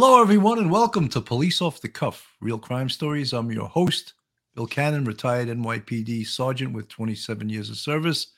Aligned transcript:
Hello, 0.00 0.22
everyone, 0.22 0.60
and 0.60 0.70
welcome 0.70 1.08
to 1.08 1.20
Police 1.20 1.60
Off 1.60 1.80
the 1.80 1.88
Cuff 1.88 2.36
Real 2.40 2.56
Crime 2.56 2.88
Stories. 2.88 3.32
I'm 3.32 3.50
your 3.50 3.66
host, 3.66 4.14
Bill 4.54 4.64
Cannon, 4.64 5.04
retired 5.04 5.48
NYPD 5.48 6.24
sergeant 6.24 6.72
with 6.72 6.86
27 6.86 7.48
years 7.48 7.68
of 7.68 7.78
service. 7.78 8.28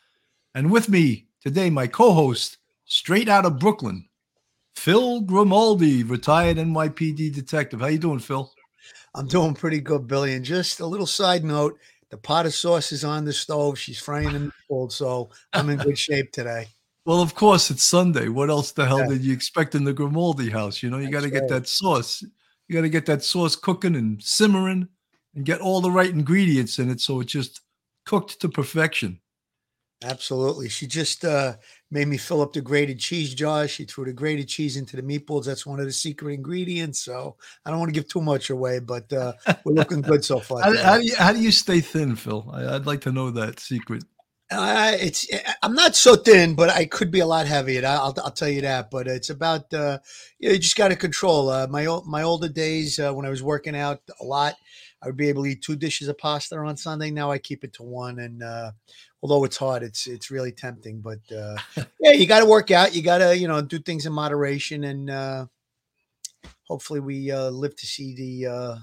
And 0.55 0.73
with 0.73 0.89
me 0.89 1.27
today, 1.43 1.69
my 1.69 1.87
co 1.87 2.15
host, 2.15 2.57
straight 2.87 3.29
out 3.29 3.45
of 3.45 3.59
Brooklyn, 3.59 4.09
Phil 4.75 5.21
Grimaldi, 5.21 6.03
retired 6.03 6.57
NYPD 6.57 7.35
detective. 7.35 7.83
How 7.83 7.89
you 7.89 7.99
doing, 7.99 8.21
Phil? 8.21 8.51
I'm 9.15 9.27
doing 9.27 9.53
pretty 9.53 9.83
good, 9.83 10.07
Billy. 10.07 10.37
And 10.37 10.45
just 10.47 10.81
a 10.81 10.87
little 10.87 11.07
side 11.07 11.45
note 11.45 11.79
the 12.09 12.17
pot 12.17 12.47
of 12.47 12.55
sauce 12.55 12.91
is 12.91 13.05
on 13.05 13.27
the 13.27 13.35
stove. 13.35 13.79
She's 13.79 14.01
frying 14.01 14.35
in 14.35 14.47
the 14.47 14.53
cold, 14.67 14.95
so 14.95 15.29
I'm 15.53 15.69
in 15.69 15.77
good 15.77 15.99
shape 15.99 16.33
today. 16.33 16.69
Well, 17.11 17.23
of 17.23 17.35
course, 17.35 17.73
it's 17.73 17.83
Sunday. 17.83 18.29
What 18.29 18.51
else 18.51 18.71
the 18.71 18.87
hell 18.87 19.01
Yeah. 19.01 19.09
did 19.09 19.23
you 19.23 19.33
expect 19.33 19.75
in 19.75 19.83
the 19.83 19.93
Grimaldi 19.93 20.49
house? 20.49 20.81
You 20.81 20.91
know, 20.91 20.99
you 20.99 21.11
got 21.11 21.25
to 21.25 21.29
get 21.29 21.49
that 21.49 21.67
sauce. 21.67 22.23
You 22.69 22.75
got 22.77 22.83
to 22.83 22.89
get 22.89 23.05
that 23.07 23.25
sauce 23.25 23.57
cooking 23.57 23.97
and 23.97 24.23
simmering 24.23 24.87
and 25.35 25.45
get 25.45 25.61
all 25.61 25.81
the 25.81 25.91
right 25.91 26.09
ingredients 26.09 26.79
in 26.79 26.89
it 26.89 27.01
so 27.01 27.19
it's 27.19 27.33
just 27.33 27.63
cooked 28.07 28.41
to 28.43 28.49
perfection. 28.49 29.19
Absolutely. 30.05 30.69
She 30.69 30.87
just 30.87 31.25
uh, 31.25 31.55
made 31.91 32.07
me 32.07 32.17
fill 32.17 32.43
up 32.43 32.53
the 32.53 32.61
grated 32.61 33.01
cheese 33.01 33.35
jar. 33.35 33.67
She 33.67 33.87
threw 33.87 34.05
the 34.05 34.13
grated 34.13 34.47
cheese 34.47 34.77
into 34.77 34.95
the 34.95 35.03
meatballs. 35.03 35.47
That's 35.47 35.67
one 35.67 35.81
of 35.81 35.87
the 35.87 35.93
secret 35.93 36.35
ingredients. 36.35 37.01
So 37.01 37.35
I 37.67 37.71
don't 37.71 37.81
want 37.81 37.89
to 37.89 38.01
give 38.01 38.09
too 38.09 38.23
much 38.23 38.51
away, 38.51 38.79
but 38.79 39.13
uh, 39.13 39.33
we're 39.65 39.73
looking 39.73 40.01
good 40.01 40.25
so 40.25 40.39
far. 40.49 40.63
How, 40.63 40.77
how 40.77 40.99
do 40.99 41.05
you 41.05 41.17
how 41.17 41.33
do 41.33 41.41
you 41.41 41.51
stay 41.51 41.81
thin, 41.81 42.15
Phil? 42.15 42.49
I, 42.53 42.77
I'd 42.77 42.87
like 42.87 43.01
to 43.01 43.11
know 43.11 43.33
that 43.33 43.59
secret. 43.59 44.05
Uh, 44.51 44.97
it's 44.99 45.29
I'm 45.63 45.75
not 45.75 45.95
so 45.95 46.17
thin, 46.17 46.57
but 46.57 46.71
I 46.71 46.85
could 46.85 47.13
be 47.13 47.21
a 47.21 47.27
lot 47.27 47.47
heavier. 47.47 47.87
I'll 47.87 48.15
I'll 48.25 48.33
tell 48.33 48.49
you 48.49 48.63
that. 48.63 48.91
But 48.91 49.07
it's 49.07 49.31
about 49.31 49.73
uh, 49.73 49.99
you, 50.41 50.49
know, 50.49 50.55
you 50.55 50.59
just 50.59 50.77
got 50.77 50.89
to 50.89 50.97
control. 50.97 51.49
Uh, 51.51 51.69
my 51.69 51.87
my 52.05 52.23
older 52.23 52.49
days 52.49 52.99
uh, 52.99 53.13
when 53.13 53.25
I 53.25 53.31
was 53.31 53.45
working 53.45 53.77
out 53.77 54.01
a 54.21 54.25
lot, 54.25 54.57
I 55.01 55.07
would 55.07 55.17
be 55.17 55.29
able 55.29 55.45
to 55.45 55.51
eat 55.51 55.63
two 55.63 55.77
dishes 55.77 56.09
of 56.09 56.19
pasta 56.19 56.57
on 56.59 56.77
Sunday. 56.77 57.13
Now 57.13 57.31
I 57.31 57.39
keep 57.39 57.63
it 57.63 57.73
to 57.75 57.85
one, 57.85 58.19
and 58.19 58.43
uh, 58.43 58.73
although 59.23 59.45
it's 59.45 59.57
hard, 59.57 59.85
it's 59.85 60.09
it's 60.09 60.33
really 60.33 60.51
tempting. 60.51 61.01
But 61.01 61.21
uh, 61.33 61.57
yeah, 62.01 62.13
you 62.13 62.27
got 62.27 62.41
to 62.41 62.47
work 62.47 62.73
out. 62.73 62.93
You 62.93 63.03
got 63.03 63.19
to 63.19 63.37
you 63.37 63.47
know 63.47 63.63
do 63.63 63.79
things 63.79 64.05
in 64.05 64.13
moderation, 64.13 64.83
and 64.83 65.11
uh, 65.11 65.47
hopefully 66.65 66.99
we 67.01 67.31
uh, 67.31 67.51
live 67.51 67.77
to 67.77 67.87
see 67.87 68.15
the. 68.15 68.51
Uh, 68.51 68.77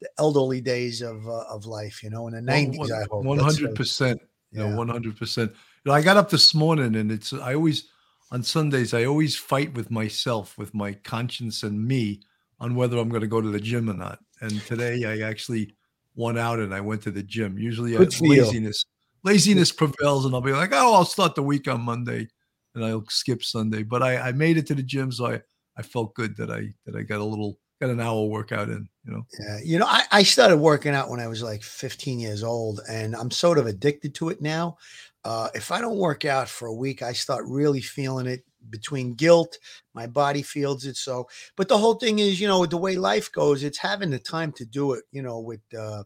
the 0.00 0.10
elderly 0.18 0.60
days 0.60 1.00
of 1.00 1.26
uh, 1.26 1.44
of 1.48 1.66
life, 1.66 2.02
you 2.02 2.10
know, 2.10 2.26
in 2.26 2.34
the 2.34 2.42
nineties. 2.42 2.90
I 2.90 3.04
hope 3.08 3.24
hundred 3.38 3.68
face 3.68 3.76
percent. 3.76 4.20
You 4.54 4.68
know, 4.68 4.76
one 4.76 4.88
hundred 4.88 5.16
percent. 5.16 5.50
You 5.52 5.90
know, 5.90 5.92
I 5.92 6.02
got 6.02 6.16
up 6.16 6.30
this 6.30 6.54
morning 6.54 6.96
and 6.96 7.10
it's 7.10 7.32
I 7.32 7.54
always 7.54 7.88
on 8.30 8.42
Sundays 8.42 8.94
I 8.94 9.04
always 9.04 9.36
fight 9.36 9.74
with 9.74 9.90
myself, 9.90 10.56
with 10.56 10.74
my 10.74 10.92
conscience 10.92 11.62
and 11.62 11.86
me 11.86 12.20
on 12.60 12.74
whether 12.74 12.98
I'm 12.98 13.08
going 13.08 13.20
to 13.20 13.26
go 13.26 13.40
to 13.40 13.50
the 13.50 13.60
gym 13.60 13.90
or 13.90 13.94
not. 13.94 14.18
And 14.40 14.60
today 14.62 15.04
I 15.04 15.28
actually 15.28 15.74
won 16.14 16.38
out 16.38 16.60
and 16.60 16.74
I 16.74 16.80
went 16.80 17.02
to 17.02 17.10
the 17.10 17.22
gym. 17.22 17.58
Usually 17.58 17.96
uh, 17.96 17.98
Good 17.98 18.20
laziness 18.20 18.84
laziness 19.24 19.72
prevails 19.72 20.24
and 20.24 20.34
I'll 20.34 20.40
be 20.40 20.52
like, 20.52 20.70
oh, 20.72 20.94
I'll 20.94 21.04
start 21.04 21.34
the 21.34 21.42
week 21.42 21.66
on 21.66 21.80
Monday 21.80 22.28
and 22.74 22.84
I'll 22.84 23.04
skip 23.08 23.42
Sunday. 23.42 23.82
But 23.82 24.02
I, 24.02 24.16
I 24.18 24.32
made 24.32 24.56
it 24.56 24.66
to 24.68 24.74
the 24.74 24.82
gym, 24.82 25.10
so 25.10 25.26
I 25.26 25.42
I 25.76 25.82
felt 25.82 26.14
good 26.14 26.36
that 26.36 26.50
I 26.50 26.72
that 26.86 26.94
I 26.94 27.02
got 27.02 27.20
a 27.20 27.24
little 27.24 27.58
got 27.84 27.92
an 27.92 28.00
hour 28.00 28.24
workout 28.24 28.68
in. 28.68 28.88
You 29.04 29.12
know. 29.12 29.26
Yeah, 29.38 29.58
you 29.62 29.78
know, 29.78 29.86
I, 29.86 30.04
I 30.10 30.22
started 30.22 30.56
working 30.56 30.94
out 30.94 31.10
when 31.10 31.20
I 31.20 31.28
was 31.28 31.42
like 31.42 31.62
15 31.62 32.18
years 32.18 32.42
old, 32.42 32.80
and 32.88 33.14
I'm 33.14 33.30
sort 33.30 33.58
of 33.58 33.66
addicted 33.66 34.14
to 34.16 34.30
it 34.30 34.40
now. 34.40 34.78
Uh, 35.24 35.48
if 35.54 35.70
I 35.70 35.80
don't 35.80 35.98
work 35.98 36.24
out 36.24 36.48
for 36.48 36.66
a 36.68 36.74
week, 36.74 37.02
I 37.02 37.12
start 37.12 37.44
really 37.46 37.80
feeling 37.80 38.26
it 38.26 38.44
between 38.70 39.14
guilt, 39.14 39.58
my 39.92 40.06
body 40.06 40.42
feels 40.42 40.86
it. 40.86 40.96
So, 40.96 41.28
but 41.56 41.68
the 41.68 41.78
whole 41.78 41.94
thing 41.94 42.18
is, 42.18 42.40
you 42.40 42.48
know, 42.48 42.64
the 42.64 42.78
way 42.78 42.96
life 42.96 43.30
goes, 43.30 43.62
it's 43.62 43.78
having 43.78 44.10
the 44.10 44.18
time 44.18 44.52
to 44.52 44.64
do 44.64 44.92
it, 44.92 45.04
you 45.12 45.22
know, 45.22 45.38
with, 45.38 45.60
uh, 45.78 46.04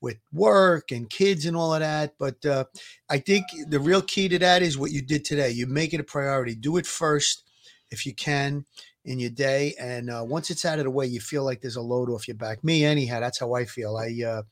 with 0.00 0.18
work 0.32 0.92
and 0.92 1.10
kids 1.10 1.44
and 1.44 1.56
all 1.56 1.74
of 1.74 1.80
that. 1.80 2.14
But 2.18 2.44
uh, 2.46 2.64
I 3.10 3.18
think 3.18 3.46
the 3.68 3.80
real 3.80 4.02
key 4.02 4.28
to 4.28 4.38
that 4.38 4.62
is 4.62 4.78
what 4.78 4.92
you 4.92 5.02
did 5.02 5.24
today. 5.24 5.50
You 5.50 5.66
make 5.66 5.92
it 5.92 6.00
a 6.00 6.04
priority. 6.04 6.54
Do 6.54 6.76
it 6.76 6.86
first 6.86 7.44
if 7.90 8.06
you 8.06 8.14
can 8.14 8.64
in 9.08 9.18
your 9.18 9.30
day. 9.30 9.74
And 9.80 10.10
uh, 10.10 10.22
once 10.26 10.50
it's 10.50 10.66
out 10.66 10.78
of 10.78 10.84
the 10.84 10.90
way, 10.90 11.06
you 11.06 11.18
feel 11.18 11.42
like 11.42 11.62
there's 11.62 11.76
a 11.76 11.80
load 11.80 12.10
off 12.10 12.28
your 12.28 12.36
back. 12.36 12.62
Me, 12.62 12.84
anyhow, 12.84 13.20
that's 13.20 13.38
how 13.38 13.54
I 13.54 13.64
feel. 13.64 13.96
I 13.96 14.22
uh, 14.24 14.42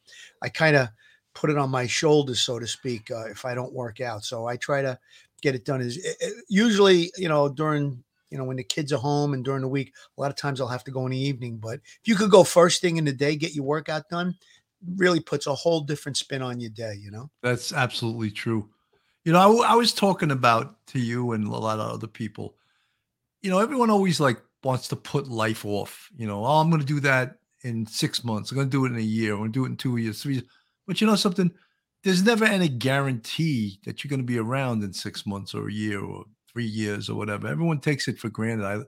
I 0.42 0.48
kind 0.48 0.76
of 0.76 0.88
put 1.34 1.50
it 1.50 1.58
on 1.58 1.70
my 1.70 1.86
shoulders, 1.86 2.40
so 2.40 2.58
to 2.58 2.66
speak, 2.66 3.10
uh, 3.10 3.26
if 3.26 3.44
I 3.44 3.54
don't 3.54 3.74
work 3.74 4.00
out. 4.00 4.24
So 4.24 4.46
I 4.46 4.56
try 4.56 4.80
to 4.80 4.98
get 5.42 5.54
it 5.54 5.66
done. 5.66 5.82
Is 5.82 5.98
usually, 6.48 7.12
you 7.18 7.28
know, 7.28 7.50
during 7.50 8.02
you 8.30 8.38
know 8.38 8.44
when 8.44 8.56
the 8.56 8.64
kids 8.64 8.92
are 8.94 8.98
home 8.98 9.34
and 9.34 9.44
during 9.44 9.60
the 9.60 9.68
week. 9.68 9.92
A 10.16 10.20
lot 10.20 10.30
of 10.30 10.36
times 10.36 10.60
I'll 10.60 10.68
have 10.68 10.84
to 10.84 10.90
go 10.90 11.04
in 11.04 11.12
the 11.12 11.18
evening. 11.18 11.58
But 11.58 11.74
if 11.74 12.00
you 12.06 12.16
could 12.16 12.30
go 12.30 12.42
first 12.42 12.80
thing 12.80 12.96
in 12.96 13.04
the 13.04 13.12
day, 13.12 13.36
get 13.36 13.54
your 13.54 13.64
workout 13.64 14.08
done, 14.08 14.34
really 14.96 15.20
puts 15.20 15.46
a 15.46 15.54
whole 15.54 15.82
different 15.82 16.16
spin 16.16 16.40
on 16.40 16.60
your 16.60 16.70
day. 16.70 16.94
You 16.98 17.10
know. 17.10 17.30
That's 17.42 17.74
absolutely 17.74 18.30
true. 18.30 18.70
You 19.26 19.32
know, 19.32 19.60
I 19.62 19.74
was 19.74 19.92
talking 19.92 20.30
about 20.30 20.86
to 20.88 20.98
you 20.98 21.32
and 21.32 21.46
a 21.46 21.50
lot 21.50 21.78
of 21.78 21.92
other 21.92 22.06
people. 22.06 22.54
You 23.42 23.50
know, 23.50 23.58
everyone 23.58 23.90
always 23.90 24.18
like 24.18 24.40
wants 24.66 24.88
to 24.88 24.96
put 24.96 25.28
life 25.28 25.64
off. 25.64 26.10
You 26.16 26.26
know, 26.26 26.44
oh, 26.44 26.60
I'm 26.60 26.68
going 26.68 26.80
to 26.80 26.86
do 26.86 27.00
that 27.00 27.36
in 27.62 27.86
six 27.86 28.24
months. 28.24 28.50
I'm 28.50 28.56
going 28.56 28.68
to 28.68 28.70
do 28.70 28.84
it 28.84 28.92
in 28.92 28.98
a 28.98 29.02
year. 29.02 29.32
I'm 29.32 29.38
going 29.38 29.52
to 29.52 29.58
do 29.58 29.64
it 29.64 29.68
in 29.68 29.76
two 29.76 29.96
years, 29.96 30.22
three. 30.22 30.34
years. 30.34 30.44
But 30.86 31.00
you 31.00 31.06
know 31.06 31.16
something? 31.16 31.50
There's 32.04 32.22
never 32.22 32.44
any 32.44 32.68
guarantee 32.68 33.80
that 33.84 34.04
you're 34.04 34.10
going 34.10 34.20
to 34.20 34.26
be 34.26 34.38
around 34.38 34.84
in 34.84 34.92
six 34.92 35.26
months 35.26 35.54
or 35.54 35.68
a 35.68 35.72
year 35.72 36.00
or 36.04 36.24
three 36.52 36.66
years 36.66 37.08
or 37.08 37.16
whatever. 37.16 37.48
Everyone 37.48 37.80
takes 37.80 38.06
it 38.08 38.18
for 38.18 38.28
granted. 38.28 38.66
I, 38.66 38.82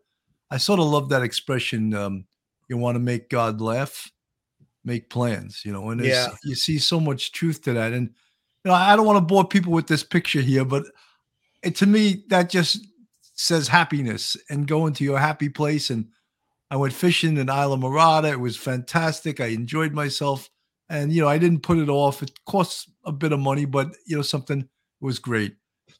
I 0.54 0.58
sort 0.58 0.80
of 0.80 0.86
love 0.86 1.08
that 1.08 1.22
expression. 1.22 1.94
Um, 1.94 2.26
you 2.68 2.76
want 2.76 2.96
to 2.96 3.00
make 3.00 3.30
God 3.30 3.60
laugh, 3.60 4.10
make 4.84 5.10
plans. 5.10 5.62
You 5.64 5.72
know, 5.72 5.90
and 5.90 6.00
Yeah. 6.00 6.28
you 6.44 6.54
see 6.54 6.78
so 6.78 7.00
much 7.00 7.32
truth 7.32 7.62
to 7.62 7.72
that. 7.72 7.92
And 7.92 8.08
you 8.64 8.70
know, 8.70 8.74
I 8.74 8.94
don't 8.94 9.06
want 9.06 9.16
to 9.16 9.20
bore 9.34 9.46
people 9.46 9.72
with 9.72 9.86
this 9.86 10.04
picture 10.04 10.40
here, 10.40 10.64
but 10.64 10.84
it, 11.62 11.74
to 11.76 11.86
me, 11.86 12.24
that 12.28 12.50
just 12.50 12.86
says 13.40 13.68
happiness 13.68 14.36
and 14.50 14.66
going 14.66 14.92
to 14.94 15.04
your 15.04 15.18
happy 15.18 15.48
place. 15.48 15.90
And 15.90 16.08
I 16.72 16.76
went 16.76 16.92
fishing 16.92 17.36
in 17.36 17.46
Islamorada. 17.46 18.32
It 18.32 18.40
was 18.40 18.56
fantastic. 18.56 19.40
I 19.40 19.46
enjoyed 19.46 19.92
myself. 19.92 20.50
And, 20.90 21.12
you 21.12 21.22
know, 21.22 21.28
I 21.28 21.38
didn't 21.38 21.62
put 21.62 21.78
it 21.78 21.88
off. 21.88 22.22
It 22.22 22.32
costs 22.46 22.90
a 23.04 23.12
bit 23.12 23.30
of 23.32 23.38
money, 23.40 23.64
but, 23.64 23.94
you 24.06 24.16
know, 24.16 24.22
something 24.22 24.68
was 25.00 25.18
great. 25.20 25.54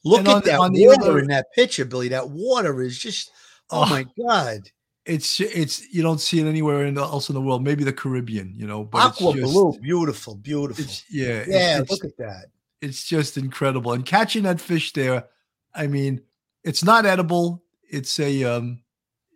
Look 0.04 0.18
And 0.20 0.28
at 0.28 0.34
on 0.34 0.42
that 0.46 0.58
on 0.60 0.72
the 0.72 0.86
water 0.88 1.02
other- 1.10 1.18
in 1.20 1.28
that 1.28 1.46
picture, 1.54 1.84
Billy. 1.84 2.08
That 2.08 2.28
water 2.28 2.82
is 2.82 2.98
just. 2.98 3.30
Oh, 3.70 3.84
Oh, 3.84 3.86
my 3.90 4.04
God. 4.26 4.60
It's, 5.04 5.40
it's, 5.40 5.86
you 5.92 6.02
don't 6.02 6.20
see 6.20 6.40
it 6.40 6.46
anywhere 6.46 6.84
in 6.86 6.94
the, 6.94 7.02
else 7.02 7.28
in 7.28 7.34
the 7.34 7.40
world, 7.40 7.62
maybe 7.62 7.84
the 7.84 7.92
Caribbean, 7.92 8.52
you 8.56 8.66
know, 8.66 8.82
but 8.84 8.98
Aqua 8.98 9.30
it's 9.30 9.40
just, 9.40 9.52
blue, 9.52 9.72
beautiful, 9.80 10.34
beautiful. 10.36 10.84
it's, 10.84 11.04
yeah, 11.10 11.26
it's- 11.28 11.48
yeah, 11.48 11.80
it's, 11.80 11.90
look 11.90 12.04
at 12.04 12.16
that. 12.18 12.46
it's 12.82 13.04
just 13.04 13.36
incredible. 13.38 13.92
And 13.92 14.04
catching 14.04 14.42
that 14.42 14.60
fish 14.60 14.92
there, 14.92 15.24
I 15.74 15.86
mean, 15.86 16.20
it's 16.68 16.84
not 16.84 17.06
edible. 17.06 17.62
It's 17.90 18.20
a 18.20 18.44
um, 18.44 18.82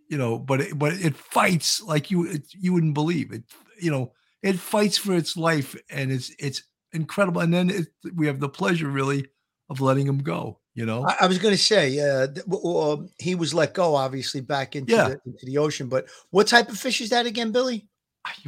you 0.09 0.19
know, 0.19 0.38
but 0.38 0.60
it, 0.60 0.78
but 0.78 0.93
it 0.93 1.16
fights 1.16 1.82
like 1.82 2.10
you 2.10 2.26
it, 2.26 2.43
you 2.50 2.72
wouldn't 2.72 2.94
believe 2.94 3.32
it. 3.32 3.44
You 3.81 3.91
know, 3.91 4.12
it 4.43 4.59
fights 4.59 4.98
for 4.98 5.15
its 5.15 5.37
life, 5.37 5.75
and 5.91 6.12
it's 6.12 6.31
it's 6.38 6.62
incredible. 6.92 7.41
And 7.41 7.53
then 7.53 7.71
it, 7.71 7.87
we 8.15 8.26
have 8.26 8.41
the 8.41 8.48
pleasure 8.48 8.88
really 8.88 9.26
of 9.71 9.81
letting 9.81 10.06
him 10.06 10.19
go. 10.19 10.59
You 10.75 10.87
know, 10.87 11.04
I, 11.06 11.16
I 11.22 11.26
was 11.26 11.38
going 11.38 11.54
to 11.54 11.62
say, 11.62 11.98
uh, 12.00 12.26
th- 12.28 12.47
w- 12.47 12.62
w- 12.62 12.92
um, 12.92 13.09
he 13.19 13.34
was 13.34 13.53
let 13.53 13.75
go, 13.75 13.94
obviously, 13.94 14.41
back 14.41 14.75
into, 14.75 14.92
Yeah. 14.94 15.09
the, 15.09 15.21
into 15.26 15.44
the 15.44 15.59
ocean. 15.59 15.88
But 15.88 16.06
what 16.31 16.47
type 16.47 16.71
of 16.71 16.78
fish 16.78 17.03
is 17.03 17.10
that 17.10 17.26
again, 17.26 17.53
Billy? 17.53 17.88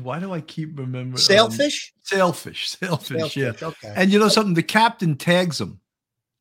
Why 0.00 0.20
do 0.20 0.32
I 0.32 0.40
keep 0.40 0.78
remembering 0.78 1.12
um, 1.12 1.18
Sailfish? 1.18 1.92
sailfish, 2.02 2.68
sailfish, 2.78 3.36
yeah. 3.36 3.52
Okay. 3.60 3.92
And 3.94 4.10
you 4.10 4.18
know 4.18 4.28
something? 4.28 4.54
The 4.54 4.62
captain 4.62 5.16
tags 5.16 5.58
them 5.58 5.80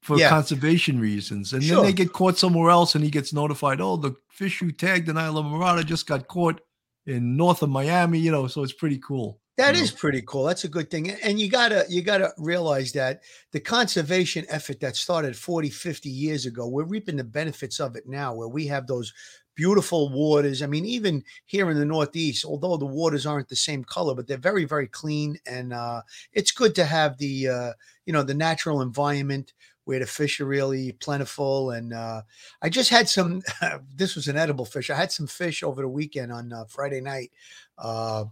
for 0.03 0.17
Yeah. 0.17 0.29
conservation 0.29 0.99
reasons. 0.99 1.53
And 1.53 1.63
then 1.63 1.81
they 1.83 1.93
get 1.93 2.13
caught 2.13 2.37
somewhere 2.37 2.69
else 2.69 2.93
and 2.93 3.03
he 3.03 3.09
gets 3.09 3.33
notified, 3.33 3.79
oh, 3.79 3.95
the 3.95 4.13
fish 4.29 4.61
you 4.61 4.71
tagged 4.71 5.07
in 5.09 5.15
Islamorada 5.15 5.85
just 5.85 6.05
got 6.07 6.27
caught 6.27 6.61
in 7.05 7.37
north 7.37 7.61
of 7.61 7.69
Miami, 7.69 8.19
you 8.19 8.31
know, 8.31 8.47
so 8.47 8.63
it's 8.63 8.73
pretty 8.73 8.97
cool. 8.99 9.39
That 9.57 9.75
is 9.75 9.91
know. 9.91 9.97
pretty 9.99 10.21
cool. 10.23 10.45
That's 10.45 10.63
a 10.63 10.69
good 10.69 10.89
thing. 10.89 11.11
And 11.11 11.39
you 11.39 11.49
gotta 11.49 11.85
you 11.87 12.01
gotta 12.01 12.33
realize 12.37 12.91
that 12.93 13.21
the 13.51 13.59
conservation 13.59 14.45
effort 14.49 14.79
that 14.79 14.95
started 14.95 15.37
40, 15.37 15.69
50 15.69 16.09
years 16.09 16.45
ago, 16.45 16.67
we're 16.67 16.85
reaping 16.85 17.17
the 17.17 17.23
benefits 17.23 17.79
of 17.79 17.95
it 17.95 18.07
now, 18.07 18.33
where 18.33 18.47
we 18.47 18.65
have 18.67 18.87
those 18.87 19.13
beautiful 19.55 20.09
waters. 20.09 20.63
I 20.63 20.65
mean, 20.65 20.85
even 20.85 21.23
here 21.45 21.69
in 21.69 21.77
the 21.77 21.85
Northeast, 21.85 22.45
although 22.45 22.77
the 22.77 22.85
waters 22.87 23.27
aren't 23.27 23.47
the 23.49 23.55
same 23.55 23.83
color, 23.83 24.15
but 24.15 24.27
they're 24.27 24.37
very, 24.37 24.65
very 24.65 24.87
clean. 24.87 25.37
And 25.45 25.71
uh, 25.71 26.01
it's 26.31 26.51
good 26.51 26.73
to 26.75 26.85
have 26.85 27.17
the 27.19 27.47
uh, 27.47 27.73
you 28.05 28.13
know 28.13 28.23
the 28.23 28.33
natural 28.33 28.81
environment 28.81 29.53
where 29.85 29.99
the 29.99 30.05
fish 30.05 30.39
are 30.39 30.45
really 30.45 30.93
plentiful. 30.93 31.71
And 31.71 31.93
uh, 31.93 32.21
I 32.61 32.69
just 32.69 32.89
had 32.89 33.09
some. 33.09 33.41
this 33.95 34.15
was 34.15 34.27
an 34.27 34.37
edible 34.37 34.65
fish. 34.65 34.89
I 34.89 34.95
had 34.95 35.11
some 35.11 35.27
fish 35.27 35.63
over 35.63 35.81
the 35.81 35.89
weekend 35.89 36.31
on 36.31 36.53
uh, 36.53 36.65
Friday 36.65 37.01
night. 37.01 37.31
Uh, 37.77 38.25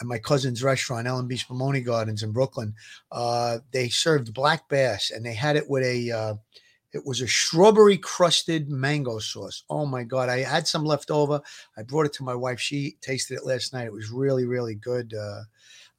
at 0.00 0.06
my 0.06 0.18
cousin's 0.18 0.62
restaurant, 0.62 1.06
L 1.06 1.20
and 1.20 1.28
B. 1.28 1.36
Spumoni 1.36 1.84
Gardens 1.84 2.24
in 2.24 2.32
Brooklyn. 2.32 2.74
Uh, 3.12 3.58
they 3.70 3.88
served 3.88 4.34
black 4.34 4.68
bass, 4.68 5.12
and 5.12 5.24
they 5.24 5.34
had 5.34 5.54
it 5.54 5.70
with 5.70 5.84
a 5.84 6.10
uh, 6.10 6.34
It 6.92 7.06
was 7.06 7.20
a 7.20 7.28
strawberry 7.28 7.96
crusted 7.98 8.68
mango 8.68 9.20
sauce. 9.20 9.62
Oh 9.70 9.86
my 9.86 10.02
god! 10.02 10.28
I 10.28 10.38
had 10.40 10.66
some 10.66 10.84
left 10.84 11.12
over. 11.12 11.40
I 11.76 11.82
brought 11.84 12.06
it 12.06 12.12
to 12.14 12.24
my 12.24 12.34
wife. 12.34 12.58
She 12.58 12.96
tasted 13.02 13.36
it 13.36 13.46
last 13.46 13.72
night. 13.72 13.86
It 13.86 13.92
was 13.92 14.10
really, 14.10 14.46
really 14.46 14.74
good. 14.74 15.14
Uh, 15.14 15.42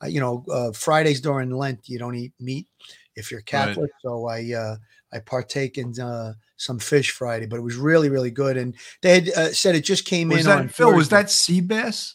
you 0.08 0.20
know, 0.20 0.44
Fridays 0.74 1.22
during 1.22 1.52
Lent, 1.52 1.88
you 1.88 1.98
don't 1.98 2.16
eat 2.16 2.34
meat 2.38 2.68
if 3.16 3.32
you're 3.32 3.42
Catholic. 3.42 3.78
Right. 3.78 4.02
So 4.02 4.28
I 4.28 4.54
uh, 4.54 4.76
I 5.12 5.20
partake 5.20 5.78
in 5.78 6.00
uh, 6.00 6.34
some 6.58 6.80
fish 6.80 7.12
Friday, 7.12 7.46
but 7.46 7.58
it 7.58 7.64
was 7.64 7.76
really, 7.76 8.10
really 8.10 8.32
good. 8.32 8.58
And 8.58 8.76
they 9.02 9.22
had 9.22 9.30
uh, 9.30 9.52
said 9.52 9.76
it 9.76 9.86
just 9.86 10.06
came 10.06 10.30
was 10.30 10.40
in. 10.42 10.46
That, 10.46 10.60
on 10.60 10.68
Phil, 10.68 10.88
Thursday. 10.88 10.98
was 10.98 11.10
that 11.10 11.30
sea 11.32 11.62
bass? 11.62 12.15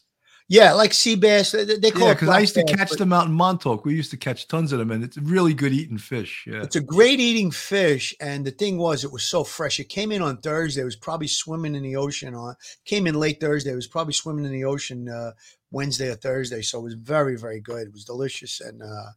Yeah, 0.53 0.73
like 0.73 0.93
sea 0.93 1.15
bass. 1.15 1.53
They 1.53 1.93
call 1.93 2.03
yeah, 2.03 2.11
it 2.11 2.15
because 2.15 2.29
I 2.29 2.41
used 2.41 2.55
to 2.55 2.65
bass, 2.65 2.75
catch 2.75 2.91
them 2.91 3.13
out 3.13 3.27
in 3.27 3.33
Montauk. 3.33 3.85
We 3.85 3.95
used 3.95 4.11
to 4.11 4.17
catch 4.17 4.49
tons 4.49 4.73
of 4.73 4.81
them, 4.81 4.91
and 4.91 5.05
it's 5.05 5.17
a 5.17 5.21
really 5.21 5.55
good 5.55 5.73
eating 5.73 5.97
fish. 5.97 6.45
Yeah, 6.45 6.61
it's 6.65 6.75
a 6.75 6.81
great 6.81 7.21
eating 7.21 7.53
fish. 7.53 8.17
And 8.21 8.45
the 8.45 8.51
thing 8.51 8.77
was, 8.77 9.05
it 9.05 9.13
was 9.13 9.23
so 9.23 9.45
fresh. 9.45 9.79
It 9.79 9.85
came 9.85 10.11
in 10.11 10.23
on 10.23 10.39
Thursday. 10.39 10.83
It 10.83 10.87
was 10.87 10.97
probably 10.97 11.29
swimming 11.29 11.77
in 11.77 11.85
the 11.85 11.95
ocean. 11.95 12.35
On 12.35 12.57
came 12.85 13.07
in 13.07 13.15
late 13.15 13.41
Thursday. 13.41 13.71
It 13.71 13.77
was 13.77 13.87
probably 13.87 14.13
swimming 14.13 14.45
in 14.45 14.51
the 14.51 14.65
ocean 14.65 15.09
uh, 15.09 15.31
Wednesday 15.71 16.09
or 16.09 16.17
Thursday. 16.17 16.63
So 16.63 16.81
it 16.81 16.83
was 16.83 16.95
very, 16.95 17.39
very 17.39 17.61
good. 17.61 17.87
It 17.87 17.93
was 17.93 18.05
delicious. 18.05 18.61
And 18.61 18.83
uh, 18.83 19.11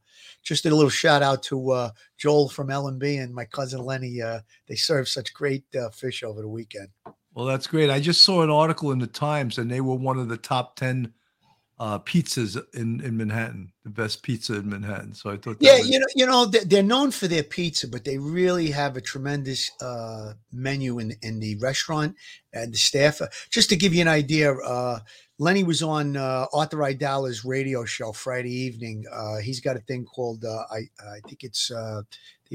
just 0.43 0.61
did 0.61 0.71
a 0.71 0.75
little 0.75 0.91
shout 0.91 1.23
out 1.23 1.41
to 1.45 1.71
uh, 1.71 1.89
Joel 2.15 2.47
from 2.47 2.69
L 2.69 2.89
and 2.89 2.99
B 2.99 3.17
and 3.17 3.33
my 3.33 3.45
cousin 3.45 3.83
Lenny. 3.83 4.21
Uh, 4.21 4.41
they 4.67 4.75
served 4.75 5.07
such 5.07 5.33
great 5.33 5.63
uh, 5.75 5.89
fish 5.89 6.21
over 6.21 6.43
the 6.43 6.47
weekend. 6.47 6.89
Well, 7.33 7.47
that's 7.47 7.65
great. 7.65 7.89
I 7.89 7.99
just 7.99 8.21
saw 8.21 8.43
an 8.43 8.51
article 8.51 8.91
in 8.91 8.99
the 8.99 9.07
Times, 9.07 9.57
and 9.57 9.71
they 9.71 9.81
were 9.81 9.95
one 9.95 10.19
of 10.19 10.29
the 10.29 10.37
top 10.37 10.75
ten 10.75 11.11
uh, 11.83 11.99
pizzas 11.99 12.55
in 12.73 13.01
in 13.01 13.17
Manhattan, 13.17 13.73
the 13.83 13.89
best 13.89 14.23
pizza 14.23 14.55
in 14.55 14.69
Manhattan. 14.69 15.13
So 15.13 15.29
I 15.31 15.35
thought, 15.35 15.57
yeah, 15.59 15.79
was- 15.79 15.89
you 15.89 15.99
know, 15.99 16.05
you 16.15 16.25
know, 16.25 16.45
they're 16.45 16.81
known 16.81 17.11
for 17.11 17.27
their 17.27 17.43
pizza, 17.43 17.89
but 17.89 18.05
they 18.05 18.17
really 18.17 18.71
have 18.71 18.95
a 18.95 19.01
tremendous 19.01 19.69
uh, 19.81 20.33
menu 20.53 20.99
in 20.99 21.13
in 21.21 21.41
the 21.41 21.57
restaurant 21.57 22.15
and 22.53 22.73
the 22.73 22.77
staff. 22.77 23.21
Uh, 23.21 23.27
just 23.49 23.67
to 23.69 23.75
give 23.75 23.93
you 23.93 24.01
an 24.01 24.07
idea, 24.07 24.53
uh, 24.53 24.99
Lenny 25.39 25.65
was 25.65 25.83
on 25.83 26.15
uh, 26.15 26.45
Arthur 26.53 26.77
Aidala's 26.77 27.43
radio 27.43 27.83
show 27.83 28.13
Friday 28.13 28.53
evening. 28.53 29.03
Uh, 29.11 29.39
he's 29.39 29.59
got 29.59 29.75
a 29.75 29.81
thing 29.81 30.05
called 30.05 30.45
uh, 30.45 30.63
I 30.71 30.87
I 31.05 31.19
think 31.27 31.43
it's 31.43 31.69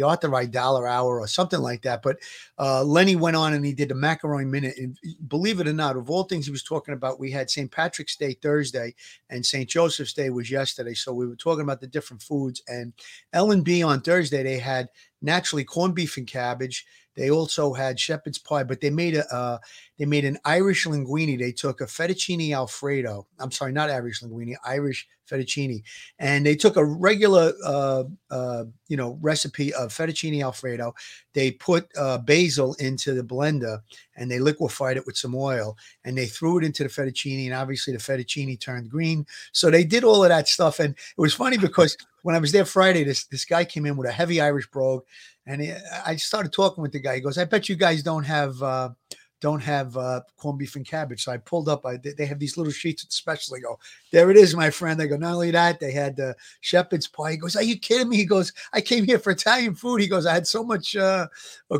uh, 0.03 0.17
the 0.17 0.29
Arthur 0.29 0.29
Aidala 0.29 0.89
Hour 0.89 1.21
or 1.21 1.27
something 1.27 1.61
like 1.61 1.83
that. 1.83 2.03
But 2.03 2.19
uh, 2.59 2.85
Lenny 2.85 3.17
went 3.17 3.37
on 3.37 3.55
and 3.55 3.65
he 3.65 3.73
did 3.73 3.89
the 3.89 3.95
macaroni 3.95 4.45
minute. 4.45 4.77
And 4.79 4.97
believe 5.29 5.61
it 5.61 5.69
or 5.69 5.73
not, 5.73 5.97
of 5.97 6.11
all 6.11 6.25
things 6.25 6.47
he 6.47 6.53
was 6.53 6.63
talking 6.63 6.95
about, 6.95 7.21
we 7.21 7.31
had 7.31 7.51
St. 7.51 7.71
Patrick's 7.71 8.17
Day 8.17 8.35
Thursday 8.35 8.95
and 9.31 9.45
St. 9.45 9.69
Joseph's 9.69 10.13
Day 10.13 10.31
was 10.31 10.51
yesterday. 10.51 10.95
So 10.95 11.13
we 11.13 11.27
were 11.27 11.37
talking 11.37 11.63
about 11.63 11.81
the 11.81 11.87
different 11.87 12.23
foods. 12.23 12.63
And 12.69 12.93
L 13.33 13.51
and 13.51 13.65
B 13.65 13.83
on 13.83 14.01
Thursday 14.01 14.43
they 14.43 14.59
had 14.59 14.89
naturally 15.23 15.65
corned 15.65 15.95
beef 15.95 16.17
and 16.17 16.27
cabbage. 16.27 16.87
They 17.19 17.31
also 17.31 17.75
had 17.75 17.99
shepherd's 17.99 18.39
pie, 18.39 18.63
but 18.63 18.81
they 18.81 18.91
made 18.91 19.17
a 19.17 19.35
uh, 19.35 19.59
they 19.99 20.05
made 20.05 20.25
an 20.25 20.39
Irish 20.45 20.87
linguine. 20.87 21.37
They 21.37 21.51
took 21.51 21.81
a 21.81 21.87
fettuccine 21.87 22.55
alfredo. 22.55 23.27
I'm 23.41 23.51
sorry, 23.51 23.73
not 23.73 23.91
Irish 23.91 24.23
linguine, 24.23 24.55
Irish 24.65 25.09
fettuccine, 25.29 25.83
and 26.21 26.47
they 26.47 26.55
took 26.55 26.77
a 26.77 26.85
regular 26.85 27.53
uh, 27.65 28.05
uh, 28.31 28.65
you 28.87 28.97
know 28.97 29.19
recipe 29.21 29.75
of 29.75 29.93
fettuccine 29.93 30.45
alfredo. 30.45 30.95
They 31.35 31.51
put 31.51 31.89
uh, 31.97 32.19
basil 32.19 32.75
into 32.75 33.15
the 33.15 33.25
blender 33.25 33.81
and 34.17 34.31
they 34.31 34.39
liquefied 34.39 34.97
it 34.97 35.07
with 35.07 35.17
some 35.17 35.35
oil, 35.35 35.77
and 36.05 36.17
they 36.17 36.27
threw 36.27 36.59
it 36.59 36.65
into 36.65 36.85
the 36.85 36.89
fettuccine, 36.89 37.47
and 37.47 37.55
obviously 37.55 37.93
the 37.95 37.99
fettuccine 37.99 38.61
turned 38.61 38.91
green. 38.91 39.27
So 39.51 39.71
they 39.71 39.83
did 39.83 40.05
all 40.05 40.23
of 40.23 40.29
that 40.29 40.47
stuff, 40.47 40.79
and 40.79 40.95
it 40.95 41.21
was 41.21 41.35
funny 41.35 41.59
because 41.59 41.97
when 42.23 42.35
I 42.35 42.39
was 42.39 42.53
there 42.53 42.65
Friday, 42.65 43.05
this 43.05 43.27
this 43.27 43.45
guy 43.45 43.65
came 43.65 43.87
in 43.87 43.97
with 43.97 44.09
a 44.09 44.13
heavy 44.13 44.41
Irish 44.41 44.69
brogue, 44.71 45.05
and 45.47 45.61
he, 45.61 45.73
I 46.05 46.17
started 46.17 46.53
talking 46.53 46.83
with 46.83 46.93
the 46.93 47.01
guy. 47.01 47.17
He 47.17 47.21
goes, 47.21 47.39
"I 47.39 47.45
bet 47.45 47.69
you 47.69 47.77
guys 47.77 48.03
don't 48.03 48.25
have." 48.25 48.63
Uh, 48.63 48.91
don't 49.41 49.61
have 49.61 49.97
uh, 49.97 50.21
corned 50.37 50.59
beef 50.59 50.75
and 50.75 50.87
cabbage. 50.87 51.25
So 51.25 51.33
I 51.33 51.37
pulled 51.37 51.69
up. 51.69 51.87
I, 51.87 51.97
they 51.97 52.27
have 52.27 52.39
these 52.39 52.57
little 52.57 52.73
sheets 52.73 53.05
at 53.05 53.13
special. 53.13 53.57
I 53.57 53.61
go, 53.61 53.79
there 54.11 54.31
it 54.31 54.37
is, 54.37 54.57
my 54.57 54.71
friend. 54.71 55.01
I 55.01 55.07
go, 55.07 55.17
not 55.17 55.35
only 55.35 55.51
that, 55.53 55.79
they 55.79 55.93
had 55.93 56.17
the 56.17 56.31
uh, 56.31 56.33
shepherd's 56.61 57.07
pie. 57.07 57.33
He 57.33 57.37
goes, 57.37 57.55
are 57.55 57.63
you 57.63 57.79
kidding 57.79 58.09
me? 58.09 58.17
He 58.17 58.25
goes, 58.25 58.53
I 58.73 58.81
came 58.81 59.05
here 59.05 59.19
for 59.19 59.31
Italian 59.31 59.75
food. 59.75 60.01
He 60.01 60.09
goes, 60.09 60.27
I 60.27 60.35
had 60.35 60.47
so 60.47 60.65
much 60.65 60.97
uh, 60.97 61.29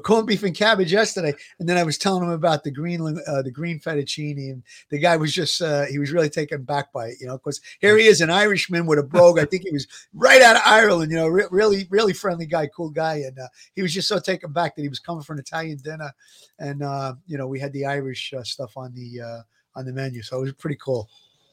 corned 0.05 0.29
beef 0.29 0.43
and 0.45 0.55
cabbage 0.55 0.93
yesterday. 0.93 1.35
And 1.59 1.69
then 1.69 1.77
I 1.77 1.83
was 1.83 1.99
telling 1.99 2.23
him 2.23 2.31
about 2.31 2.63
the 2.63 2.71
green, 2.71 3.01
uh, 3.27 3.43
the 3.43 3.51
green 3.51 3.81
fettuccine. 3.81 4.37
And 4.51 4.63
the 4.91 4.99
guy 4.99 5.17
was 5.17 5.33
just, 5.33 5.61
uh, 5.61 5.87
he 5.87 5.99
was 5.99 6.13
really 6.13 6.31
taken 6.31 6.63
back 6.63 6.93
by 6.93 7.09
it, 7.09 7.17
you 7.21 7.27
know, 7.27 7.39
because 7.39 7.61
here 7.81 7.97
he 7.99 8.07
is, 8.07 8.21
an 8.21 8.31
Irishman 8.31 8.87
with 8.87 8.99
a 8.99 9.03
brogue. 9.03 9.39
I 9.39 9.45
think 9.45 9.63
he 9.65 9.73
was 9.73 9.87
right 10.13 10.43
out 10.43 10.57
of 10.57 10.63
Ireland, 10.65 11.11
you 11.11 11.17
know, 11.17 11.29
re- 11.29 11.47
really, 11.51 11.87
really 11.91 12.13
friendly 12.13 12.47
guy, 12.47 12.67
cool 12.69 12.91
guy. 12.91 13.17
And 13.17 13.39
uh, 13.39 13.49
he 13.75 13.83
was 13.83 13.95
just 13.95 14.09
so 14.09 14.19
taken 14.19 14.53
back 14.53 14.77
that 14.77 14.83
he 14.83 14.89
was 14.89 14.99
coming 14.99 15.23
for 15.23 15.33
an 15.33 15.39
Italian 15.39 15.79
dinner. 15.79 16.13
And, 16.59 16.83
uh, 16.83 17.15
you 17.27 17.39
know, 17.39 17.48
we 17.49 17.61
had 17.61 17.73
the 17.73 17.87
Irish 17.87 18.33
uh, 18.33 18.43
stuff 18.43 18.77
on 18.77 18.95
the 18.95 19.21
uh, 19.21 19.41
on 19.75 19.85
the 19.85 19.93
menu, 19.93 20.23
so 20.23 20.39
it 20.39 20.43
was 20.43 20.53
pretty 20.53 20.79
cool. 20.83 21.09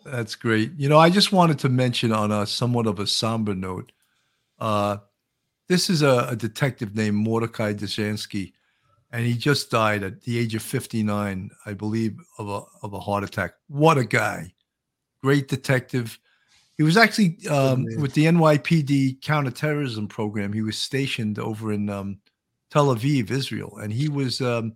That's 0.05 0.35
great. 0.35 0.71
You 0.77 0.87
know, 0.87 0.99
I 0.99 1.09
just 1.09 1.31
wanted 1.31 1.57
to 1.59 1.69
mention 1.69 2.11
on 2.11 2.31
a 2.31 2.45
somewhat 2.45 2.85
of 2.85 2.99
a 2.99 3.07
somber 3.07 3.55
note. 3.55 3.91
Uh, 4.59 4.97
this 5.67 5.89
is 5.89 6.03
a, 6.03 6.27
a 6.29 6.35
detective 6.35 6.95
named 6.95 7.17
Mordecai 7.17 7.73
Dzikansky, 7.73 8.53
and 9.11 9.25
he 9.25 9.33
just 9.33 9.71
died 9.71 10.03
at 10.03 10.21
the 10.21 10.37
age 10.37 10.53
of 10.53 10.61
59, 10.61 11.49
I 11.65 11.73
believe, 11.73 12.19
of 12.37 12.49
a 12.49 12.61
of 12.85 12.93
a 12.93 12.99
heart 12.99 13.23
attack. 13.23 13.53
What 13.67 13.97
a 13.97 14.05
guy! 14.05 14.53
Great 15.23 15.47
detective. 15.47 16.19
He 16.77 16.83
was 16.83 16.97
actually 16.97 17.39
um, 17.47 17.85
with 17.97 18.13
the 18.13 18.25
NYPD 18.25 19.21
counterterrorism 19.21 20.07
program. 20.07 20.51
He 20.51 20.61
was 20.61 20.77
stationed 20.77 21.39
over 21.39 21.71
in 21.71 21.89
um, 21.89 22.19
Tel 22.69 22.93
Aviv, 22.93 23.31
Israel, 23.31 23.77
and 23.77 23.91
he 23.91 24.09
was 24.09 24.41
um, 24.41 24.73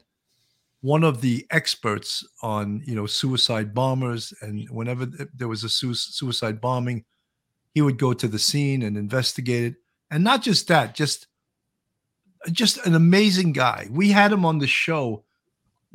one 0.81 1.03
of 1.03 1.21
the 1.21 1.45
experts 1.51 2.25
on 2.41 2.81
you 2.85 2.95
know 2.95 3.05
suicide 3.05 3.73
bombers 3.73 4.33
and 4.41 4.69
whenever 4.69 5.05
there 5.33 5.47
was 5.47 5.63
a 5.63 5.69
suicide 5.69 6.61
bombing 6.61 7.03
he 7.73 7.81
would 7.81 7.97
go 7.97 8.13
to 8.13 8.27
the 8.27 8.39
scene 8.39 8.81
and 8.81 8.97
investigate 8.97 9.63
it. 9.63 9.75
And 10.11 10.23
not 10.23 10.41
just 10.41 10.67
that 10.69 10.95
just 10.95 11.27
just 12.51 12.77
an 12.85 12.95
amazing 12.95 13.51
guy. 13.51 13.87
We 13.91 14.09
had 14.09 14.31
him 14.31 14.45
on 14.45 14.59
the 14.59 14.67
show 14.67 15.23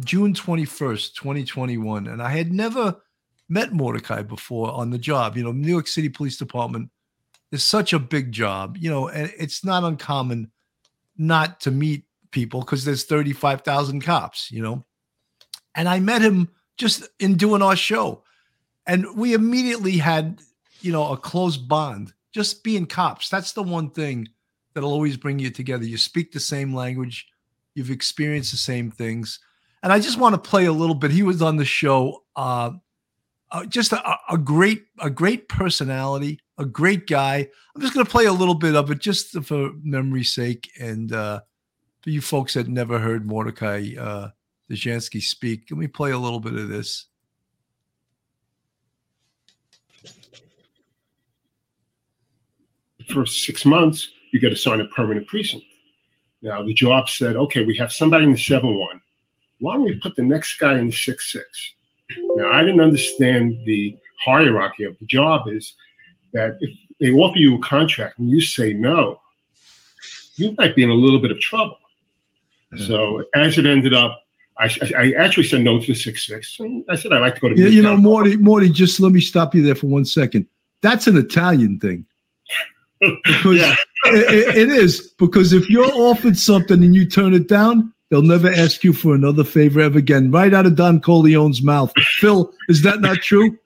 june 0.00 0.34
21st 0.34 1.14
2021 1.14 2.08
and 2.08 2.20
i 2.20 2.28
had 2.28 2.52
never 2.52 2.96
met 3.48 3.72
mordecai 3.72 4.22
before 4.22 4.72
on 4.72 4.90
the 4.90 4.98
job. 4.98 5.36
You 5.36 5.44
know 5.44 5.52
new 5.52 5.68
york 5.70 5.86
city 5.86 6.08
police 6.08 6.36
department 6.36 6.90
is 7.52 7.64
such 7.64 7.92
a 7.92 7.98
big 7.98 8.32
job 8.32 8.76
you 8.76 8.90
know 8.90 9.08
and 9.08 9.32
it's 9.38 9.64
not 9.64 9.84
uncommon 9.84 10.50
not 11.16 11.60
to 11.60 11.70
meet 11.70 12.04
people 12.34 12.60
because 12.60 12.84
there's 12.84 13.04
35,000 13.04 14.02
cops, 14.02 14.50
you 14.50 14.60
know. 14.60 14.84
And 15.74 15.88
I 15.88 16.00
met 16.00 16.20
him 16.20 16.50
just 16.76 17.08
in 17.20 17.36
doing 17.36 17.62
our 17.62 17.76
show. 17.76 18.24
And 18.86 19.16
we 19.16 19.32
immediately 19.32 19.96
had, 19.96 20.40
you 20.80 20.92
know, 20.92 21.12
a 21.12 21.16
close 21.16 21.56
bond, 21.56 22.12
just 22.32 22.62
being 22.62 22.84
cops. 22.84 23.30
That's 23.30 23.52
the 23.52 23.62
one 23.62 23.88
thing 23.88 24.28
that'll 24.74 24.92
always 24.92 25.16
bring 25.16 25.38
you 25.38 25.48
together. 25.48 25.84
You 25.84 25.96
speak 25.96 26.32
the 26.32 26.40
same 26.40 26.74
language, 26.74 27.26
you've 27.74 27.90
experienced 27.90 28.50
the 28.50 28.58
same 28.58 28.90
things. 28.90 29.40
And 29.82 29.92
I 29.92 30.00
just 30.00 30.18
want 30.18 30.34
to 30.34 30.50
play 30.50 30.66
a 30.66 30.72
little 30.72 30.94
bit. 30.94 31.10
He 31.10 31.22
was 31.22 31.40
on 31.40 31.56
the 31.56 31.64
show. 31.64 32.24
Uh, 32.34 32.72
uh, 33.50 33.64
just 33.66 33.92
a, 33.92 34.18
a, 34.28 34.36
great, 34.36 34.86
a 34.98 35.08
great 35.08 35.48
personality, 35.48 36.40
a 36.58 36.64
great 36.64 37.06
guy. 37.06 37.48
I'm 37.74 37.80
just 37.80 37.94
going 37.94 38.04
to 38.04 38.10
play 38.10 38.24
a 38.24 38.32
little 38.32 38.54
bit 38.54 38.74
of 38.74 38.90
it 38.90 38.98
just 38.98 39.40
for 39.44 39.70
memory's 39.82 40.34
sake, 40.34 40.68
and 40.80 41.12
uh, 41.12 41.40
for 42.04 42.10
you 42.10 42.20
folks 42.20 42.52
that 42.52 42.68
never 42.68 42.98
heard 42.98 43.24
Mordecai 43.24 43.92
uh, 43.98 44.28
Dzikansky 44.70 45.22
speak, 45.22 45.62
let 45.70 45.78
me 45.78 45.86
play 45.86 46.10
a 46.10 46.18
little 46.18 46.38
bit 46.38 46.52
of 46.52 46.68
this. 46.68 47.06
For 53.08 53.24
six 53.24 53.64
months, 53.64 54.10
you 54.32 54.38
get 54.38 54.52
assigned 54.52 54.82
a 54.82 54.86
permanent 54.86 55.26
precinct. 55.28 55.64
Now, 56.42 56.62
the 56.62 56.74
job 56.74 57.08
said, 57.08 57.36
okay, 57.36 57.64
we 57.64 57.74
have 57.78 57.90
somebody 57.90 58.24
in 58.24 58.32
the 58.32 58.38
7 58.38 58.78
1. 58.78 59.00
Why 59.60 59.74
don't 59.74 59.84
we 59.84 59.98
put 59.98 60.14
the 60.14 60.22
next 60.22 60.58
guy 60.58 60.78
in 60.78 60.88
the 60.88 60.92
6 60.92 61.32
6? 61.32 61.74
Now, 62.36 62.52
I 62.52 62.62
didn't 62.62 62.82
understand 62.82 63.58
the 63.64 63.96
hierarchy 64.22 64.84
of 64.84 64.98
the 64.98 65.06
job 65.06 65.48
is 65.48 65.72
that 66.34 66.58
if 66.60 66.76
they 67.00 67.12
offer 67.12 67.38
you 67.38 67.56
a 67.56 67.60
contract 67.60 68.18
and 68.18 68.28
you 68.28 68.42
say 68.42 68.74
no, 68.74 69.22
you 70.34 70.54
might 70.58 70.76
be 70.76 70.82
in 70.82 70.90
a 70.90 70.94
little 70.94 71.18
bit 71.18 71.30
of 71.30 71.40
trouble. 71.40 71.78
Mm-hmm. 72.74 72.86
So 72.86 73.24
as 73.34 73.58
it 73.58 73.66
ended 73.66 73.94
up, 73.94 74.20
I, 74.58 74.70
I 74.96 75.12
actually 75.18 75.44
said 75.44 75.62
no 75.62 75.80
to 75.80 75.86
the 75.86 75.94
six 75.94 76.26
six. 76.26 76.58
I 76.88 76.94
said 76.94 77.12
I'd 77.12 77.20
like 77.20 77.34
to 77.36 77.40
go 77.40 77.48
to. 77.48 77.60
Yeah, 77.60 77.68
you 77.68 77.82
know, 77.82 77.96
Morty, 77.96 78.36
Morty, 78.36 78.68
just 78.68 79.00
let 79.00 79.12
me 79.12 79.20
stop 79.20 79.54
you 79.54 79.62
there 79.62 79.74
for 79.74 79.88
one 79.88 80.04
second. 80.04 80.46
That's 80.80 81.06
an 81.06 81.16
Italian 81.16 81.80
thing. 81.80 82.06
Because 83.00 83.56
yeah. 83.56 83.74
it, 84.04 84.56
it 84.56 84.68
is 84.68 85.12
because 85.18 85.52
if 85.52 85.68
you're 85.68 85.92
offered 85.92 86.38
something 86.38 86.82
and 86.84 86.94
you 86.94 87.08
turn 87.08 87.34
it 87.34 87.48
down, 87.48 87.92
they'll 88.10 88.22
never 88.22 88.48
ask 88.48 88.84
you 88.84 88.92
for 88.92 89.14
another 89.14 89.44
favor 89.44 89.80
ever 89.80 89.98
again. 89.98 90.30
Right 90.30 90.54
out 90.54 90.66
of 90.66 90.76
Don 90.76 91.00
Corleone's 91.00 91.62
mouth. 91.62 91.92
Phil, 92.18 92.52
is 92.68 92.82
that 92.82 93.00
not 93.00 93.16
true? 93.18 93.58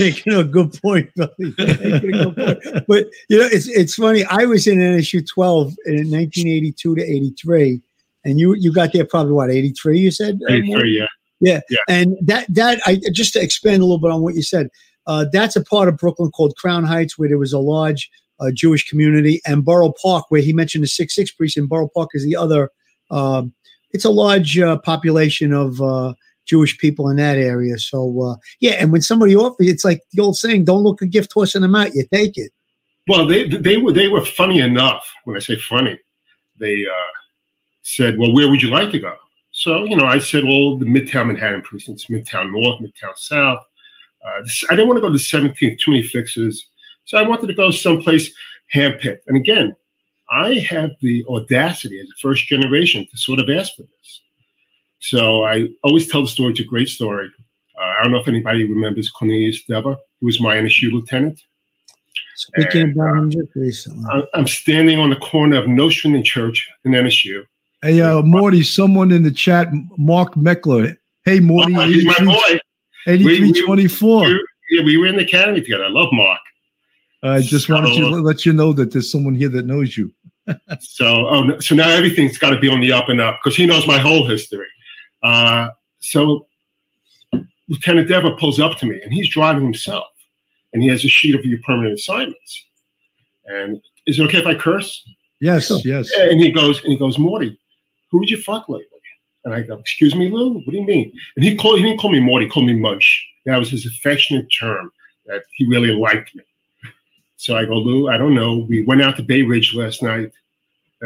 Making 0.00 0.34
a 0.34 0.42
good 0.42 0.76
point, 0.82 1.08
Billy. 1.14 1.54
A 1.58 2.00
good 2.00 2.36
point. 2.36 2.86
But 2.88 3.06
you 3.28 3.38
know, 3.38 3.48
it's 3.52 3.68
it's 3.68 3.94
funny. 3.94 4.24
I 4.24 4.44
was 4.46 4.66
in 4.66 4.78
NSU 4.78 5.24
12 5.24 5.76
in 5.86 6.10
1982 6.10 6.94
to 6.96 7.02
83 7.02 7.80
and 8.28 8.38
you 8.38 8.54
you 8.54 8.72
got 8.72 8.92
there 8.92 9.04
probably 9.04 9.32
what 9.32 9.50
eighty 9.50 9.70
three. 9.70 9.98
You 9.98 10.10
said 10.10 10.40
uh, 10.48 10.52
eighty 10.52 10.72
three, 10.72 10.98
yeah. 10.98 11.06
Yeah. 11.40 11.60
yeah. 11.70 11.78
And 11.88 12.16
that 12.22 12.46
that 12.54 12.80
I 12.86 13.00
just 13.12 13.32
to 13.34 13.42
expand 13.42 13.82
a 13.82 13.84
little 13.84 13.98
bit 13.98 14.10
on 14.10 14.22
what 14.22 14.34
you 14.34 14.42
said, 14.42 14.68
uh, 15.06 15.26
that's 15.32 15.56
a 15.56 15.64
part 15.64 15.88
of 15.88 15.96
Brooklyn 15.96 16.30
called 16.30 16.56
Crown 16.56 16.84
Heights 16.84 17.18
where 17.18 17.28
there 17.28 17.38
was 17.38 17.52
a 17.52 17.58
large 17.58 18.10
uh, 18.40 18.50
Jewish 18.52 18.88
community, 18.88 19.40
and 19.46 19.64
Borough 19.64 19.94
Park 20.02 20.26
where 20.28 20.42
he 20.42 20.52
mentioned 20.52 20.84
the 20.84 20.88
six 20.88 21.14
six 21.14 21.30
precinct. 21.30 21.68
Borough 21.68 21.90
Park 21.94 22.10
is 22.14 22.24
the 22.24 22.36
other. 22.36 22.70
Um, 23.10 23.54
it's 23.90 24.04
a 24.04 24.10
large 24.10 24.58
uh, 24.58 24.78
population 24.78 25.52
of 25.52 25.80
uh, 25.80 26.12
Jewish 26.44 26.76
people 26.78 27.08
in 27.08 27.16
that 27.16 27.38
area. 27.38 27.78
So 27.78 28.22
uh, 28.22 28.36
yeah, 28.60 28.72
and 28.72 28.92
when 28.92 29.02
somebody 29.02 29.34
offers, 29.34 29.68
it's 29.68 29.84
like 29.84 30.02
the 30.12 30.22
old 30.22 30.36
saying: 30.36 30.64
"Don't 30.64 30.82
look 30.82 31.02
a 31.02 31.06
gift 31.06 31.32
horse 31.32 31.54
in 31.54 31.62
the 31.62 31.68
mouth; 31.68 31.94
you 31.94 32.04
take 32.12 32.36
it." 32.36 32.52
Well, 33.06 33.26
they 33.26 33.48
they 33.48 33.78
were 33.78 33.92
they 33.92 34.08
were 34.08 34.24
funny 34.24 34.60
enough. 34.60 35.10
When 35.24 35.36
I 35.36 35.40
say 35.40 35.56
funny, 35.56 35.98
they 36.58 36.84
uh, 36.84 37.17
said, 37.88 38.18
"Well, 38.18 38.32
where 38.32 38.48
would 38.48 38.62
you 38.62 38.70
like 38.70 38.90
to 38.92 38.98
go?" 38.98 39.14
So, 39.58 39.84
you 39.84 39.96
know, 39.96 40.06
I 40.06 40.20
said, 40.20 40.44
well, 40.44 40.76
the 40.76 40.84
Midtown 40.84 41.26
Manhattan 41.26 41.62
precincts, 41.62 42.06
Midtown 42.06 42.52
North, 42.52 42.80
Midtown 42.80 43.16
South. 43.16 43.64
Uh, 44.24 44.42
I 44.70 44.76
didn't 44.76 44.86
want 44.86 44.98
to 44.98 45.00
go 45.00 45.12
to 45.12 45.18
17th, 45.18 45.80
too 45.80 45.90
many 45.90 46.04
fixes. 46.04 46.66
So 47.06 47.18
I 47.18 47.22
wanted 47.26 47.48
to 47.48 47.54
go 47.54 47.72
someplace 47.72 48.30
handpicked. 48.72 49.22
And 49.26 49.36
again, 49.36 49.74
I 50.30 50.54
have 50.70 50.90
the 51.00 51.24
audacity 51.28 51.98
as 51.98 52.06
a 52.06 52.20
first 52.20 52.46
generation 52.46 53.04
to 53.10 53.16
sort 53.16 53.40
of 53.40 53.50
ask 53.50 53.74
for 53.74 53.82
this. 53.82 54.20
So 55.00 55.44
I 55.44 55.70
always 55.82 56.06
tell 56.06 56.22
the 56.22 56.28
story. 56.28 56.52
It's 56.52 56.60
a 56.60 56.64
great 56.64 56.88
story. 56.88 57.28
Uh, 57.76 57.82
I 57.82 58.02
don't 58.04 58.12
know 58.12 58.18
if 58.18 58.28
anybody 58.28 58.64
remembers 58.64 59.10
Cornelius 59.10 59.64
Dever, 59.64 59.96
who 60.20 60.26
was 60.26 60.40
my 60.40 60.56
NSU 60.56 60.92
lieutenant. 60.92 61.42
Speaking 62.36 62.82
and, 62.82 62.92
about 62.92 63.16
him 63.16 63.30
just 63.30 63.54
recently. 63.56 64.04
I'm 64.34 64.46
standing 64.46 65.00
on 65.00 65.10
the 65.10 65.16
corner 65.16 65.56
of 65.56 65.66
Nostrand 65.66 66.14
and 66.14 66.24
Church 66.24 66.68
in 66.84 66.92
NSU. 66.92 67.44
Hey, 67.82 68.00
uh, 68.00 68.22
Morty, 68.22 68.64
someone 68.64 69.12
in 69.12 69.22
the 69.22 69.30
chat, 69.30 69.68
Mark 69.96 70.34
Meckler. 70.34 70.96
Hey, 71.24 71.38
Morty. 71.38 71.76
Oh, 71.76 71.86
he's 71.86 72.04
my 72.04 72.24
boy. 72.24 72.58
8324. 73.06 74.24
We, 74.24 74.32
we, 74.32 74.46
yeah, 74.70 74.82
we 74.84 74.96
were 74.96 75.06
in 75.06 75.16
the 75.16 75.22
academy 75.22 75.60
together. 75.60 75.84
I 75.84 75.88
love 75.88 76.08
Mark. 76.12 76.40
I 77.22 77.40
just 77.40 77.66
so, 77.66 77.74
wanted 77.74 77.94
to 77.96 78.08
let 78.08 78.44
you 78.44 78.52
know 78.52 78.72
that 78.72 78.92
there's 78.92 79.10
someone 79.10 79.36
here 79.36 79.48
that 79.50 79.64
knows 79.64 79.96
you. 79.96 80.12
so, 80.80 81.28
oh, 81.28 81.58
so 81.60 81.76
now 81.76 81.88
everything's 81.88 82.36
got 82.36 82.50
to 82.50 82.58
be 82.58 82.68
on 82.68 82.80
the 82.80 82.92
up 82.92 83.08
and 83.08 83.20
up 83.20 83.38
because 83.42 83.56
he 83.56 83.64
knows 83.64 83.86
my 83.86 83.98
whole 83.98 84.26
history. 84.26 84.66
Uh, 85.22 85.68
so, 86.00 86.46
Lieutenant 87.68 88.08
Dever 88.08 88.32
pulls 88.36 88.58
up 88.58 88.76
to 88.78 88.86
me 88.86 89.00
and 89.02 89.12
he's 89.12 89.28
driving 89.28 89.62
himself, 89.62 90.06
and 90.72 90.82
he 90.82 90.88
has 90.88 91.04
a 91.04 91.08
sheet 91.08 91.36
of 91.36 91.44
your 91.44 91.60
permanent 91.64 91.94
assignments. 91.94 92.64
And 93.46 93.80
is 94.06 94.18
it 94.18 94.24
okay 94.24 94.38
if 94.38 94.46
I 94.46 94.54
curse? 94.54 95.04
Yes, 95.40 95.70
yes. 95.84 96.10
And 96.18 96.40
he 96.40 96.50
goes, 96.50 96.82
and 96.82 96.92
he 96.92 96.98
goes, 96.98 97.18
Morty, 97.18 97.58
who 98.10 98.18
would 98.18 98.30
you 98.30 98.40
fuck 98.40 98.68
lately? 98.68 98.86
And 99.44 99.54
I 99.54 99.62
go, 99.62 99.78
excuse 99.78 100.14
me, 100.14 100.28
Lou? 100.28 100.54
What 100.54 100.66
do 100.66 100.76
you 100.76 100.84
mean? 100.84 101.12
And 101.36 101.44
he 101.44 101.56
called, 101.56 101.78
he 101.78 101.84
didn't 101.84 102.00
call 102.00 102.12
me 102.12 102.20
Morty, 102.20 102.46
he 102.46 102.50
called 102.50 102.66
me 102.66 102.74
Munch. 102.74 103.26
That 103.46 103.56
was 103.58 103.70
his 103.70 103.86
affectionate 103.86 104.46
term 104.48 104.90
that 105.26 105.42
he 105.54 105.66
really 105.66 105.92
liked 105.92 106.34
me. 106.34 106.42
So 107.36 107.56
I 107.56 107.64
go, 107.64 107.74
Lou, 107.74 108.08
I 108.08 108.18
don't 108.18 108.34
know. 108.34 108.66
We 108.68 108.82
went 108.82 109.00
out 109.00 109.16
to 109.16 109.22
Bay 109.22 109.42
Ridge 109.42 109.74
last 109.74 110.02
night 110.02 110.32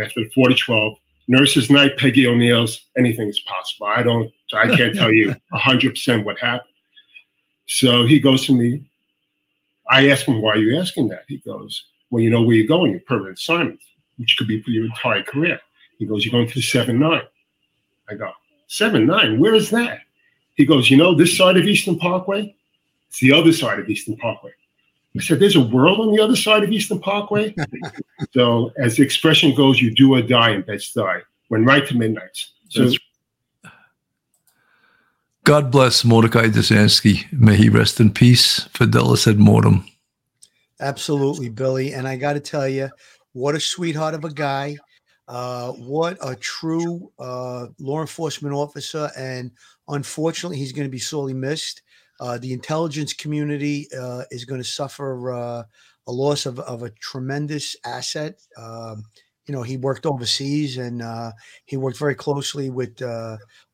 after 0.03 0.25
the 0.25 0.31
40 0.31 0.55
12. 0.55 0.95
Nurses 1.29 1.71
night, 1.71 1.97
Peggy 1.99 2.27
O'Neill's, 2.27 2.87
anything 2.97 3.29
is 3.29 3.39
possible. 3.41 3.87
I 3.87 4.03
don't, 4.03 4.33
I 4.53 4.75
can't 4.75 4.95
tell 4.95 5.13
you 5.13 5.35
100% 5.53 6.25
what 6.25 6.39
happened. 6.39 6.69
So 7.67 8.05
he 8.07 8.19
goes 8.19 8.45
to 8.47 8.55
me. 8.55 8.83
I 9.89 10.09
ask 10.09 10.27
him, 10.27 10.41
why 10.41 10.53
are 10.53 10.59
you 10.59 10.79
asking 10.81 11.09
that? 11.09 11.25
He 11.29 11.39
goes, 11.39 11.85
well, 12.11 12.23
you 12.23 12.31
know 12.31 12.43
where 12.43 12.57
you're 12.57 12.67
going, 12.67 12.93
your 12.93 13.01
permanent 13.01 13.39
assignment, 13.39 13.81
which 14.17 14.37
could 14.37 14.49
be 14.49 14.61
for 14.63 14.71
your 14.71 14.87
entire 14.87 15.23
career. 15.23 15.61
He 16.03 16.09
goes, 16.09 16.25
You're 16.25 16.33
going 16.33 16.49
to 16.49 16.55
the 16.55 16.61
7 16.61 16.99
9. 16.99 17.23
I 18.11 18.15
go, 18.15 18.33
7 18.67 19.07
9? 19.07 19.39
Where 19.39 19.55
is 19.55 19.71
that? 19.71 20.01
He 20.57 20.67
goes, 20.67 20.91
You 20.91 20.97
know, 20.97 21.15
this 21.15 21.37
side 21.37 21.57
of 21.57 21.65
Eastern 21.65 21.97
Parkway? 21.97 22.53
It's 23.09 23.21
the 23.21 23.33
other 23.33 23.53
side 23.53 23.79
of 23.79 23.89
Eastern 23.89 24.17
Parkway. 24.17 24.51
I 25.17 25.21
said, 25.21 25.39
There's 25.39 25.55
a 25.55 25.61
world 25.61 26.01
on 26.01 26.13
the 26.13 26.21
other 26.21 26.35
side 26.35 26.65
of 26.65 26.73
Eastern 26.73 26.99
Parkway? 26.99 27.55
so, 28.35 28.73
as 28.79 28.97
the 28.97 29.05
expression 29.05 29.55
goes, 29.55 29.81
you 29.81 29.95
do 29.95 30.15
or 30.17 30.23
die 30.23 30.51
in 30.51 30.63
Bed-Stuy. 30.63 31.23
Went 31.51 31.67
right 31.67 31.87
to 31.87 31.97
midnight. 31.97 32.47
So, 32.69 32.91
God 35.45 35.71
bless 35.71 36.05
Mordecai 36.05 36.49
Dzikansky. 36.49 37.33
May 37.33 37.57
he 37.57 37.69
rest 37.69 38.01
in 38.01 38.13
peace. 38.13 38.67
Fidelis 38.75 39.29
ad 39.29 39.39
mortem. 39.39 39.87
Absolutely, 40.81 41.49
Billy. 41.49 41.95
And 41.95 42.09
I 42.09 42.17
got 42.17 42.33
to 42.33 42.41
tell 42.41 42.67
you, 42.67 42.91
what 43.35 43.55
a 43.55 43.61
sweetheart 43.61 44.15
of 44.15 44.25
a 44.25 44.33
guy. 44.33 44.79
Uh, 45.33 45.73
what 45.73 46.19
a 46.21 46.37
true 46.37 47.11
uh, 47.19 47.67
law 47.79 48.03
enforcement 48.03 48.55
officer. 48.55 49.11
And 49.17 49.51
unfortunately, 49.89 50.59
he's 50.59 50.73
going 50.73 50.87
to 50.87 50.93
be 50.93 50.99
sorely 50.99 51.33
missed. 51.33 51.81
Uh, 52.21 52.37
the 52.37 52.53
intelligence 52.53 53.15
community 53.15 53.89
uh, 53.99 54.25
is 54.31 54.45
going 54.45 54.61
to 54.61 54.69
suffer 54.69 55.33
uh, 55.33 55.63
a 56.07 56.13
loss 56.13 56.45
of, 56.45 56.61
of 56.61 56.83
a 56.83 56.91
tremendous 56.91 57.75
asset. 57.83 58.43
Um, 58.59 59.05
you 59.47 59.55
know, 59.55 59.63
he 59.63 59.79
worked 59.79 60.05
overseas 60.05 60.77
and 60.77 61.03
he 61.65 61.79
worked 61.79 61.99
very 61.99 62.15
closely 62.15 62.69
with 62.69 63.03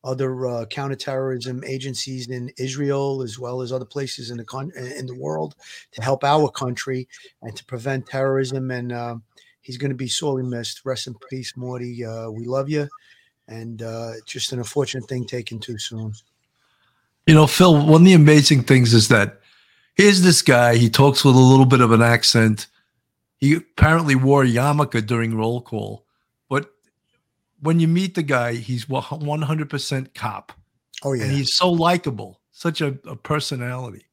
other 0.05 0.67
counterterrorism 0.71 1.65
agencies 1.65 2.29
in 2.29 2.51
Israel 2.57 3.21
as 3.21 3.39
well 3.39 3.63
as 3.63 3.73
other 3.73 3.85
places 3.85 4.31
in 4.31 4.37
the 4.37 4.45
con- 4.45 4.73
in 4.77 5.07
the 5.07 5.19
world 5.19 5.57
to 5.93 6.03
help 6.03 6.23
our 6.23 6.49
country 6.51 7.07
and 7.43 7.55
to 7.57 7.65
prevent 7.67 8.07
terrorism. 8.07 8.71
And 8.71 8.93
um, 8.93 9.25
he's 9.69 9.77
going 9.77 9.91
to 9.91 9.95
be 9.95 10.09
sorely 10.09 10.43
missed. 10.43 10.81
Rest 10.85 11.07
in 11.07 11.15
peace, 11.29 11.55
Morty. 11.55 12.03
Uh, 12.05 12.31
we 12.31 12.47
love 12.47 12.71
you, 12.71 12.89
and 13.47 13.83
uh, 13.83 14.13
just 14.25 14.51
an 14.53 14.59
unfortunate 14.59 15.07
thing 15.07 15.27
taken 15.27 15.61
too 15.61 15.79
soon. 15.79 16.15
You 17.27 17.35
know, 17.35 17.47
Phil. 17.47 17.75
One 17.87 18.01
of 18.01 18.07
the 18.07 18.15
amazing 18.15 18.63
things 18.63 18.95
is 18.95 19.09
that 19.09 19.41
here's 19.95 20.23
this 20.23 20.41
guy. 20.41 20.77
He 20.77 20.89
talks 20.89 21.23
with 21.23 21.37
a 21.37 21.39
little 21.39 21.67
bit 21.67 21.83
of 21.83 21.93
an 21.93 22.01
accent. 22.01 22.67
He 23.37 23.55
apparently 23.55 24.17
wore 24.17 24.43
a 24.43 24.49
yarmulke 24.49 25.07
during 25.07 25.37
roll 25.37 25.61
call, 25.61 26.07
but 26.49 26.73
when 27.61 27.79
you 27.79 27.87
meet 27.87 28.15
the 28.15 28.23
guy, 28.23 28.55
he's 28.55 28.87
100% 28.87 30.15
cop. 30.15 30.53
Oh 31.05 31.13
yeah, 31.13 31.25
and 31.25 31.33
he's 31.33 31.55
so 31.55 31.71
likable, 31.71 32.41
such 32.51 32.81
a, 32.81 32.99
a 33.07 33.15
personality, 33.15 34.07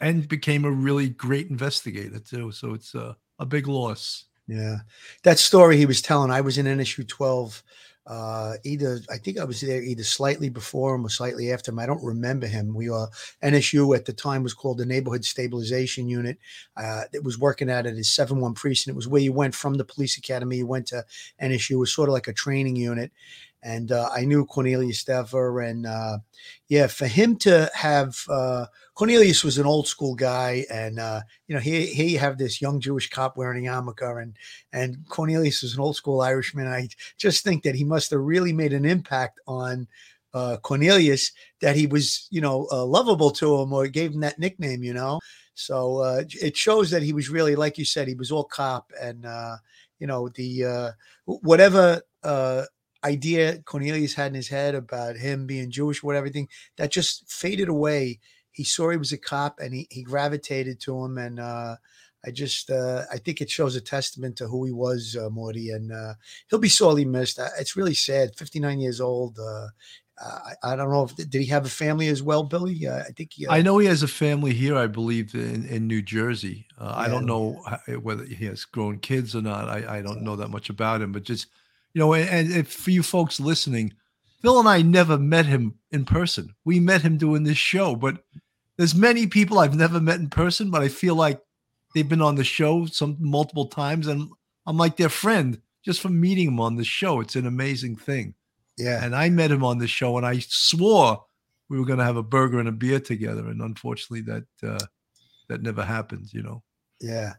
and 0.00 0.28
became 0.28 0.64
a 0.64 0.70
really 0.70 1.08
great 1.08 1.50
investigator 1.50 2.20
too. 2.20 2.52
So 2.52 2.72
it's 2.72 2.94
a, 2.94 3.16
a 3.40 3.44
big 3.44 3.66
loss. 3.66 4.26
Yeah, 4.50 4.78
that 5.22 5.38
story 5.38 5.76
he 5.76 5.86
was 5.86 6.02
telling. 6.02 6.30
I 6.30 6.40
was 6.40 6.58
in 6.58 6.66
NSU 6.66 7.06
12. 7.06 7.62
Uh, 8.06 8.54
either 8.64 8.98
I 9.08 9.18
think 9.18 9.38
I 9.38 9.44
was 9.44 9.60
there 9.60 9.80
either 9.80 10.02
slightly 10.02 10.48
before 10.48 10.96
him 10.96 11.06
or 11.06 11.08
slightly 11.10 11.52
after 11.52 11.70
him. 11.70 11.78
I 11.78 11.86
don't 11.86 12.02
remember 12.02 12.48
him. 12.48 12.74
We 12.74 12.90
were 12.90 13.06
NSU 13.44 13.94
at 13.94 14.06
the 14.06 14.12
time 14.12 14.42
was 14.42 14.54
called 14.54 14.78
the 14.78 14.86
Neighborhood 14.86 15.24
Stabilization 15.24 16.08
Unit. 16.08 16.38
Uh, 16.76 17.02
it 17.12 17.22
was 17.22 17.38
working 17.38 17.70
out 17.70 17.86
at 17.86 17.94
his 17.94 18.10
seven 18.10 18.40
one 18.40 18.54
precinct. 18.54 18.94
It 18.94 18.96
was 18.96 19.06
where 19.06 19.22
you 19.22 19.32
went 19.32 19.54
from 19.54 19.74
the 19.74 19.84
police 19.84 20.18
academy. 20.18 20.56
You 20.56 20.66
went 20.66 20.86
to 20.88 21.04
NSU. 21.40 21.72
It 21.72 21.76
was 21.76 21.94
sort 21.94 22.08
of 22.08 22.14
like 22.14 22.26
a 22.26 22.32
training 22.32 22.74
unit. 22.74 23.12
And 23.62 23.92
uh, 23.92 24.08
I 24.14 24.24
knew 24.24 24.46
Cornelius 24.46 25.04
Dever, 25.04 25.60
and 25.60 25.86
uh, 25.86 26.18
yeah, 26.68 26.86
for 26.86 27.06
him 27.06 27.36
to 27.38 27.70
have 27.74 28.16
uh, 28.30 28.66
Cornelius 28.94 29.44
was 29.44 29.58
an 29.58 29.66
old 29.66 29.86
school 29.86 30.14
guy, 30.14 30.64
and 30.70 30.98
uh, 30.98 31.20
you 31.46 31.54
know, 31.54 31.60
here, 31.60 31.82
here 31.82 32.08
you 32.08 32.18
have 32.18 32.38
this 32.38 32.62
young 32.62 32.80
Jewish 32.80 33.10
cop 33.10 33.36
wearing 33.36 33.68
a 33.68 33.70
yarmulke, 33.70 34.22
and 34.22 34.34
and 34.72 35.06
Cornelius 35.08 35.62
is 35.62 35.74
an 35.74 35.80
old 35.80 35.96
school 35.96 36.22
Irishman. 36.22 36.66
I 36.66 36.88
just 37.18 37.44
think 37.44 37.62
that 37.64 37.74
he 37.74 37.84
must 37.84 38.10
have 38.12 38.20
really 38.20 38.54
made 38.54 38.72
an 38.72 38.86
impact 38.86 39.40
on 39.46 39.86
uh, 40.32 40.56
Cornelius 40.62 41.32
that 41.60 41.76
he 41.76 41.86
was, 41.86 42.28
you 42.30 42.40
know, 42.40 42.66
uh, 42.72 42.84
lovable 42.84 43.30
to 43.32 43.60
him 43.60 43.74
or 43.74 43.88
gave 43.88 44.12
him 44.12 44.20
that 44.20 44.38
nickname, 44.38 44.82
you 44.82 44.94
know. 44.94 45.20
So 45.54 46.24
it 46.30 46.56
shows 46.56 46.90
that 46.90 47.02
he 47.02 47.12
was 47.12 47.28
really, 47.28 47.56
like 47.56 47.76
you 47.76 47.84
said, 47.84 48.08
he 48.08 48.14
was 48.14 48.32
all 48.32 48.44
cop, 48.44 48.90
and 48.98 49.26
you 49.98 50.06
know, 50.06 50.30
the 50.30 50.94
whatever 51.26 52.00
idea 53.04 53.58
Cornelius 53.62 54.14
had 54.14 54.28
in 54.28 54.34
his 54.34 54.48
head 54.48 54.74
about 54.74 55.16
him 55.16 55.46
being 55.46 55.70
Jewish, 55.70 56.02
whatever, 56.02 56.26
everything 56.26 56.48
that 56.76 56.90
just 56.90 57.30
faded 57.30 57.68
away 57.68 58.20
he 58.52 58.64
saw 58.64 58.90
he 58.90 58.96
was 58.96 59.12
a 59.12 59.18
cop 59.18 59.58
and 59.60 59.72
he, 59.74 59.86
he 59.90 60.02
gravitated 60.02 60.80
to 60.80 61.04
him. 61.04 61.18
And 61.18 61.40
uh, 61.40 61.76
I 62.24 62.30
just, 62.30 62.70
uh, 62.70 63.04
I 63.12 63.18
think 63.18 63.40
it 63.40 63.50
shows 63.50 63.76
a 63.76 63.80
testament 63.80 64.36
to 64.36 64.48
who 64.48 64.64
he 64.64 64.72
was, 64.72 65.16
uh, 65.18 65.30
Morty. 65.30 65.70
And 65.70 65.92
uh, 65.92 66.14
he'll 66.48 66.58
be 66.58 66.68
sorely 66.68 67.04
missed. 67.04 67.40
It's 67.58 67.76
really 67.76 67.94
sad. 67.94 68.36
59 68.36 68.80
years 68.80 69.00
old. 69.00 69.38
Uh, 69.38 69.68
I, 70.22 70.72
I, 70.72 70.76
don't 70.76 70.90
know 70.90 71.04
if 71.04 71.16
did 71.16 71.32
he 71.32 71.46
have 71.46 71.64
a 71.64 71.70
family 71.70 72.08
as 72.08 72.22
well, 72.22 72.42
Billy? 72.44 72.86
Uh, 72.86 72.98
I 72.98 73.12
think 73.16 73.32
he, 73.32 73.48
I 73.48 73.62
know 73.62 73.78
he 73.78 73.86
has 73.86 74.02
a 74.02 74.08
family 74.08 74.52
here. 74.52 74.76
I 74.76 74.86
believe 74.86 75.34
in, 75.34 75.64
in 75.64 75.86
New 75.86 76.02
Jersey. 76.02 76.66
Yeah. 76.78 76.92
I 76.94 77.08
don't 77.08 77.24
know 77.24 77.64
whether 78.02 78.24
he 78.24 78.44
has 78.44 78.66
grown 78.66 78.98
kids 78.98 79.34
or 79.34 79.40
not. 79.40 79.70
I, 79.70 79.98
I 79.98 80.02
don't 80.02 80.20
know 80.20 80.36
that 80.36 80.50
much 80.50 80.68
about 80.68 81.00
him, 81.00 81.12
but 81.12 81.22
just 81.22 81.46
you 81.94 82.00
know, 82.00 82.14
and, 82.14 82.66
for 82.66 82.90
you 82.90 83.02
folks 83.02 83.40
listening, 83.40 83.92
Phil 84.42 84.58
and 84.58 84.68
I 84.68 84.82
never 84.82 85.18
met 85.18 85.46
him 85.46 85.74
in 85.90 86.04
person. 86.04 86.54
We 86.64 86.80
met 86.80 87.02
him 87.02 87.18
doing 87.18 87.44
this 87.44 87.58
show, 87.58 87.94
but 87.94 88.24
there's 88.76 88.94
many 88.94 89.26
people 89.26 89.58
I've 89.58 89.76
never 89.76 90.00
met 90.00 90.20
in 90.20 90.30
person, 90.30 90.70
but 90.70 90.82
I 90.82 90.88
feel 90.88 91.14
like 91.14 91.40
they've 91.94 92.08
been 92.08 92.22
on 92.22 92.36
the 92.36 92.44
show 92.44 92.86
some 92.86 93.16
multiple 93.18 93.66
times, 93.66 94.06
and 94.06 94.30
I'm 94.66 94.76
like 94.76 94.96
their 94.96 95.08
friend 95.08 95.60
just 95.84 96.00
from 96.00 96.20
meeting 96.20 96.46
them 96.46 96.60
on 96.60 96.76
the 96.76 96.84
show. 96.84 97.20
It's 97.20 97.36
an 97.36 97.46
amazing 97.46 97.96
thing. 97.96 98.34
Yeah. 98.78 99.04
And 99.04 99.14
I 99.14 99.28
met 99.28 99.50
him 99.50 99.64
on 99.64 99.78
the 99.78 99.88
show, 99.88 100.16
and 100.16 100.26
I 100.26 100.38
swore 100.38 101.22
we 101.68 101.78
were 101.78 101.86
going 101.86 101.98
to 101.98 102.04
have 102.04 102.16
a 102.16 102.22
burger 102.22 102.58
and 102.58 102.68
a 102.68 102.72
beer 102.72 103.00
together, 103.00 103.48
and 103.48 103.62
unfortunately, 103.62 104.22
that 104.22 104.44
uh, 104.68 104.84
that 105.48 105.62
never 105.62 105.84
happened. 105.84 106.32
You 106.32 106.42
know. 106.42 106.62
Yeah. 107.00 107.34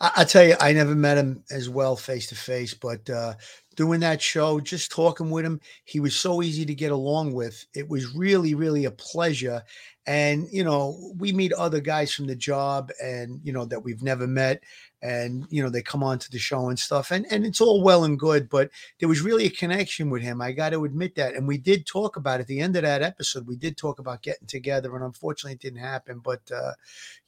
I, 0.00 0.10
I 0.18 0.24
tell 0.24 0.46
you, 0.46 0.56
I 0.60 0.72
never 0.72 0.94
met 0.94 1.18
him 1.18 1.42
as 1.50 1.68
well 1.68 1.96
face 1.96 2.26
to 2.28 2.34
face, 2.34 2.74
but 2.74 3.08
uh, 3.10 3.34
doing 3.76 4.00
that 4.00 4.20
show, 4.20 4.58
just 4.60 4.90
talking 4.90 5.30
with 5.30 5.44
him, 5.44 5.60
he 5.84 6.00
was 6.00 6.16
so 6.16 6.42
easy 6.42 6.64
to 6.66 6.74
get 6.74 6.92
along 6.92 7.32
with. 7.32 7.66
It 7.74 7.88
was 7.88 8.14
really, 8.14 8.54
really 8.54 8.86
a 8.86 8.90
pleasure. 8.90 9.62
And, 10.06 10.46
you 10.52 10.62
know, 10.62 11.12
we 11.18 11.32
meet 11.32 11.52
other 11.52 11.80
guys 11.80 12.12
from 12.12 12.26
the 12.26 12.36
job 12.36 12.90
and, 13.02 13.40
you 13.42 13.52
know, 13.52 13.64
that 13.66 13.82
we've 13.82 14.02
never 14.02 14.26
met. 14.26 14.62
And, 15.02 15.46
you 15.50 15.62
know, 15.62 15.68
they 15.68 15.82
come 15.82 16.02
on 16.02 16.18
to 16.20 16.30
the 16.30 16.38
show 16.38 16.68
and 16.68 16.78
stuff. 16.78 17.10
And, 17.10 17.26
and 17.30 17.44
it's 17.44 17.60
all 17.60 17.82
well 17.82 18.04
and 18.04 18.18
good, 18.18 18.48
but 18.48 18.70
there 18.98 19.08
was 19.08 19.20
really 19.20 19.46
a 19.46 19.50
connection 19.50 20.08
with 20.08 20.22
him. 20.22 20.40
I 20.40 20.52
got 20.52 20.70
to 20.70 20.84
admit 20.84 21.16
that. 21.16 21.34
And 21.34 21.46
we 21.46 21.58
did 21.58 21.86
talk 21.86 22.16
about 22.16 22.40
at 22.40 22.46
the 22.46 22.60
end 22.60 22.76
of 22.76 22.82
that 22.82 23.02
episode, 23.02 23.46
we 23.46 23.56
did 23.56 23.76
talk 23.76 23.98
about 23.98 24.22
getting 24.22 24.46
together. 24.46 24.94
And 24.94 25.04
unfortunately, 25.04 25.54
it 25.54 25.60
didn't 25.60 25.80
happen. 25.80 26.20
But, 26.20 26.40
uh, 26.50 26.72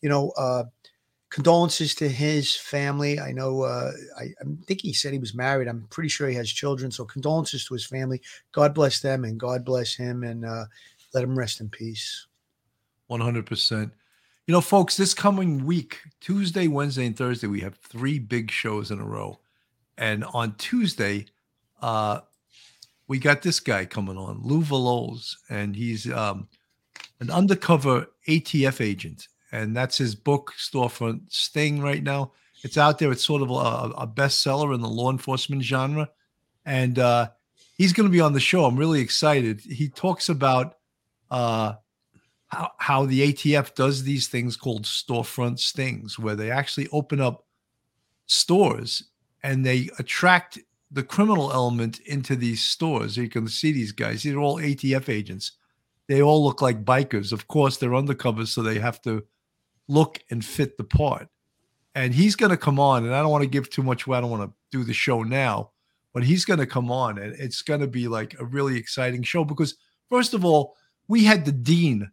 you 0.01 0.09
know, 0.09 0.31
uh, 0.37 0.65
condolences 1.31 1.95
to 1.97 2.09
his 2.09 2.57
family. 2.57 3.21
I 3.21 3.33
know, 3.33 3.63
uh, 3.63 3.93
I, 4.19 4.25
I, 4.25 4.45
think 4.67 4.81
he 4.81 4.93
said 4.93 5.13
he 5.13 5.19
was 5.19 5.35
married. 5.35 5.69
I'm 5.69 5.87
pretty 5.91 6.09
sure 6.09 6.29
he 6.29 6.35
has 6.37 6.51
children. 6.51 6.91
So 6.91 7.05
condolences 7.05 7.65
to 7.67 7.75
his 7.75 7.85
family. 7.85 8.21
God 8.53 8.75
bless 8.75 9.01
them 9.01 9.25
and 9.25 9.39
God 9.39 9.65
bless 9.65 9.95
him 9.95 10.25
and 10.25 10.45
uh, 10.45 10.65
let 11.13 11.25
him 11.25 11.39
rest 11.39 11.61
in 11.61 11.69
peace. 11.69 12.27
100%. 13.11 13.91
You 14.47 14.53
know, 14.53 14.61
folks, 14.63 14.97
this 14.97 15.13
coming 15.13 15.67
week, 15.67 16.01
Tuesday, 16.21 16.69
Wednesday, 16.69 17.07
and 17.07 17.17
Thursday, 17.17 17.47
we 17.47 17.61
have 17.61 17.77
three 17.77 18.19
big 18.19 18.51
shows 18.51 18.91
in 18.91 18.99
a 18.99 19.05
row. 19.05 19.39
And 19.99 20.25
on 20.33 20.55
Tuesday, 20.57 21.27
uh, 21.83 22.21
we 23.09 23.19
got 23.19 23.43
this 23.43 23.61
guy 23.61 23.85
coming 23.85 24.17
on, 24.17 24.41
Lou 24.43 24.63
Veloz, 24.63 25.37
and 25.51 25.77
he's 25.77 26.11
um, 26.11 26.49
an 27.21 27.31
undercover 27.31 28.07
ATF 28.27 28.81
agent. 28.81 29.29
And 29.53 29.77
that's 29.77 29.99
his 29.99 30.15
book, 30.15 30.53
Storefront 30.59 31.23
Sting, 31.29 31.81
right 31.81 32.03
now. 32.03 32.33
It's 32.63 32.77
out 32.77 32.99
there. 32.99 33.13
It's 33.13 33.25
sort 33.25 33.43
of 33.43 33.51
a, 33.51 34.03
a 34.03 34.07
bestseller 34.07 34.75
in 34.75 34.81
the 34.81 34.89
law 34.89 35.11
enforcement 35.11 35.63
genre. 35.63 36.11
And 36.67 36.99
uh, 36.99 37.31
he's 37.77 37.93
going 37.93 38.09
to 38.09 38.13
be 38.13 38.21
on 38.21 38.33
the 38.33 38.41
show. 38.41 38.65
I'm 38.65 38.77
really 38.77 39.01
excited. 39.01 39.61
He 39.61 39.89
talks 39.89 40.29
about 40.29 40.77
uh, 41.31 41.75
how, 42.49 42.73
how 42.79 43.07
the 43.07 43.33
ATF 43.33 43.75
does 43.75 44.03
these 44.03 44.29
things 44.29 44.57
called 44.57 44.83
storefront 44.83 45.61
stings, 45.61 46.19
where 46.19 46.37
they 46.37 46.51
actually 46.51 46.89
open 46.93 47.21
up 47.21 47.45
stores 48.27 49.05
and 49.43 49.65
they 49.65 49.89
attract 49.99 50.59
the 50.91 51.03
criminal 51.03 51.53
element 51.53 52.01
into 52.01 52.35
these 52.35 52.63
stores. 52.63 53.17
You 53.17 53.29
can 53.29 53.47
see 53.49 53.73
these 53.73 53.93
guys, 53.93 54.23
these 54.23 54.35
are 54.35 54.41
all 54.41 54.57
ATF 54.57 55.09
agents. 55.09 55.53
They 56.07 56.23
all 56.23 56.43
look 56.43 56.63
like 56.63 56.85
bikers. 56.85 57.33
Of 57.33 57.49
course, 57.49 57.77
they're 57.77 57.95
undercover, 57.95 58.47
so 58.47 58.63
they 58.63 58.79
have 58.79 59.03
to 59.03 59.25
look 59.89 60.23
and 60.31 60.45
fit 60.45 60.77
the 60.77 60.85
part. 60.85 61.29
And 61.95 62.15
he's 62.15 62.37
going 62.37 62.51
to 62.51 62.57
come 62.57 62.79
on, 62.79 63.05
and 63.05 63.15
I 63.15 63.21
don't 63.21 63.31
want 63.31 63.43
to 63.43 63.51
give 63.51 63.71
too 63.71 63.83
much 63.83 64.07
away. 64.07 64.19
I 64.19 64.21
don't 64.21 64.31
want 64.31 64.49
to 64.49 64.57
do 64.71 64.85
the 64.85 64.93
show 64.93 65.23
now, 65.23 65.73
but 66.15 66.23
he's 66.23 66.45
going 66.45 66.61
to 66.61 66.67
come 66.67 66.93
on, 66.93 67.19
and 67.19 67.35
it's 67.35 67.63
going 67.63 67.81
to 67.81 67.89
be 67.89 68.07
like 68.07 68.39
a 68.39 68.45
really 68.45 68.77
exciting 68.77 69.23
show 69.23 69.45
because, 69.45 69.77
first 70.09 70.35
of 70.35 70.45
all, 70.45 70.77
we 71.09 71.25
had 71.25 71.45
the 71.45 71.53
dean 71.53 72.09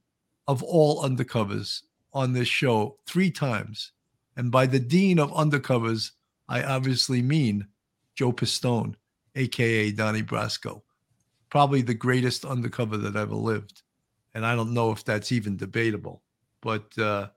of 0.47 0.63
all 0.63 1.03
undercovers 1.03 1.81
on 2.13 2.33
this 2.33 2.47
show 2.47 2.97
three 3.05 3.29
times. 3.29 3.91
And 4.37 4.51
by 4.51 4.65
the 4.65 4.79
dean 4.79 5.19
of 5.19 5.31
undercovers, 5.31 6.11
I 6.47 6.63
obviously 6.63 7.21
mean 7.21 7.67
Joe 8.15 8.31
Pistone, 8.31 8.95
aka 9.35 9.91
Donnie 9.91 10.23
Brasco, 10.23 10.81
probably 11.49 11.81
the 11.81 11.93
greatest 11.93 12.45
undercover 12.45 12.97
that 12.97 13.15
ever 13.15 13.35
lived. 13.35 13.81
And 14.33 14.45
I 14.45 14.55
don't 14.55 14.73
know 14.73 14.91
if 14.91 15.03
that's 15.03 15.31
even 15.31 15.57
debatable, 15.57 16.21
but 16.61 16.97
uh, 16.97 17.27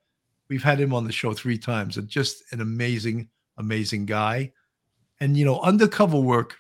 we've 0.49 0.62
had 0.62 0.81
him 0.81 0.95
on 0.95 1.05
the 1.05 1.12
show 1.12 1.33
three 1.33 1.58
times 1.58 1.97
and 1.97 2.08
just 2.08 2.43
an 2.52 2.61
amazing, 2.61 3.28
amazing 3.58 4.06
guy. 4.06 4.52
And, 5.21 5.37
you 5.37 5.45
know, 5.45 5.61
undercover 5.61 6.19
work 6.19 6.56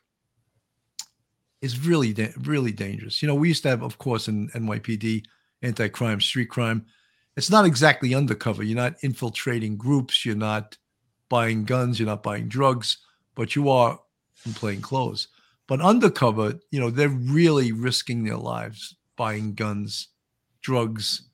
is 1.62 1.86
really, 1.86 2.14
really 2.40 2.72
dangerous. 2.72 3.22
You 3.22 3.28
know, 3.28 3.34
we 3.34 3.48
used 3.48 3.62
to 3.64 3.68
have, 3.70 3.82
of 3.82 3.98
course, 3.98 4.28
in 4.28 4.48
NYPD, 4.50 5.24
anti 5.62 5.88
crime, 5.88 6.20
street 6.20 6.50
crime. 6.50 6.84
It's 7.36 7.50
not 7.50 7.64
exactly 7.64 8.14
undercover. 8.14 8.62
You're 8.62 8.76
not 8.76 8.96
infiltrating 9.02 9.76
groups. 9.76 10.24
You're 10.24 10.34
not 10.34 10.76
buying 11.28 11.64
guns. 11.64 11.98
You're 11.98 12.08
not 12.08 12.22
buying 12.22 12.48
drugs, 12.48 12.98
but 13.34 13.54
you 13.54 13.70
are 13.70 13.98
in 14.44 14.54
plain 14.54 14.80
clothes. 14.80 15.28
But 15.66 15.80
undercover, 15.80 16.54
you 16.70 16.80
know, 16.80 16.90
they're 16.90 17.08
really 17.08 17.72
risking 17.72 18.24
their 18.24 18.36
lives 18.36 18.96
buying 19.16 19.52
guns, 19.54 20.08
drugs, 20.62 21.27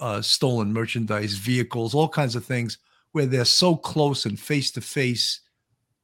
uh, 0.00 0.22
stolen 0.22 0.72
merchandise, 0.72 1.34
vehicles, 1.34 1.94
all 1.94 2.08
kinds 2.08 2.36
of 2.36 2.44
things 2.44 2.78
where 3.12 3.26
they're 3.26 3.44
so 3.44 3.76
close 3.76 4.26
and 4.26 4.38
face 4.38 4.70
to 4.72 4.80
face 4.80 5.40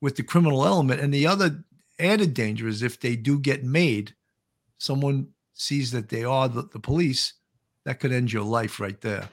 with 0.00 0.16
the 0.16 0.22
criminal 0.22 0.64
element. 0.64 1.00
And 1.00 1.12
the 1.12 1.26
other 1.26 1.64
added 1.98 2.34
danger 2.34 2.68
is 2.68 2.82
if 2.82 2.98
they 3.00 3.16
do 3.16 3.38
get 3.38 3.64
made, 3.64 4.14
someone 4.78 5.28
sees 5.54 5.90
that 5.92 6.08
they 6.08 6.24
are 6.24 6.48
the, 6.48 6.62
the 6.62 6.80
police, 6.80 7.34
that 7.84 8.00
could 8.00 8.12
end 8.12 8.32
your 8.32 8.42
life 8.42 8.80
right 8.80 9.00
there. 9.00 9.28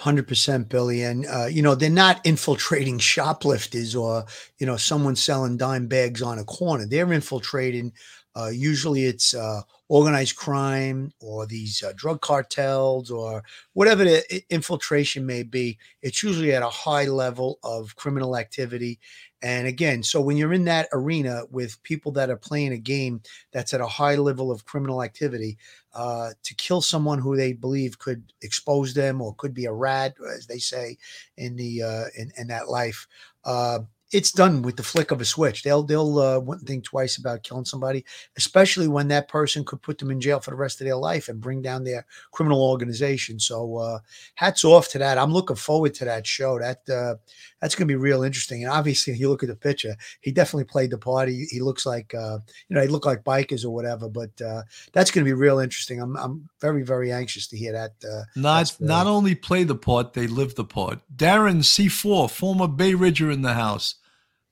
100% 0.00 0.68
Billy. 0.68 1.02
And, 1.02 1.26
uh, 1.26 1.46
you 1.46 1.62
know, 1.62 1.74
they're 1.74 1.90
not 1.90 2.24
infiltrating 2.24 2.98
shoplifters 2.98 3.94
or, 3.94 4.24
you 4.58 4.66
know, 4.66 4.76
someone 4.76 5.16
selling 5.16 5.56
dime 5.56 5.86
bags 5.86 6.22
on 6.22 6.38
a 6.38 6.44
corner. 6.44 6.86
They're 6.86 7.12
infiltrating, 7.12 7.92
uh, 8.34 8.48
usually 8.48 9.04
it's 9.04 9.34
uh, 9.34 9.62
organized 9.88 10.36
crime 10.36 11.12
or 11.20 11.46
these 11.46 11.82
uh, 11.82 11.92
drug 11.96 12.20
cartels 12.20 13.10
or 13.10 13.42
whatever 13.74 14.04
the 14.04 14.42
infiltration 14.48 15.26
may 15.26 15.42
be. 15.42 15.78
It's 16.00 16.22
usually 16.22 16.54
at 16.54 16.62
a 16.62 16.68
high 16.68 17.04
level 17.04 17.58
of 17.62 17.96
criminal 17.96 18.36
activity. 18.36 19.00
And 19.42 19.66
again, 19.66 20.02
so 20.02 20.20
when 20.20 20.36
you're 20.36 20.52
in 20.52 20.64
that 20.66 20.88
arena 20.92 21.44
with 21.50 21.82
people 21.82 22.12
that 22.12 22.28
are 22.28 22.36
playing 22.36 22.72
a 22.72 22.78
game 22.78 23.22
that's 23.52 23.72
at 23.72 23.80
a 23.80 23.86
high 23.86 24.16
level 24.16 24.50
of 24.50 24.66
criminal 24.66 25.02
activity, 25.02 25.56
uh, 25.94 26.30
to 26.42 26.54
kill 26.54 26.80
someone 26.80 27.18
who 27.18 27.36
they 27.36 27.52
believe 27.52 27.98
could 27.98 28.32
expose 28.42 28.94
them 28.94 29.20
or 29.20 29.34
could 29.36 29.54
be 29.54 29.64
a 29.64 29.72
rat, 29.72 30.14
as 30.32 30.46
they 30.46 30.58
say 30.58 30.96
in 31.36 31.56
the 31.56 31.82
uh, 31.82 32.04
in, 32.16 32.30
in 32.36 32.46
that 32.48 32.68
life, 32.68 33.06
uh, 33.44 33.80
it's 34.12 34.32
done 34.32 34.62
with 34.62 34.76
the 34.76 34.82
flick 34.82 35.10
of 35.10 35.20
a 35.20 35.24
switch. 35.24 35.62
They'll 35.62 35.82
they'll 35.82 36.18
uh, 36.18 36.40
wouldn't 36.40 36.66
think 36.66 36.84
twice 36.84 37.16
about 37.16 37.42
killing 37.42 37.64
somebody, 37.64 38.04
especially 38.36 38.88
when 38.88 39.08
that 39.08 39.28
person 39.28 39.64
could 39.64 39.82
put 39.82 39.98
them 39.98 40.10
in 40.10 40.20
jail 40.20 40.40
for 40.40 40.50
the 40.50 40.56
rest 40.56 40.80
of 40.80 40.86
their 40.86 40.96
life 40.96 41.28
and 41.28 41.40
bring 41.40 41.62
down 41.62 41.84
their 41.84 42.06
criminal 42.32 42.62
organization. 42.62 43.38
So 43.38 43.76
uh, 43.76 43.98
hats 44.34 44.64
off 44.64 44.88
to 44.90 44.98
that. 44.98 45.18
I'm 45.18 45.32
looking 45.32 45.56
forward 45.56 45.94
to 45.94 46.04
that 46.06 46.26
show. 46.26 46.58
That 46.58 46.88
uh, 46.88 47.16
that's 47.60 47.74
going 47.74 47.86
to 47.86 47.92
be 47.92 47.96
real 47.96 48.22
interesting. 48.22 48.64
And 48.64 48.72
obviously, 48.72 49.14
you 49.14 49.28
look 49.28 49.42
at 49.42 49.48
the 49.48 49.56
picture, 49.56 49.94
he 50.20 50.32
definitely 50.32 50.64
played 50.64 50.90
the 50.90 50.98
part. 50.98 51.28
He, 51.28 51.46
he 51.48 51.60
looks 51.60 51.86
like 51.86 52.12
uh, 52.14 52.38
you 52.68 52.74
know 52.74 52.82
he 52.82 52.88
look 52.88 53.06
like 53.06 53.22
bikers 53.22 53.64
or 53.64 53.70
whatever. 53.70 54.08
But 54.08 54.40
uh, 54.42 54.62
that's 54.92 55.10
going 55.10 55.24
to 55.24 55.28
be 55.28 55.34
real 55.34 55.60
interesting. 55.60 56.00
I'm 56.00 56.16
I'm 56.16 56.48
very 56.60 56.82
very 56.82 57.12
anxious 57.12 57.46
to 57.48 57.56
hear 57.56 57.72
that. 57.72 57.92
Uh, 58.04 58.24
not 58.34 58.76
not 58.80 59.06
only 59.06 59.36
play 59.36 59.62
the 59.62 59.76
part, 59.76 60.14
they 60.14 60.26
live 60.26 60.56
the 60.56 60.64
part. 60.64 60.98
Darren 61.14 61.58
C4, 61.60 62.28
former 62.28 62.66
Bay 62.66 62.94
Ridger 62.94 63.30
in 63.30 63.42
the 63.42 63.54
house. 63.54 63.94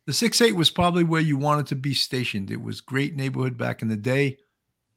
The 0.09 0.15
six 0.15 0.41
eight 0.41 0.57
was 0.57 0.71
probably 0.71 1.05
where 1.05 1.21
you 1.21 1.37
wanted 1.37 1.67
to 1.67 1.77
be 1.77 1.93
stationed. 1.93 2.51
It 2.51 2.63
was 2.63 2.81
great 2.81 3.15
neighborhood 3.15 3.59
back 3.59 3.83
in 3.83 3.89
the 3.89 3.97
day. 3.97 4.39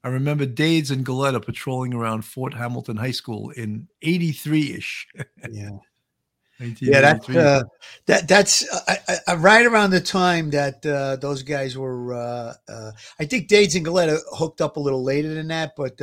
I 0.06 0.08
remember 0.08 0.46
Dades 0.46 0.90
and 0.90 1.06
Galetta 1.06 1.46
patrolling 1.46 1.94
around 1.94 2.22
Fort 2.22 2.54
Hamilton 2.54 2.96
High 2.96 3.12
School 3.12 3.50
in 3.50 3.90
83 4.02 4.76
ish. 4.76 5.08
yeah. 5.52 5.72
Yeah, 6.80 7.02
that's 7.02 7.28
uh, 7.28 7.64
that 8.06 8.28
that's 8.30 8.72
uh, 8.72 9.18
uh, 9.28 9.36
right 9.38 9.66
around 9.66 9.90
the 9.90 10.00
time 10.00 10.50
that 10.52 10.86
uh, 10.86 11.18
those 11.18 11.44
guys 11.44 11.78
were. 11.78 12.14
Uh, 12.14 12.54
uh, 12.70 12.92
I 13.20 13.26
think 13.26 13.50
Dades 13.50 13.76
and 13.76 13.86
Galetta 13.86 14.18
hooked 14.38 14.62
up 14.62 14.78
a 14.78 14.80
little 14.80 15.04
later 15.04 15.34
than 15.34 15.50
that, 15.50 15.74
but 15.76 15.98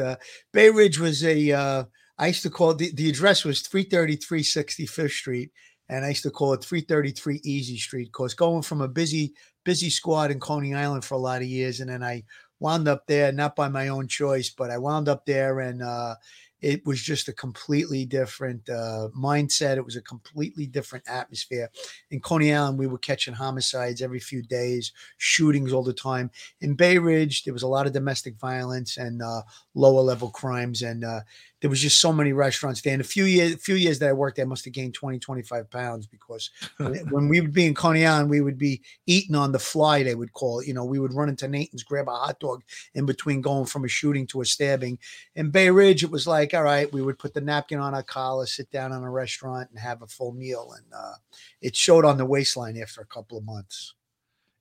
Bay 0.52 0.68
Ridge 0.68 0.98
was 0.98 1.24
a. 1.24 1.86
I 2.18 2.26
used 2.26 2.42
to 2.42 2.50
call 2.50 2.74
the, 2.74 2.90
the 2.92 3.08
address 3.08 3.44
was 3.44 3.62
333 3.62 4.42
65th 4.42 5.10
Street, 5.12 5.52
and 5.88 6.04
I 6.04 6.08
used 6.08 6.22
to 6.24 6.30
call 6.30 6.52
it 6.52 6.64
333 6.64 7.40
Easy 7.44 7.78
Street 7.78 8.06
because 8.06 8.34
going 8.34 8.62
from 8.62 8.80
a 8.80 8.88
busy 8.88 9.34
busy 9.64 9.90
squad 9.90 10.30
in 10.30 10.40
Coney 10.40 10.74
Island 10.74 11.04
for 11.04 11.14
a 11.14 11.18
lot 11.18 11.42
of 11.42 11.48
years, 11.48 11.80
and 11.80 11.90
then 11.90 12.02
I 12.02 12.24
wound 12.60 12.88
up 12.88 13.06
there 13.06 13.32
not 13.32 13.54
by 13.54 13.68
my 13.68 13.88
own 13.88 14.08
choice, 14.08 14.50
but 14.50 14.70
I 14.70 14.78
wound 14.78 15.08
up 15.08 15.26
there, 15.26 15.60
and 15.60 15.82
uh, 15.82 16.14
it 16.60 16.84
was 16.84 17.00
just 17.00 17.28
a 17.28 17.32
completely 17.32 18.04
different 18.04 18.68
uh, 18.68 19.08
mindset. 19.16 19.76
It 19.76 19.84
was 19.84 19.96
a 19.96 20.02
completely 20.02 20.66
different 20.66 21.08
atmosphere. 21.08 21.70
In 22.10 22.20
Coney 22.20 22.52
Island, 22.52 22.78
we 22.78 22.88
were 22.88 22.98
catching 22.98 23.34
homicides 23.34 24.02
every 24.02 24.18
few 24.18 24.42
days, 24.42 24.92
shootings 25.18 25.72
all 25.72 25.84
the 25.84 25.92
time. 25.92 26.30
In 26.60 26.74
Bay 26.74 26.98
Ridge, 26.98 27.44
there 27.44 27.54
was 27.54 27.62
a 27.62 27.68
lot 27.68 27.86
of 27.86 27.92
domestic 27.92 28.36
violence 28.38 28.96
and 28.96 29.22
uh, 29.22 29.42
lower 29.74 30.02
level 30.02 30.30
crimes, 30.30 30.82
and 30.82 31.04
uh, 31.04 31.20
there 31.60 31.70
was 31.70 31.80
just 31.80 32.00
so 32.00 32.12
many 32.12 32.32
restaurants 32.32 32.80
there. 32.82 32.92
And 32.92 33.00
a 33.00 33.04
few 33.04 33.24
years, 33.24 33.56
few 33.56 33.74
years 33.74 33.98
that 33.98 34.08
I 34.08 34.12
worked 34.12 34.36
there, 34.36 34.44
I 34.44 34.48
must 34.48 34.64
have 34.64 34.74
gained 34.74 34.94
20, 34.94 35.18
25 35.18 35.70
pounds 35.70 36.06
because 36.06 36.50
when 36.78 37.28
we 37.28 37.40
would 37.40 37.52
be 37.52 37.66
in 37.66 37.74
Coney 37.74 38.06
Island, 38.06 38.30
we 38.30 38.40
would 38.40 38.58
be 38.58 38.82
eating 39.06 39.34
on 39.34 39.52
the 39.52 39.58
fly, 39.58 40.02
they 40.02 40.14
would 40.14 40.32
call 40.32 40.60
it. 40.60 40.68
You 40.68 40.74
know, 40.74 40.84
we 40.84 40.98
would 40.98 41.14
run 41.14 41.28
into 41.28 41.48
Nathan's, 41.48 41.82
grab 41.82 42.08
a 42.08 42.12
hot 42.12 42.38
dog 42.38 42.62
in 42.94 43.06
between 43.06 43.40
going 43.40 43.66
from 43.66 43.84
a 43.84 43.88
shooting 43.88 44.26
to 44.28 44.40
a 44.40 44.44
stabbing. 44.44 44.98
In 45.34 45.50
Bay 45.50 45.70
Ridge, 45.70 46.04
it 46.04 46.10
was 46.10 46.26
like, 46.26 46.54
all 46.54 46.62
right, 46.62 46.92
we 46.92 47.02
would 47.02 47.18
put 47.18 47.34
the 47.34 47.40
napkin 47.40 47.80
on 47.80 47.94
our 47.94 48.02
collar, 48.02 48.46
sit 48.46 48.70
down 48.70 48.92
in 48.92 49.02
a 49.02 49.10
restaurant 49.10 49.68
and 49.70 49.78
have 49.78 50.02
a 50.02 50.06
full 50.06 50.32
meal. 50.32 50.72
And 50.76 50.86
uh, 50.94 51.14
it 51.60 51.74
showed 51.74 52.04
on 52.04 52.18
the 52.18 52.26
waistline 52.26 52.76
after 52.76 53.00
a 53.00 53.06
couple 53.06 53.38
of 53.38 53.44
months. 53.44 53.94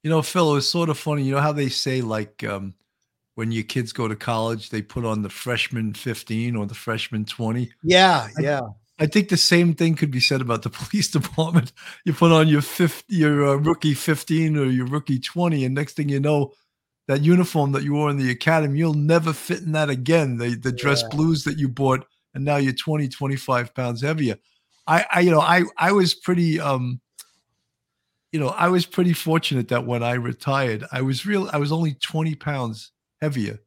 You 0.03 0.09
know, 0.09 0.21
Phil, 0.21 0.51
it 0.51 0.55
was 0.55 0.69
sort 0.69 0.89
of 0.89 0.97
funny. 0.97 1.23
You 1.23 1.33
know 1.33 1.41
how 1.41 1.51
they 1.51 1.69
say, 1.69 2.01
like, 2.01 2.43
um, 2.43 2.75
when 3.37 3.51
your 3.51 3.63
kids 3.63 3.93
go 3.93 4.07
to 4.07 4.15
college, 4.15 4.71
they 4.71 4.81
put 4.81 5.05
on 5.05 5.21
the 5.21 5.29
freshman 5.29 5.93
15 5.93 6.55
or 6.55 6.65
the 6.65 6.73
freshman 6.73 7.23
20. 7.23 7.71
Yeah, 7.83 8.29
yeah. 8.39 8.61
I, 8.97 9.03
I 9.03 9.05
think 9.05 9.29
the 9.29 9.37
same 9.37 9.75
thing 9.75 9.93
could 9.93 10.09
be 10.09 10.19
said 10.19 10.41
about 10.41 10.63
the 10.63 10.69
police 10.71 11.07
department. 11.11 11.71
You 12.03 12.13
put 12.13 12.31
on 12.31 12.47
your 12.47 12.63
50, 12.63 13.15
your 13.15 13.47
uh, 13.47 13.55
rookie 13.57 13.93
15 13.93 14.57
or 14.57 14.65
your 14.65 14.87
rookie 14.87 15.19
20, 15.19 15.65
and 15.65 15.75
next 15.75 15.93
thing 15.93 16.09
you 16.09 16.19
know, 16.19 16.51
that 17.07 17.21
uniform 17.21 17.73
that 17.73 17.83
you 17.83 17.93
wore 17.93 18.09
in 18.09 18.17
the 18.17 18.31
academy, 18.31 18.79
you'll 18.79 18.95
never 18.95 19.31
fit 19.33 19.61
in 19.61 19.73
that 19.73 19.91
again. 19.91 20.37
The 20.37 20.55
the 20.55 20.71
dress 20.71 21.03
yeah. 21.03 21.15
blues 21.15 21.43
that 21.43 21.59
you 21.59 21.69
bought, 21.69 22.07
and 22.33 22.43
now 22.43 22.55
you're 22.57 22.73
20, 22.73 23.07
25 23.07 23.75
pounds 23.75 24.01
heavier. 24.01 24.37
I, 24.87 25.05
I 25.13 25.19
you 25.19 25.29
know, 25.29 25.41
I 25.41 25.61
I 25.77 25.91
was 25.91 26.15
pretty 26.15 26.59
um 26.59 27.01
you 28.31 28.39
know, 28.39 28.49
I 28.49 28.69
was 28.69 28.87
pretty 28.87 29.13
fortunate 29.13 29.67
that 29.67 29.85
when 29.85 30.01
I 30.01 30.13
retired, 30.13 30.85
I 30.91 31.03
was 31.03 31.23
real 31.23 31.51
I 31.53 31.57
was 31.59 31.71
only 31.71 31.93
20 31.93 32.33
pounds 32.33 32.91
heavier 33.21 33.59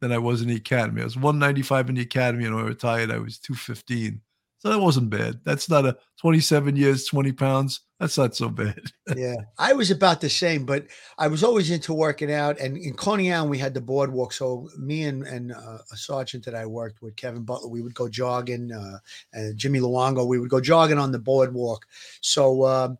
than 0.00 0.12
I 0.12 0.18
was 0.18 0.42
in 0.42 0.48
the 0.48 0.56
academy. 0.56 1.02
I 1.02 1.04
was 1.04 1.16
195 1.16 1.90
in 1.90 1.94
the 1.96 2.02
academy, 2.02 2.44
and 2.44 2.54
when 2.54 2.64
I 2.64 2.68
retired, 2.68 3.10
I 3.10 3.18
was 3.18 3.38
215. 3.38 4.20
So 4.60 4.68
that 4.68 4.78
wasn't 4.78 5.08
bad. 5.08 5.40
That's 5.42 5.70
not 5.70 5.86
a 5.86 5.96
27 6.20 6.76
years, 6.76 7.06
20 7.06 7.32
pounds. 7.32 7.80
That's 7.98 8.18
not 8.18 8.36
so 8.36 8.50
bad. 8.50 8.80
yeah. 9.16 9.36
I 9.58 9.72
was 9.72 9.90
about 9.90 10.20
the 10.20 10.28
same, 10.28 10.66
but 10.66 10.86
I 11.16 11.28
was 11.28 11.42
always 11.42 11.70
into 11.70 11.94
working 11.94 12.30
out. 12.30 12.60
And 12.60 12.76
in 12.76 12.92
Coney 12.92 13.32
Island, 13.32 13.50
we 13.50 13.56
had 13.56 13.72
the 13.72 13.80
boardwalk. 13.80 14.34
So 14.34 14.68
me 14.78 15.04
and, 15.04 15.26
and 15.26 15.52
uh, 15.52 15.78
a 15.90 15.96
sergeant 15.96 16.44
that 16.44 16.54
I 16.54 16.66
worked 16.66 17.00
with, 17.00 17.16
Kevin 17.16 17.42
Butler, 17.42 17.68
we 17.68 17.80
would 17.80 17.94
go 17.94 18.06
jogging. 18.06 18.70
Uh, 18.70 18.98
and 19.32 19.56
Jimmy 19.56 19.80
Luongo, 19.80 20.26
we 20.26 20.38
would 20.38 20.50
go 20.50 20.60
jogging 20.60 20.98
on 20.98 21.10
the 21.10 21.18
boardwalk. 21.18 21.86
So, 22.20 22.62
uh, 22.62 22.94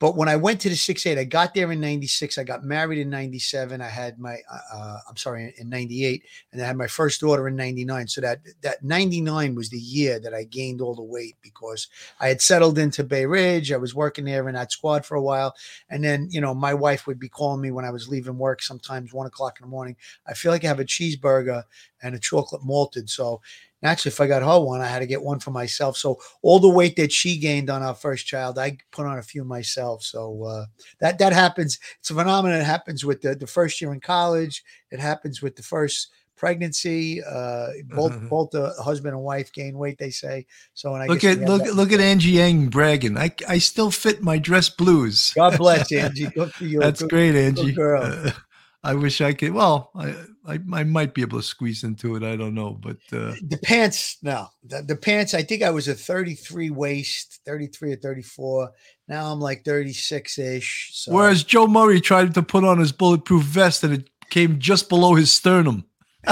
but 0.00 0.16
when 0.16 0.30
I 0.30 0.36
went 0.36 0.62
to 0.62 0.70
the 0.70 0.76
six 0.76 1.04
eight, 1.04 1.18
I 1.18 1.24
got 1.24 1.52
there 1.52 1.70
in 1.70 1.78
96. 1.78 2.38
I 2.38 2.42
got 2.42 2.64
married 2.64 2.98
in 2.98 3.10
97. 3.10 3.82
I 3.82 3.88
had 3.88 4.18
my, 4.18 4.38
uh, 4.50 4.58
uh 4.74 4.98
I'm 5.06 5.16
sorry, 5.18 5.54
in 5.58 5.68
98. 5.68 6.24
And 6.52 6.62
I 6.62 6.66
had 6.66 6.78
my 6.78 6.86
first 6.86 7.20
daughter 7.20 7.46
in 7.46 7.54
99. 7.54 8.08
So 8.08 8.22
that, 8.22 8.40
that 8.62 8.82
99 8.82 9.54
was 9.54 9.68
the 9.68 9.78
year 9.78 10.18
that 10.18 10.32
I 10.32 10.44
gained 10.44 10.80
all 10.80 10.94
the 10.94 11.02
weight 11.02 11.36
because 11.42 11.86
I 12.18 12.28
had 12.28 12.40
settled 12.40 12.78
into 12.78 13.04
Bay 13.04 13.26
Ridge. 13.26 13.72
I 13.72 13.76
was 13.76 13.94
working 13.94 14.24
there 14.24 14.48
in 14.48 14.54
that 14.54 14.72
squad 14.72 15.04
for 15.04 15.16
a 15.16 15.22
while. 15.22 15.54
And 15.90 16.02
then, 16.02 16.28
you 16.30 16.40
know, 16.40 16.54
my 16.54 16.72
wife 16.72 17.06
would 17.06 17.20
be 17.20 17.28
calling 17.28 17.60
me 17.60 17.70
when 17.70 17.84
I 17.84 17.90
was 17.90 18.08
leaving 18.08 18.38
work, 18.38 18.62
sometimes 18.62 19.12
one 19.12 19.26
o'clock 19.26 19.58
in 19.60 19.66
the 19.66 19.70
morning. 19.70 19.96
I 20.26 20.32
feel 20.32 20.50
like 20.50 20.64
I 20.64 20.68
have 20.68 20.80
a 20.80 20.84
cheeseburger 20.84 21.64
and 22.02 22.14
a 22.14 22.18
chocolate 22.18 22.64
malted. 22.64 23.10
So 23.10 23.40
Actually, 23.82 24.10
if 24.10 24.20
I 24.20 24.26
got 24.26 24.42
her 24.42 24.60
one, 24.60 24.82
I 24.82 24.86
had 24.86 24.98
to 24.98 25.06
get 25.06 25.22
one 25.22 25.40
for 25.40 25.52
myself. 25.52 25.96
So 25.96 26.18
all 26.42 26.58
the 26.58 26.68
weight 26.68 26.96
that 26.96 27.10
she 27.10 27.38
gained 27.38 27.70
on 27.70 27.82
our 27.82 27.94
first 27.94 28.26
child, 28.26 28.58
I 28.58 28.76
put 28.90 29.06
on 29.06 29.18
a 29.18 29.22
few 29.22 29.42
myself. 29.42 30.02
So 30.02 30.44
uh, 30.44 30.66
that 30.98 31.18
that 31.18 31.32
happens. 31.32 31.78
It's 31.98 32.10
a 32.10 32.14
phenomenon 32.14 32.58
that 32.58 32.64
happens 32.64 33.04
with 33.06 33.22
the, 33.22 33.34
the 33.34 33.46
first 33.46 33.80
year 33.80 33.92
in 33.94 34.00
college. 34.00 34.62
It 34.90 35.00
happens 35.00 35.40
with 35.40 35.56
the 35.56 35.62
first 35.62 36.08
pregnancy. 36.36 37.22
Uh, 37.24 37.68
both 37.86 38.12
mm-hmm. 38.12 38.28
both 38.28 38.50
the 38.50 38.74
husband 38.82 39.14
and 39.14 39.24
wife 39.24 39.50
gain 39.50 39.78
weight. 39.78 39.96
They 39.96 40.10
say 40.10 40.44
so. 40.74 40.92
And 40.94 41.02
I 41.02 41.06
look 41.06 41.24
at 41.24 41.38
look 41.38 41.64
that. 41.64 41.74
look 41.74 41.92
at 41.92 42.00
Angie 42.00 42.32
Yang 42.32 42.68
bragging. 42.68 43.16
I 43.16 43.34
I 43.48 43.56
still 43.56 43.90
fit 43.90 44.22
my 44.22 44.36
dress 44.36 44.68
blues. 44.68 45.32
God 45.34 45.56
bless 45.56 45.90
you, 45.90 45.98
Angie. 46.00 46.26
Good 46.26 46.52
for 46.52 46.64
you. 46.64 46.80
That's 46.80 47.00
good, 47.00 47.10
great, 47.10 47.34
Angie. 47.34 47.72
girl. 47.72 48.30
I 48.82 48.94
wish 48.94 49.20
I 49.20 49.34
could. 49.34 49.52
Well, 49.52 49.90
I, 49.94 50.14
I, 50.46 50.58
I 50.72 50.84
might 50.84 51.12
be 51.12 51.20
able 51.20 51.38
to 51.38 51.44
squeeze 51.44 51.84
into 51.84 52.16
it. 52.16 52.22
I 52.22 52.34
don't 52.34 52.54
know, 52.54 52.70
but 52.70 52.96
uh, 53.12 53.34
the 53.46 53.58
pants. 53.62 54.16
No, 54.22 54.48
the, 54.64 54.82
the 54.82 54.96
pants. 54.96 55.34
I 55.34 55.42
think 55.42 55.62
I 55.62 55.70
was 55.70 55.86
a 55.86 55.94
33 55.94 56.70
waist, 56.70 57.40
33 57.44 57.92
or 57.92 57.96
34. 57.96 58.70
Now 59.08 59.32
I'm 59.32 59.40
like 59.40 59.64
36 59.64 60.38
ish. 60.38 60.90
So. 60.94 61.12
Whereas 61.12 61.44
Joe 61.44 61.66
Murray 61.66 62.00
tried 62.00 62.32
to 62.34 62.42
put 62.42 62.64
on 62.64 62.78
his 62.78 62.92
bulletproof 62.92 63.42
vest 63.42 63.84
and 63.84 63.92
it 63.92 64.08
came 64.30 64.58
just 64.58 64.88
below 64.88 65.14
his 65.14 65.30
sternum. 65.30 65.84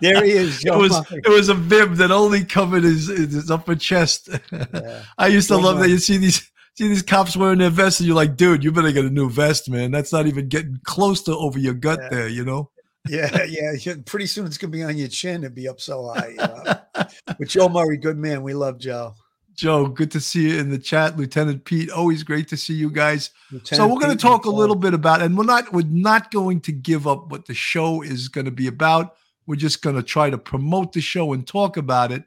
there 0.00 0.24
he 0.24 0.32
is. 0.32 0.60
Joe 0.62 0.74
it 0.74 0.78
was 0.78 0.92
Murray. 0.92 1.22
it 1.24 1.28
was 1.28 1.48
a 1.48 1.54
bib 1.54 1.94
that 1.96 2.10
only 2.10 2.44
covered 2.44 2.82
his, 2.82 3.06
his 3.06 3.50
upper 3.50 3.76
chest. 3.76 4.28
Yeah. 4.50 5.02
I 5.18 5.28
used 5.28 5.48
to 5.48 5.56
love 5.56 5.76
Murray. 5.76 5.88
that 5.88 5.92
you 5.92 5.98
see 5.98 6.16
these 6.16 6.50
see 6.76 6.88
these 6.88 7.02
cops 7.02 7.36
wearing 7.36 7.58
their 7.58 7.70
vests, 7.70 8.00
and 8.00 8.06
you're 8.06 8.16
like, 8.16 8.36
dude, 8.36 8.62
you 8.62 8.70
better 8.70 8.92
get 8.92 9.04
a 9.04 9.10
new 9.10 9.30
vest, 9.30 9.68
man. 9.70 9.90
That's 9.90 10.12
not 10.12 10.26
even 10.26 10.48
getting 10.48 10.78
close 10.84 11.22
to 11.22 11.36
over 11.36 11.58
your 11.58 11.74
gut 11.74 11.98
yeah. 12.02 12.08
there, 12.08 12.28
you 12.28 12.44
know? 12.44 12.70
yeah, 13.08 13.44
yeah. 13.44 13.94
Pretty 14.04 14.26
soon 14.26 14.46
it's 14.46 14.58
gonna 14.58 14.72
be 14.72 14.82
on 14.82 14.96
your 14.96 15.08
chin 15.08 15.44
and 15.44 15.54
be 15.54 15.68
up 15.68 15.80
so 15.80 16.08
high. 16.08 16.28
You 16.28 16.36
know? 16.36 16.64
but 17.26 17.48
Joe 17.48 17.68
Murray, 17.68 17.96
good 17.96 18.18
man. 18.18 18.42
We 18.42 18.52
love 18.52 18.78
Joe. 18.78 19.14
Joe, 19.54 19.86
good 19.86 20.10
to 20.10 20.20
see 20.20 20.50
you 20.50 20.58
in 20.58 20.68
the 20.68 20.78
chat, 20.78 21.16
Lieutenant 21.16 21.64
Pete. 21.64 21.90
Always 21.90 22.22
great 22.22 22.46
to 22.48 22.58
see 22.58 22.74
you 22.74 22.90
guys. 22.90 23.30
Lieutenant 23.50 23.76
so 23.76 23.86
we're 23.86 24.00
going 24.00 24.14
to 24.14 24.22
talk 24.22 24.44
a 24.44 24.50
little 24.50 24.76
bit 24.76 24.92
about, 24.92 25.22
and 25.22 25.36
we're 25.36 25.44
not 25.44 25.72
we're 25.72 25.86
not 25.86 26.30
going 26.30 26.60
to 26.62 26.72
give 26.72 27.06
up 27.06 27.30
what 27.30 27.46
the 27.46 27.54
show 27.54 28.02
is 28.02 28.28
going 28.28 28.44
to 28.44 28.50
be 28.50 28.66
about. 28.66 29.16
We're 29.46 29.56
just 29.56 29.82
going 29.82 29.96
to 29.96 30.02
try 30.02 30.28
to 30.28 30.36
promote 30.36 30.92
the 30.92 31.00
show 31.00 31.32
and 31.32 31.46
talk 31.46 31.76
about 31.76 32.12
it. 32.12 32.24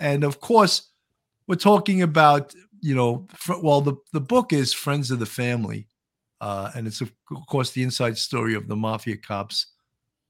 And 0.00 0.24
of 0.24 0.40
course, 0.40 0.88
we're 1.46 1.54
talking 1.54 2.02
about 2.02 2.54
you 2.82 2.96
know, 2.96 3.26
fr- 3.34 3.60
well, 3.62 3.80
the, 3.80 3.94
the 4.12 4.20
book 4.20 4.52
is 4.52 4.74
Friends 4.74 5.10
of 5.10 5.20
the 5.20 5.26
Family. 5.26 5.86
Uh, 6.40 6.72
and 6.74 6.88
it's, 6.88 7.00
of 7.00 7.12
course, 7.46 7.70
the 7.70 7.84
inside 7.84 8.18
story 8.18 8.54
of 8.54 8.66
the 8.66 8.74
mafia 8.74 9.16
cops, 9.16 9.66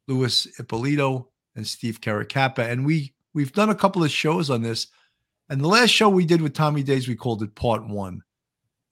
Louis 0.06 0.46
Eppolito 0.60 1.26
and 1.56 1.66
Steve 1.66 2.02
Caracappa. 2.02 2.70
And 2.70 2.84
we, 2.84 3.14
we've 3.32 3.52
done 3.52 3.70
a 3.70 3.74
couple 3.74 4.04
of 4.04 4.10
shows 4.10 4.50
on 4.50 4.60
this. 4.60 4.88
And 5.48 5.60
the 5.60 5.68
last 5.68 5.88
show 5.88 6.10
we 6.10 6.26
did 6.26 6.42
with 6.42 6.52
Tommy 6.52 6.82
Dades, 6.82 7.08
we 7.08 7.16
called 7.16 7.42
it 7.42 7.54
Part 7.54 7.88
One. 7.88 8.22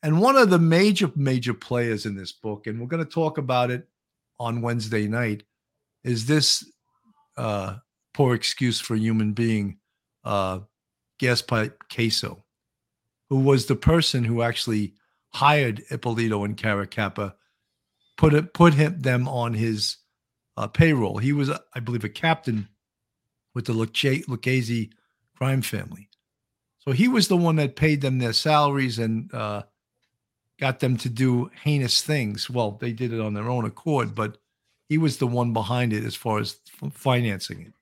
And 0.03 0.19
one 0.19 0.37
of 0.37 0.49
the 0.49 0.59
major, 0.59 1.13
major 1.15 1.53
players 1.53 2.07
in 2.07 2.17
this 2.17 2.33
book, 2.33 2.67
and 2.67 2.81
we're 2.81 2.87
going 2.87 3.05
to 3.05 3.11
talk 3.11 3.37
about 3.37 3.71
it 3.71 3.87
on 4.39 4.63
Wednesday 4.63 5.07
night, 5.07 5.43
is 6.05 6.25
this 6.25 6.65
uh, 7.37 7.77
poor 8.15 8.35
excuse 8.35 8.81
for 8.81 8.95
a 8.95 8.99
human 8.99 9.35
being, 9.35 9.77
uh, 10.25 10.61
Gaspipe 11.21 11.75
Casso 11.91 12.43
who 13.31 13.39
was 13.39 13.67
the 13.67 13.77
person 13.77 14.25
who 14.25 14.43
actually 14.43 14.93
hired 15.33 15.85
Eppolito 15.89 16.45
and 16.45 16.57
Caracappa, 16.57 17.35
put 18.19 18.35
it, 18.35 18.53
put 18.53 18.75
him 18.75 19.01
them 19.01 19.29
on 19.29 19.55
his 19.55 19.97
uh, 20.57 20.67
payroll. 20.67 21.19
He 21.19 21.33
was, 21.33 21.51
I 21.75 21.81
believe, 21.81 22.05
a 22.05 22.09
captain 22.09 22.69
with 23.55 23.67
the 23.67 23.73
Lucchese 23.73 24.91
crime 25.37 25.63
family. 25.63 26.09
So 26.79 26.93
he 26.93 27.09
was 27.09 27.29
the 27.29 27.37
one 27.37 27.57
that 27.57 27.77
paid 27.77 28.01
them 28.01 28.19
their 28.19 28.33
salaries 28.33 28.99
and 28.99 29.33
uh, 29.33 29.63
got 30.59 30.81
them 30.81 30.97
to 30.99 31.09
do 31.09 31.51
heinous 31.63 32.03
things. 32.03 32.51
Well, 32.51 32.73
they 32.73 32.93
did 32.93 33.13
it 33.13 33.21
on 33.21 33.35
their 33.35 33.49
own 33.49 33.65
accord, 33.65 34.15
but 34.15 34.39
he 34.89 34.99
was 34.99 35.19
the 35.19 35.27
one 35.27 35.53
behind 35.53 35.93
it 35.93 36.05
as 36.05 36.17
far 36.17 36.41
as 36.41 36.59
financing 36.93 37.61
it. 37.63 37.73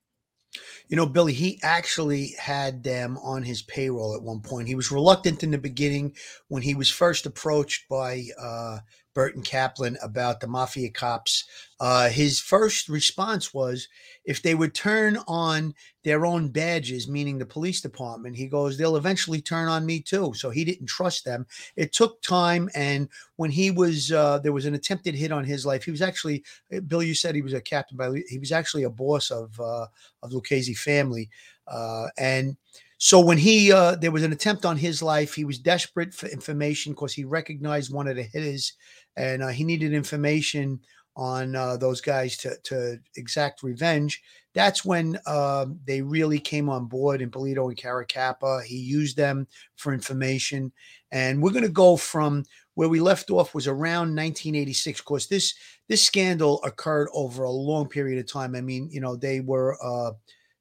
You 0.89 0.97
know, 0.97 1.07
Billy, 1.07 1.33
he 1.33 1.61
actually 1.63 2.35
had 2.39 2.83
them 2.83 3.19
on 3.19 3.43
his 3.43 3.63
payroll 3.63 4.15
at 4.15 4.23
one 4.23 4.41
point. 4.41 4.69
He 4.69 4.75
was 4.75 4.91
reluctant 4.91 5.43
in 5.43 5.51
the 5.51 5.59
beginning 5.59 6.15
when 6.49 6.63
he 6.63 6.75
was 6.75 6.91
first 6.91 7.27
approached 7.27 7.89
by 7.89 8.25
uh, 8.41 8.79
Burton 9.19 9.43
Kaplan 9.43 9.99
about 10.01 10.39
the 10.39 10.47
mafia 10.47 10.89
cops. 10.91 11.45
Uh, 11.81 12.09
his 12.09 12.39
first 12.39 12.89
response 12.89 13.53
was 13.53 13.89
if 14.25 14.43
they 14.43 14.55
would 14.55 14.75
turn 14.75 15.19
on 15.27 15.75
their 16.05 16.25
own 16.25 16.51
badges, 16.51 17.09
meaning 17.09 17.37
the 17.37 17.45
police 17.45 17.81
department, 17.81 18.37
he 18.37 18.47
goes, 18.47 18.79
they'll 18.79 18.95
eventually 18.95 19.41
turn 19.41 19.67
on 19.67 19.85
me 19.85 20.01
too. 20.01 20.35
So 20.37 20.51
he 20.51 20.65
didn't 20.65 20.87
trust 20.87 21.25
them. 21.25 21.49
It 21.75 21.93
took 21.93 22.23
time. 22.23 22.71
And 22.77 23.09
when 23.35 23.51
he 23.51 23.73
was, 23.73 24.13
uh, 24.13 24.39
there 24.39 24.53
was 24.53 24.67
an 24.67 24.75
attempted 24.75 25.17
hit 25.17 25.33
on 25.33 25.43
his 25.43 25.67
life. 25.67 25.83
He 25.83 25.91
was 25.91 26.01
actually, 26.01 26.45
Bill, 26.87 27.03
you 27.03 27.15
said 27.15 27.35
he 27.35 27.43
was 27.43 27.55
a 27.55 27.61
captain, 27.61 27.97
but 27.97 28.13
he 28.29 28.39
was 28.39 28.53
actually 28.53 28.85
a 28.85 28.91
boss 28.91 29.33
of, 29.33 29.59
uh, 29.59 29.89
of 30.23 30.33
Lucchese 30.33 30.75
family. 30.75 31.29
Uh, 31.67 32.07
and, 32.19 32.57
so 33.01 33.21
when 33.21 33.39
he 33.39 33.73
uh, 33.73 33.95
there 33.95 34.11
was 34.11 34.25
an 34.25 34.33
attempt 34.33 34.67
on 34.67 34.77
his 34.77 35.03
life, 35.03 35.33
he 35.33 35.45
was 35.45 35.61
desperate 35.61 36.13
for 36.13 36.27
information 36.27 36.93
because 36.93 37.15
he 37.15 37.25
recognized 37.25 37.95
one 37.95 38.09
of 38.09 38.17
the 38.17 38.25
hitters 38.25 38.73
and 39.19 39.43
uh, 39.43 39.49
he 39.49 39.65
needed 39.65 39.93
information 39.93 40.81
on 41.17 41.57
uh, 41.57 41.77
those 41.77 42.01
guys 42.01 42.37
to, 42.39 42.57
to 42.63 42.99
exact 43.17 43.65
revenge. 43.65 44.23
That's 44.55 44.85
when 44.85 45.19
uh, 45.27 45.67
they 45.85 46.01
really 46.01 46.39
came 46.39 46.69
on 46.69 46.87
board 46.87 47.21
Eppolito 47.21 47.69
and 47.69 47.77
Caracappa. 47.77 48.63
He 48.63 48.77
used 48.77 49.17
them 49.17 49.49
for 49.77 49.93
information. 49.93 50.73
And 51.11 51.43
we're 51.43 51.51
going 51.51 51.65
to 51.65 51.69
go 51.69 51.97
from 51.97 52.45
where 52.75 52.89
we 52.89 53.01
left 53.01 53.31
off 53.31 53.55
was 53.55 53.67
around 53.67 54.15
1986. 54.15 55.01
Of 55.01 55.05
course, 55.05 55.27
this 55.27 55.55
this 55.89 56.05
scandal 56.05 56.63
occurred 56.63 57.09
over 57.13 57.43
a 57.43 57.51
long 57.51 57.89
period 57.89 58.21
of 58.21 58.31
time. 58.31 58.55
I 58.55 58.61
mean, 58.61 58.89
you 58.93 59.01
know, 59.01 59.17
they 59.17 59.41
were 59.41 59.77
uh, 59.83 60.13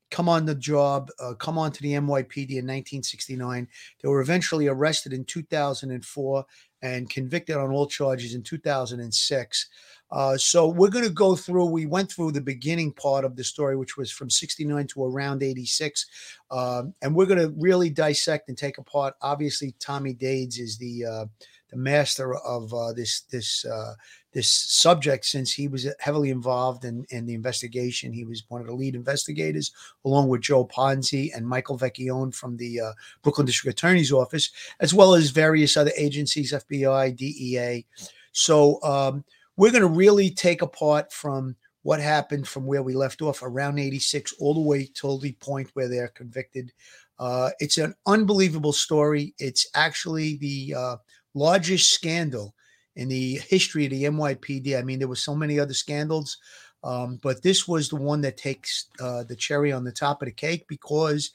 come 0.10 0.30
on 0.30 0.46
the 0.46 0.56
job, 0.56 1.10
uh, 1.20 1.34
come 1.34 1.58
on 1.58 1.72
to 1.72 1.82
the 1.82 1.94
NYPD 1.94 2.52
in 2.52 2.66
1969. 2.66 3.68
They 4.02 4.08
were 4.08 4.22
eventually 4.22 4.68
arrested 4.68 5.14
in 5.14 5.26
2004 5.26 6.46
and 6.82 7.10
convicted 7.10 7.58
on 7.58 7.72
all 7.72 7.88
charges 7.88 8.34
in 8.36 8.44
2006. 8.44 9.70
Uh, 10.10 10.38
so 10.38 10.68
we're 10.68 10.90
going 10.90 11.04
to 11.04 11.12
go 11.12 11.36
through. 11.36 11.66
We 11.66 11.86
went 11.86 12.12
through 12.12 12.32
the 12.32 12.42
beginning 12.42 12.94
part 12.94 13.26
of 13.26 13.36
the 13.36 13.44
story, 13.44 13.76
which 13.76 13.98
was 13.98 14.10
from 14.10 14.30
69 14.30 14.88
to 14.88 15.04
around 15.04 15.44
86. 15.44 16.06
Um, 16.50 16.94
and 17.02 17.14
we're 17.14 17.26
going 17.26 17.40
to 17.40 17.54
really 17.58 17.90
dissect 17.90 18.48
and 18.48 18.58
take 18.58 18.78
apart. 18.78 19.16
Obviously, 19.22 19.74
Tommy 19.80 20.14
Dades 20.14 20.60
is 20.60 20.78
the 20.78 21.06
uh, 21.06 21.26
the 21.70 21.78
master 21.78 22.36
of 22.36 22.74
uh, 22.74 22.94
this 22.94 23.22
this 23.32 23.66
uh, 23.66 23.94
this 24.34 24.52
subject 24.52 25.26
since 25.26 25.52
he 25.52 25.68
was 25.68 25.88
heavily 26.00 26.30
involved 26.30 26.86
in, 26.86 27.06
in 27.10 27.26
the 27.26 27.34
investigation. 27.34 28.14
He 28.14 28.24
was 28.24 28.44
one 28.50 28.62
of 28.62 28.68
the 28.68 28.74
lead 28.74 28.96
investigators, 28.96 29.72
along 30.06 30.30
with 30.30 30.42
Joe 30.42 30.66
Ponzi 30.66 31.32
and 31.36 31.48
Michael 31.48 31.78
Vecchione 31.78 32.34
from 32.34 32.56
the 32.58 32.80
uh, 32.82 32.92
Brooklyn 33.24 33.48
District 33.48 33.78
Attorney's 33.78 34.12
Office, 34.12 34.52
as 34.80 34.94
well 34.94 35.16
as 35.16 35.32
various 35.32 35.76
other 35.76 35.92
agencies, 35.98 36.54
FBI, 36.54 37.16
DEA. 37.16 37.86
So 38.32 38.82
um, 38.84 39.26
we're 39.56 39.72
going 39.72 39.82
to 39.82 39.88
really 39.88 40.30
take 40.30 40.62
apart 40.62 41.12
from 41.12 41.56
what 41.82 42.00
happened 42.00 42.48
from 42.48 42.66
where 42.66 42.84
we 42.84 42.94
left 42.94 43.22
off 43.22 43.42
around 43.42 43.80
86 43.80 44.34
all 44.40 44.54
the 44.54 44.60
way 44.60 44.90
till 44.94 45.18
the 45.18 45.32
point 45.34 45.70
where 45.74 45.88
they're 45.88 46.10
convicted. 46.10 46.72
Uh, 47.18 47.50
it's 47.60 47.78
an 47.78 47.96
unbelievable 48.06 48.74
story. 48.74 49.34
It's 49.40 49.68
actually 49.74 50.36
the 50.38 50.76
uh, 50.78 50.98
largest 51.38 51.92
scandal 51.92 52.54
in 52.96 53.08
the 53.08 53.36
history 53.48 53.86
of 53.86 53.92
the 53.92 54.04
NYPD. 54.04 54.78
I 54.78 54.82
mean, 54.82 55.00
there 55.00 55.08
were 55.08 55.16
so 55.16 55.36
many 55.36 55.60
other 55.60 55.74
scandals, 55.74 56.38
um, 56.84 57.20
but 57.22 57.44
this 57.44 57.68
was 57.68 57.90
the 57.90 57.96
one 57.96 58.22
that 58.22 58.38
takes 58.38 58.88
uh, 59.00 59.24
the 59.24 59.36
cherry 59.36 59.72
on 59.72 59.84
the 59.84 59.92
top 59.92 60.22
of 60.22 60.28
the 60.28 60.34
cake 60.34 60.66
because 60.68 61.32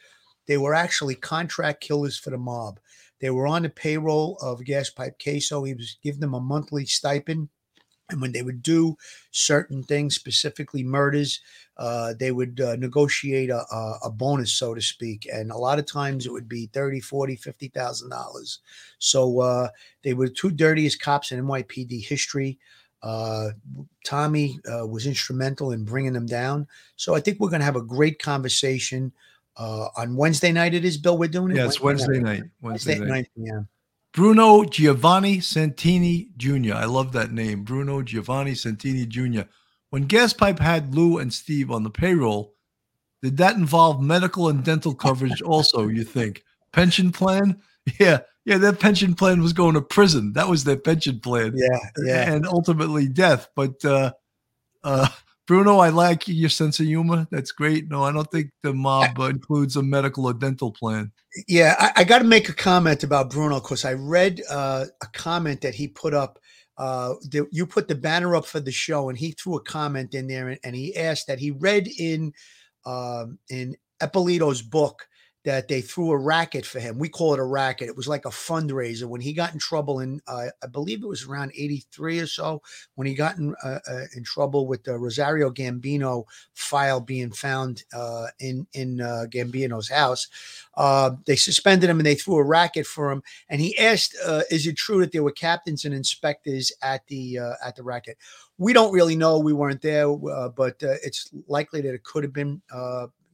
they 0.47 0.57
were 0.59 0.75
actually 0.75 1.15
contract 1.15 1.81
killers 1.81 2.19
for 2.19 2.31
the 2.31 2.39
mob. 2.39 2.81
They 3.21 3.31
were 3.31 3.47
on 3.47 3.63
the 3.63 3.71
payroll 3.71 4.37
of 4.43 4.65
Gas 4.65 4.91
Pipe 4.91 5.19
Casso. 5.19 5.67
He 5.67 5.75
was 5.75 5.97
giving 6.03 6.21
them 6.21 6.35
a 6.35 6.41
monthly 6.41 6.85
stipend 6.85 7.49
and 8.13 8.21
when 8.21 8.33
they 8.33 8.43
would 8.43 8.63
do 8.63 8.97
certain 9.31 9.83
things, 9.83 10.15
specifically 10.15 10.85
murders, 10.85 11.41
uh, 11.79 12.15
they 12.19 12.31
would 12.31 12.61
uh, 12.61 12.77
negotiate 12.77 13.51
a, 13.51 13.65
a, 14.05 14.11
bonus, 14.11 14.53
so 14.53 14.75
to 14.75 14.81
speak. 14.81 15.27
And 15.33 15.51
a 15.51 15.57
lot 15.57 15.79
of 15.79 15.87
times 15.87 16.27
it 16.27 16.33
would 16.33 16.49
be 16.49 16.67
30, 16.67 17.01
40, 17.01 17.37
$50,000. 17.37 18.59
So 18.99 19.41
uh, 19.41 19.69
they 20.05 20.15
were 20.15 20.29
the 20.29 20.35
two 20.35 20.51
dirtiest 20.51 21.01
cops 21.01 21.33
in 21.33 21.43
NYPD 21.43 22.05
history. 22.05 22.59
Uh, 23.03 23.49
Tommy 24.05 24.61
uh, 24.71 24.87
was 24.87 25.07
instrumental 25.07 25.73
in 25.73 25.85
bringing 25.85 26.13
them 26.13 26.27
down. 26.27 26.69
So 26.97 27.15
I 27.15 27.21
think 27.21 27.41
we're 27.41 27.51
going 27.51 27.61
to 27.61 27.67
have 27.67 27.77
a 27.77 27.83
great 27.83 28.23
conversation 28.23 29.13
uh, 29.57 29.89
on 29.97 30.15
Wednesday 30.15 30.53
night. 30.53 30.75
It 30.75 30.85
is, 30.85 30.99
Bill, 30.99 31.19
we're 31.19 31.29
doing 31.29 31.53
it? 31.53 31.57
Yeah, 31.57 31.67
it's 31.67 31.81
Wednesday, 31.81 32.21
Wednesday 32.21 32.41
night. 32.43 32.51
Wednesday, 32.61 32.99
Wednesday 32.99 33.11
night. 33.11 33.11
night. 33.11 33.29
Yeah. 33.37 33.61
Bruno 34.13 34.65
Giovanni 34.65 35.41
Santini 35.41 36.29
Jr. 36.37 36.75
I 36.75 36.85
love 36.85 37.13
that 37.13 37.33
name, 37.33 37.65
Bruno 37.65 38.03
Giovanni 38.03 38.55
Santini 38.55 39.07
Jr. 39.07 39.43
When 39.91 40.07
Gaspipe 40.07 40.59
had 40.59 40.95
Lou 40.95 41.19
and 41.19 41.33
Steve 41.33 41.71
on 41.71 41.83
the 41.83 41.91
payroll, 41.91 42.55
did 43.23 43.37
that 43.39 43.57
involve 43.57 44.03
medical 44.03 44.49
and 44.49 44.63
dental 44.65 44.95
coverage 44.95 45.41
also, 45.43 45.89
you 45.89 46.05
think? 46.05 46.43
Pension 46.73 47.13
plan? 47.13 47.61
Yeah, 47.99 48.21
yeah, 48.45 48.59
their 48.59 48.73
pension 48.73 49.13
plan 49.13 49.43
was 49.43 49.53
going 49.53 49.75
to 49.75 49.83
prison. 49.83 50.35
That 50.35 50.49
was 50.49 50.63
their 50.63 50.77
pension 50.77 51.19
plan. 51.19 51.53
Yeah, 51.57 51.79
yeah. 52.05 52.33
And 52.33 52.47
ultimately 52.47 53.09
death. 53.09 53.49
But 53.57 53.85
uh 53.85 54.13
uh 54.85 55.09
Bruno, 55.53 55.81
I 55.81 55.91
like 55.91 56.27
your 56.27 56.49
sense 56.49 56.81
of 56.81 56.87
humor. 56.87 57.29
That's 57.31 57.53
great. 57.53 57.91
No, 57.91 58.05
I 58.05 58.11
don't 58.11 58.31
think 58.31 58.53
the 58.63 58.73
mob 58.73 59.19
includes 59.19 59.77
a 59.77 59.83
medical 59.83 60.25
or 60.25 60.33
dental 60.33 60.73
plan. 60.73 61.13
Yeah, 61.47 61.77
I, 61.79 61.93
I 61.97 62.05
got 62.05 62.21
to 62.21 62.25
make 62.25 62.49
a 62.49 62.55
comment 62.55 63.05
about 63.05 63.29
Bruno 63.29 63.61
because 63.61 63.85
I 63.85 63.93
read 63.93 64.41
uh, 64.49 64.87
a 65.03 65.07
comment 65.13 65.61
that 65.61 65.75
he 65.75 65.89
put 65.89 66.15
up. 66.15 66.39
Uh, 66.79 67.17
the, 67.29 67.47
you 67.53 67.67
put 67.67 67.87
the 67.87 67.95
banner 67.95 68.35
up 68.35 68.47
for 68.47 68.61
the 68.61 68.73
show, 68.73 69.11
and 69.11 69.19
he 69.19 69.33
threw 69.33 69.57
a 69.57 69.63
comment 69.63 70.15
in 70.15 70.27
there, 70.27 70.49
and, 70.49 70.59
and 70.65 70.75
he 70.75 70.97
asked 70.97 71.27
that 71.27 71.39
he 71.39 71.51
read 71.51 71.87
in 71.99 72.33
um, 72.87 73.39
in 73.51 73.77
Eppolito's 74.01 74.63
book 74.63 75.07
that 75.45 75.67
they 75.67 75.81
threw 75.81 76.11
a 76.13 76.17
racket 76.17 76.65
for 76.65 76.79
him. 76.79 76.99
We 76.99 77.09
call 77.09 77.35
it 77.35 77.41
a 77.41 77.45
racket. 77.45 77.89
It 77.89 77.97
was 77.97 78.07
like 78.07 78.25
a 78.27 78.31
fundraiser 78.31 79.07
when 79.07 79.21
he 79.21 79.33
got 79.33 79.53
in 79.53 79.59
trouble 79.59 79.99
in, 79.99 80.21
uh, 80.29 80.47
I 80.63 80.67
believe 80.69 81.03
it 81.03 81.09
was 81.09 81.27
around 81.27 81.53
83 81.57 82.21
or 82.21 82.27
so, 82.27 82.63
when 82.95 83.09
he 83.09 83.15
got 83.15 83.39
in, 83.39 83.55
uh, 83.65 83.81
uh, 83.89 84.05
in 84.17 84.23
trouble 84.23 84.69
with 84.69 84.85
the 84.85 84.97
Rosario 84.97 85.51
Gambino 85.51 86.25
file 86.55 87.01
being 87.01 87.33
found 87.33 87.83
uh, 87.93 88.29
in, 88.39 88.67
in 88.73 89.01
uh, 89.01 89.25
Gambino's 89.29 89.89
house. 89.89 90.29
Uh, 90.77 91.11
they 91.27 91.37
suspended 91.37 91.91
him 91.91 91.99
and 91.99 92.07
they 92.07 92.15
threw 92.15 92.37
a 92.37 92.45
racket 92.45 92.87
for 92.87 93.11
him. 93.11 93.23
And 93.49 93.61
he 93.61 93.77
asked, 93.79 94.15
is 94.51 94.67
it 94.67 94.77
true 94.77 95.01
that 95.01 95.11
there 95.11 95.25
were 95.25 95.33
captains 95.33 95.85
and 95.85 95.95
inspectors 95.95 96.71
at 96.83 97.05
the, 97.09 97.39
at 97.65 97.75
the 97.75 97.83
racket? 97.83 98.17
We 98.59 98.73
don't 98.73 98.93
really 98.93 99.17
know. 99.17 99.41
We 99.41 99.53
weren't 99.53 99.83
there, 99.83 100.09
but 100.09 100.77
it's 100.81 101.31
likely 101.49 101.81
that 101.81 101.95
it 101.95 102.05
could 102.05 102.23
have 102.23 102.33
been 102.33 102.63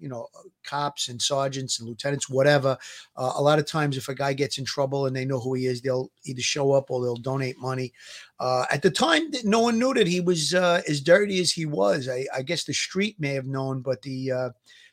you 0.01 0.09
know 0.09 0.29
uh, 0.37 0.43
cops 0.65 1.09
and 1.09 1.21
sergeants 1.21 1.79
and 1.79 1.89
lieutenants 1.89 2.29
whatever 2.29 2.77
uh, 3.17 3.33
a 3.37 3.43
lot 3.43 3.59
of 3.59 3.67
times 3.67 3.97
if 3.97 4.09
a 4.09 4.15
guy 4.15 4.33
gets 4.33 4.59
in 4.59 4.65
trouble 4.65 5.07
and 5.07 5.15
they 5.15 5.25
know 5.25 5.41
who 5.41 5.55
he 5.55 5.67
is 5.67 5.81
they'll 5.81 6.11
either 6.25 6.41
show 6.41 6.73
up 6.73 6.91
or 6.91 7.03
they'll 7.03 7.17
donate 7.17 7.59
money. 7.59 7.93
Uh, 8.41 8.65
at 8.71 8.83
the 8.83 8.91
time 8.91 9.31
no 9.45 9.61
one 9.61 9.79
knew 9.79 9.93
that 9.95 10.07
he 10.07 10.21
was 10.21 10.55
uh, 10.55 10.81
as 10.89 11.01
dirty 11.01 11.41
as 11.41 11.51
he 11.51 11.67
was. 11.67 12.09
I, 12.09 12.27
I, 12.35 12.43
guess 12.43 12.65
the 12.65 12.73
street 12.73 13.17
may 13.19 13.35
have 13.35 13.47
known 13.47 13.81
but 13.81 14.03
the 14.03 14.33
uh, 14.33 14.51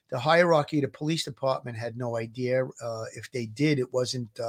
the 0.09 0.19
hierarchy 0.19 0.81
the 0.81 0.87
police 0.87 1.23
department 1.23 1.77
had 1.77 1.97
no 1.97 2.17
idea 2.17 2.65
uh, 2.65 3.03
if 3.15 3.31
they 3.31 3.45
did 3.47 3.79
it 3.79 3.93
wasn't 3.93 4.39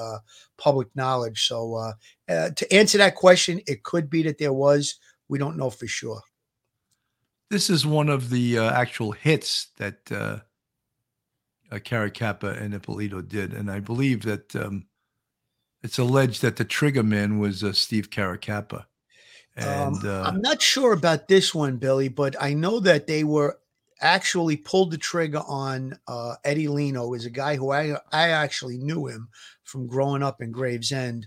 public 0.57 0.89
knowledge. 0.95 1.47
So 1.47 1.93
to 2.29 2.73
answer 2.73 2.99
that 2.99 3.15
question 3.15 3.61
it 3.67 3.83
could 3.83 4.09
be 4.11 4.23
that 4.25 4.39
there 4.39 4.53
was. 4.53 4.99
We 5.29 5.41
don't 5.41 5.57
know 5.57 5.71
for 5.71 5.89
sure. 5.89 6.23
This 7.49 7.71
is 7.71 7.87
one 7.87 8.09
of 8.09 8.31
the 8.31 8.59
uh, 8.59 8.73
actual 8.73 9.13
hits 9.13 9.69
that 9.77 10.11
uh, 10.11 10.41
uh, 11.71 11.77
Caracappa 11.77 12.61
and 12.61 12.75
Eppolito 12.75 13.27
did, 13.27 13.53
and 13.53 13.71
I 13.71 13.81
believe 13.81 14.23
that 14.23 14.55
um, 14.57 14.87
it's 15.83 15.99
alleged 15.99 16.43
that 16.43 16.57
the 16.57 16.65
trigger 16.65 17.03
man 17.03 17.39
was 17.39 17.63
uh, 17.63 17.73
Steve 17.73 18.11
Caracappa. 18.11 18.87
And 19.57 19.97
um, 19.97 20.01
uh, 20.05 20.23
I'm 20.23 20.41
not 20.41 20.61
sure 20.61 20.93
about 20.93 21.29
this 21.29 21.55
one, 21.55 21.79
Billy, 21.79 22.09
but 22.09 22.37
I 22.41 22.53
know 22.53 22.79
that 22.81 23.07
they 23.07 23.25
were 23.25 23.59
actually 24.01 24.57
pulled 24.57 24.91
the 24.91 24.99
trigger 24.99 25.43
on 25.47 25.99
uh, 26.07 26.35
Eddie 26.45 26.69
Lino, 26.69 27.15
is 27.15 27.25
a 27.25 27.31
guy 27.31 27.57
who 27.57 27.73
I 27.73 27.97
I 28.13 28.29
actually 28.31 28.79
knew 28.79 29.07
him 29.07 29.29
from 29.65 29.87
growing 29.87 30.23
up 30.23 30.43
in 30.43 30.53
Gravesend. 30.53 31.27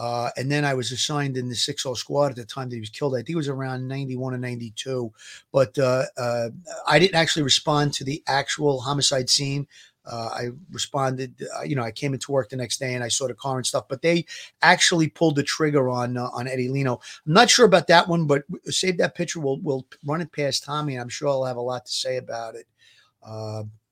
Uh, 0.00 0.30
and 0.38 0.50
then 0.50 0.64
I 0.64 0.72
was 0.72 0.92
assigned 0.92 1.36
in 1.36 1.50
the 1.50 1.54
6-0 1.54 1.94
squad 1.94 2.30
at 2.30 2.36
the 2.36 2.46
time 2.46 2.70
that 2.70 2.76
he 2.76 2.80
was 2.80 2.88
killed. 2.88 3.14
I 3.14 3.18
think 3.18 3.30
it 3.30 3.36
was 3.36 3.48
around 3.48 3.86
91 3.86 4.32
or 4.32 4.38
92. 4.38 5.12
But 5.52 5.78
uh, 5.78 6.04
uh, 6.16 6.48
I 6.88 6.98
didn't 6.98 7.16
actually 7.16 7.42
respond 7.42 7.92
to 7.94 8.04
the 8.04 8.22
actual 8.26 8.80
homicide 8.80 9.28
scene. 9.28 9.66
Uh, 10.10 10.30
I 10.32 10.48
responded, 10.72 11.34
uh, 11.54 11.64
you 11.64 11.76
know, 11.76 11.82
I 11.82 11.90
came 11.90 12.14
into 12.14 12.32
work 12.32 12.48
the 12.48 12.56
next 12.56 12.78
day 12.78 12.94
and 12.94 13.04
I 13.04 13.08
saw 13.08 13.28
the 13.28 13.34
car 13.34 13.58
and 13.58 13.66
stuff, 13.66 13.88
but 13.88 14.00
they 14.00 14.24
actually 14.62 15.08
pulled 15.08 15.36
the 15.36 15.42
trigger 15.42 15.90
on 15.90 16.16
uh, 16.16 16.30
on 16.32 16.48
Eddie 16.48 16.70
Lino. 16.70 16.94
I'm 17.26 17.34
not 17.34 17.50
sure 17.50 17.66
about 17.66 17.86
that 17.88 18.08
one, 18.08 18.26
but 18.26 18.44
save 18.64 18.96
that 18.96 19.14
picture. 19.14 19.38
We'll 19.40 19.60
we'll 19.60 19.86
run 20.06 20.22
it 20.22 20.32
past 20.32 20.64
Tommy. 20.64 20.94
And 20.94 21.02
I'm 21.02 21.10
sure 21.10 21.28
I'll 21.28 21.44
have 21.44 21.58
a 21.58 21.60
lot 21.60 21.84
to 21.84 21.92
say 21.92 22.16
about 22.16 22.54
it. 22.54 22.66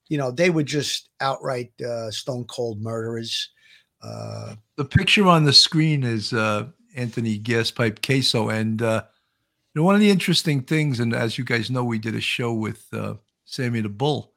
you 0.09 0.17
know, 0.17 0.31
they 0.31 0.49
were 0.49 0.63
just 0.63 1.09
outright 1.21 1.71
stone 2.09 2.45
cold 2.45 2.81
murderers. 2.81 3.51
Uh, 4.01 4.55
the 4.75 4.85
picture 4.85 5.27
on 5.27 5.43
the 5.43 5.53
screen 5.53 6.03
is 6.03 6.33
uh, 6.33 6.67
Anthony 6.95 7.37
Gaspipe 7.37 7.99
Casso, 7.99 8.53
and 8.53 8.81
uh, 8.81 9.03
you 9.73 9.81
know 9.81 9.85
one 9.85 9.95
of 9.95 10.01
the 10.01 10.09
interesting 10.09 10.61
things, 10.61 10.99
and 10.99 11.13
as 11.13 11.37
you 11.37 11.43
guys 11.43 11.69
know, 11.69 11.83
we 11.83 11.99
did 11.99 12.15
a 12.15 12.21
show 12.21 12.53
with 12.53 12.85
uh, 12.93 13.15
Sammy 13.45 13.81
the 13.81 13.89
Bull, 13.89 14.33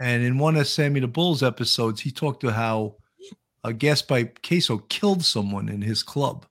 and 0.00 0.22
in 0.22 0.38
one 0.38 0.56
of 0.56 0.66
Sammy 0.66 1.00
the 1.00 1.08
Bull's 1.08 1.42
episodes, 1.42 2.00
he 2.00 2.10
talked 2.10 2.40
to 2.40 2.50
how 2.50 2.96
a 3.62 3.72
Gaspipe 3.72 4.40
Casso 4.40 4.88
killed 4.88 5.24
someone 5.24 5.68
in 5.68 5.80
his 5.80 6.02
club. 6.02 6.46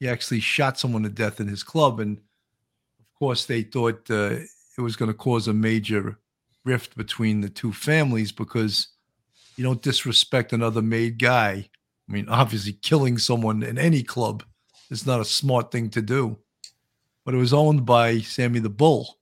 He 0.00 0.08
actually 0.08 0.40
shot 0.40 0.78
someone 0.78 1.04
to 1.04 1.08
death 1.08 1.40
in 1.40 1.48
his 1.48 1.62
club, 1.62 2.00
and 2.00 2.18
of 2.18 3.18
course, 3.18 3.46
they 3.46 3.62
thought 3.62 4.10
uh, 4.10 4.38
it 4.76 4.80
was 4.80 4.96
going 4.96 5.10
to 5.10 5.16
cause 5.16 5.46
a 5.46 5.54
major 5.54 6.18
rift 6.64 6.96
between 6.96 7.40
the 7.40 7.48
two 7.48 7.72
families 7.72 8.32
because 8.32 8.88
you 9.56 9.64
don't 9.64 9.82
disrespect 9.82 10.52
another 10.52 10.82
made 10.82 11.18
guy. 11.18 11.68
I 12.08 12.12
mean, 12.12 12.28
obviously, 12.28 12.72
killing 12.72 13.18
someone 13.18 13.62
in 13.62 13.78
any 13.78 14.02
club 14.02 14.42
is 14.90 15.06
not 15.06 15.20
a 15.20 15.24
smart 15.24 15.70
thing 15.70 15.90
to 15.90 16.02
do. 16.02 16.38
But 17.24 17.34
it 17.34 17.38
was 17.38 17.54
owned 17.54 17.86
by 17.86 18.18
Sammy 18.18 18.58
the 18.58 18.68
Bull, 18.68 19.18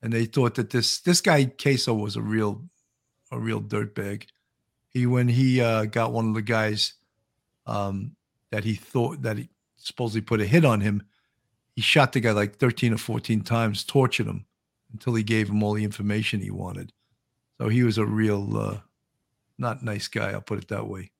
and 0.00 0.12
they 0.12 0.26
thought 0.26 0.54
that 0.54 0.70
this 0.70 1.00
this 1.00 1.20
guy 1.20 1.46
Casso 1.46 1.98
was 1.98 2.14
a 2.14 2.22
real 2.22 2.62
a 3.32 3.38
real 3.38 3.60
dirtbag. 3.60 4.26
He 4.90 5.06
when 5.06 5.26
he 5.26 5.60
uh, 5.60 5.86
got 5.86 6.12
one 6.12 6.28
of 6.28 6.34
the 6.34 6.42
guys 6.42 6.94
um, 7.66 8.14
that 8.50 8.62
he 8.62 8.74
thought 8.74 9.22
that 9.22 9.38
he 9.38 9.48
supposedly 9.76 10.20
put 10.20 10.40
a 10.40 10.46
hit 10.46 10.64
on 10.64 10.80
him, 10.80 11.02
he 11.74 11.82
shot 11.82 12.12
the 12.12 12.20
guy 12.20 12.30
like 12.30 12.56
thirteen 12.56 12.92
or 12.92 12.98
fourteen 12.98 13.40
times, 13.40 13.82
tortured 13.82 14.26
him 14.26 14.46
until 14.92 15.14
he 15.14 15.24
gave 15.24 15.48
him 15.48 15.64
all 15.64 15.72
the 15.72 15.82
information 15.82 16.40
he 16.40 16.50
wanted. 16.50 16.92
So 17.58 17.68
he 17.68 17.82
was 17.82 17.98
a 17.98 18.06
real 18.06 18.56
uh, 18.56 18.78
not 19.62 19.82
nice 19.82 20.08
guy. 20.08 20.32
I'll 20.32 20.42
put 20.42 20.58
it 20.58 20.68
that 20.68 20.86
way. 20.86 21.10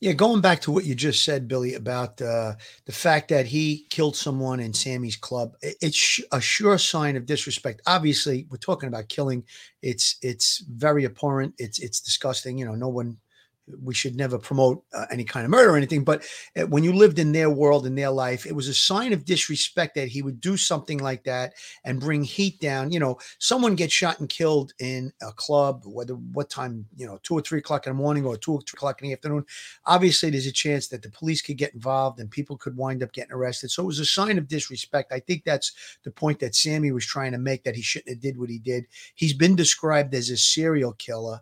Yeah, 0.00 0.14
going 0.14 0.40
back 0.40 0.60
to 0.62 0.72
what 0.72 0.84
you 0.84 0.96
just 0.96 1.24
said, 1.24 1.46
Billy, 1.46 1.74
about 1.74 2.20
uh, 2.20 2.54
the 2.86 2.92
fact 2.92 3.28
that 3.28 3.46
he 3.46 3.86
killed 3.88 4.16
someone 4.16 4.58
in 4.58 4.72
Sammy's 4.72 5.14
club, 5.14 5.54
it's 5.62 6.20
a 6.32 6.40
sure 6.40 6.76
sign 6.76 7.14
of 7.14 7.24
disrespect. 7.24 7.82
Obviously, 7.86 8.46
we're 8.50 8.56
talking 8.56 8.88
about 8.88 9.08
killing. 9.08 9.44
It's 9.80 10.16
it's 10.20 10.64
very 10.68 11.04
abhorrent. 11.04 11.54
It's 11.58 11.78
it's 11.78 12.00
disgusting. 12.00 12.58
You 12.58 12.64
know, 12.64 12.74
no 12.74 12.88
one 12.88 13.18
we 13.80 13.94
should 13.94 14.16
never 14.16 14.38
promote 14.38 14.82
uh, 14.92 15.06
any 15.10 15.24
kind 15.24 15.44
of 15.44 15.50
murder 15.50 15.70
or 15.70 15.76
anything. 15.76 16.04
But 16.04 16.24
uh, 16.56 16.66
when 16.66 16.82
you 16.82 16.92
lived 16.92 17.18
in 17.18 17.32
their 17.32 17.50
world, 17.50 17.86
in 17.86 17.94
their 17.94 18.10
life, 18.10 18.44
it 18.44 18.54
was 18.54 18.68
a 18.68 18.74
sign 18.74 19.12
of 19.12 19.24
disrespect 19.24 19.94
that 19.94 20.08
he 20.08 20.22
would 20.22 20.40
do 20.40 20.56
something 20.56 20.98
like 20.98 21.24
that 21.24 21.54
and 21.84 22.00
bring 22.00 22.24
heat 22.24 22.60
down. 22.60 22.90
You 22.90 22.98
know, 22.98 23.18
someone 23.38 23.76
gets 23.76 23.92
shot 23.92 24.20
and 24.20 24.28
killed 24.28 24.72
in 24.80 25.12
a 25.22 25.32
club, 25.32 25.82
whether 25.86 26.14
what 26.14 26.50
time, 26.50 26.86
you 26.96 27.06
know, 27.06 27.18
two 27.22 27.34
or 27.34 27.40
three 27.40 27.60
o'clock 27.60 27.86
in 27.86 27.92
the 27.92 27.98
morning 27.98 28.24
or 28.24 28.36
two 28.36 28.54
or 28.54 28.60
three 28.60 28.76
o'clock 28.76 29.00
in 29.00 29.08
the 29.08 29.14
afternoon. 29.14 29.44
Obviously, 29.86 30.30
there's 30.30 30.46
a 30.46 30.52
chance 30.52 30.88
that 30.88 31.02
the 31.02 31.10
police 31.10 31.40
could 31.40 31.56
get 31.56 31.74
involved 31.74 32.18
and 32.18 32.30
people 32.30 32.56
could 32.56 32.76
wind 32.76 33.02
up 33.02 33.12
getting 33.12 33.32
arrested. 33.32 33.70
So 33.70 33.84
it 33.84 33.86
was 33.86 34.00
a 34.00 34.04
sign 34.04 34.38
of 34.38 34.48
disrespect. 34.48 35.12
I 35.12 35.20
think 35.20 35.44
that's 35.44 35.72
the 36.02 36.10
point 36.10 36.40
that 36.40 36.54
Sammy 36.54 36.90
was 36.90 37.06
trying 37.06 37.32
to 37.32 37.38
make 37.38 37.62
that 37.64 37.76
he 37.76 37.82
shouldn't 37.82 38.10
have 38.10 38.20
did 38.20 38.38
what 38.38 38.50
he 38.50 38.58
did. 38.58 38.86
He's 39.14 39.34
been 39.34 39.54
described 39.54 40.14
as 40.14 40.30
a 40.30 40.36
serial 40.36 40.92
killer 40.94 41.40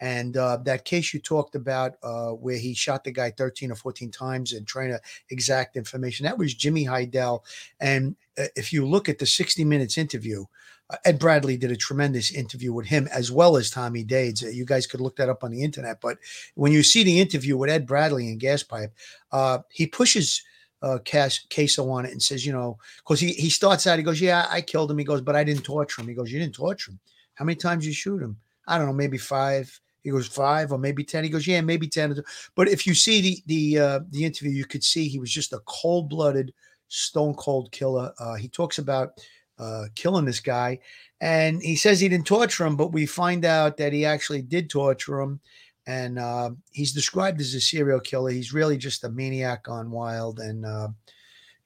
and 0.00 0.36
uh, 0.36 0.56
that 0.64 0.84
case 0.84 1.12
you 1.12 1.20
talked 1.20 1.54
about, 1.54 1.96
uh, 2.02 2.30
where 2.30 2.56
he 2.56 2.72
shot 2.72 3.04
the 3.04 3.10
guy 3.10 3.30
13 3.30 3.70
or 3.70 3.74
14 3.74 4.10
times 4.10 4.52
and 4.52 4.66
trying 4.66 4.88
to 4.88 5.00
exact 5.28 5.76
information, 5.76 6.24
that 6.24 6.38
was 6.38 6.54
Jimmy 6.54 6.84
Hydell. 6.84 7.44
And 7.80 8.16
uh, 8.38 8.44
if 8.56 8.72
you 8.72 8.86
look 8.86 9.08
at 9.08 9.18
the 9.18 9.26
60 9.26 9.64
Minutes 9.64 9.98
interview, 9.98 10.46
uh, 10.88 10.96
Ed 11.04 11.18
Bradley 11.18 11.58
did 11.58 11.70
a 11.70 11.76
tremendous 11.76 12.32
interview 12.32 12.72
with 12.72 12.86
him 12.86 13.08
as 13.12 13.30
well 13.30 13.56
as 13.58 13.70
Tommy 13.70 14.02
Dades. 14.02 14.42
Uh, 14.42 14.48
you 14.48 14.64
guys 14.64 14.86
could 14.86 15.02
look 15.02 15.16
that 15.16 15.28
up 15.28 15.44
on 15.44 15.50
the 15.50 15.62
internet. 15.62 16.00
But 16.00 16.16
when 16.54 16.72
you 16.72 16.82
see 16.82 17.02
the 17.04 17.20
interview 17.20 17.58
with 17.58 17.70
Ed 17.70 17.86
Bradley 17.86 18.28
in 18.28 18.38
Gaspipe, 18.38 18.90
uh, 19.32 19.58
he 19.70 19.86
pushes 19.86 20.42
uh, 20.82 20.98
Cas- 21.04 21.46
Casso 21.50 21.90
on 21.90 22.06
it 22.06 22.12
and 22.12 22.22
says, 22.22 22.46
you 22.46 22.54
know, 22.54 22.78
because 22.98 23.20
he, 23.20 23.32
he 23.32 23.50
starts 23.50 23.86
out, 23.86 23.98
he 23.98 24.02
goes, 24.02 24.20
yeah, 24.20 24.46
I 24.48 24.62
killed 24.62 24.90
him. 24.90 24.98
He 24.98 25.04
goes, 25.04 25.20
but 25.20 25.36
I 25.36 25.44
didn't 25.44 25.64
torture 25.64 26.00
him. 26.00 26.08
He 26.08 26.14
goes, 26.14 26.32
you 26.32 26.38
didn't 26.38 26.54
torture 26.54 26.92
him. 26.92 27.00
How 27.34 27.44
many 27.44 27.56
times 27.56 27.86
you 27.86 27.92
shoot 27.92 28.22
him? 28.22 28.38
I 28.66 28.78
don't 28.78 28.86
know, 28.86 28.92
maybe 28.94 29.18
five. 29.18 29.78
He 30.02 30.10
goes 30.10 30.26
five 30.26 30.72
or 30.72 30.78
maybe 30.78 31.04
ten. 31.04 31.24
He 31.24 31.30
goes, 31.30 31.46
yeah, 31.46 31.60
maybe 31.60 31.86
ten. 31.86 32.16
But 32.54 32.68
if 32.68 32.86
you 32.86 32.94
see 32.94 33.20
the 33.20 33.42
the 33.46 33.78
uh, 33.78 34.00
the 34.10 34.24
interview, 34.24 34.52
you 34.52 34.64
could 34.64 34.84
see 34.84 35.08
he 35.08 35.18
was 35.18 35.30
just 35.30 35.52
a 35.52 35.60
cold 35.66 36.08
blooded, 36.08 36.52
stone 36.88 37.34
cold 37.34 37.70
killer. 37.72 38.12
Uh, 38.18 38.34
he 38.34 38.48
talks 38.48 38.78
about 38.78 39.20
uh, 39.58 39.84
killing 39.94 40.24
this 40.24 40.40
guy, 40.40 40.78
and 41.20 41.62
he 41.62 41.76
says 41.76 42.00
he 42.00 42.08
didn't 42.08 42.26
torture 42.26 42.64
him, 42.64 42.76
but 42.76 42.92
we 42.92 43.06
find 43.06 43.44
out 43.44 43.76
that 43.76 43.92
he 43.92 44.04
actually 44.04 44.42
did 44.42 44.70
torture 44.70 45.20
him. 45.20 45.40
And 45.86 46.18
uh, 46.18 46.50
he's 46.70 46.92
described 46.92 47.40
as 47.40 47.54
a 47.54 47.60
serial 47.60 48.00
killer. 48.00 48.30
He's 48.30 48.52
really 48.52 48.76
just 48.76 49.02
a 49.04 49.10
maniac 49.10 49.68
on 49.68 49.90
wild, 49.90 50.38
and 50.38 50.64
uh, 50.64 50.88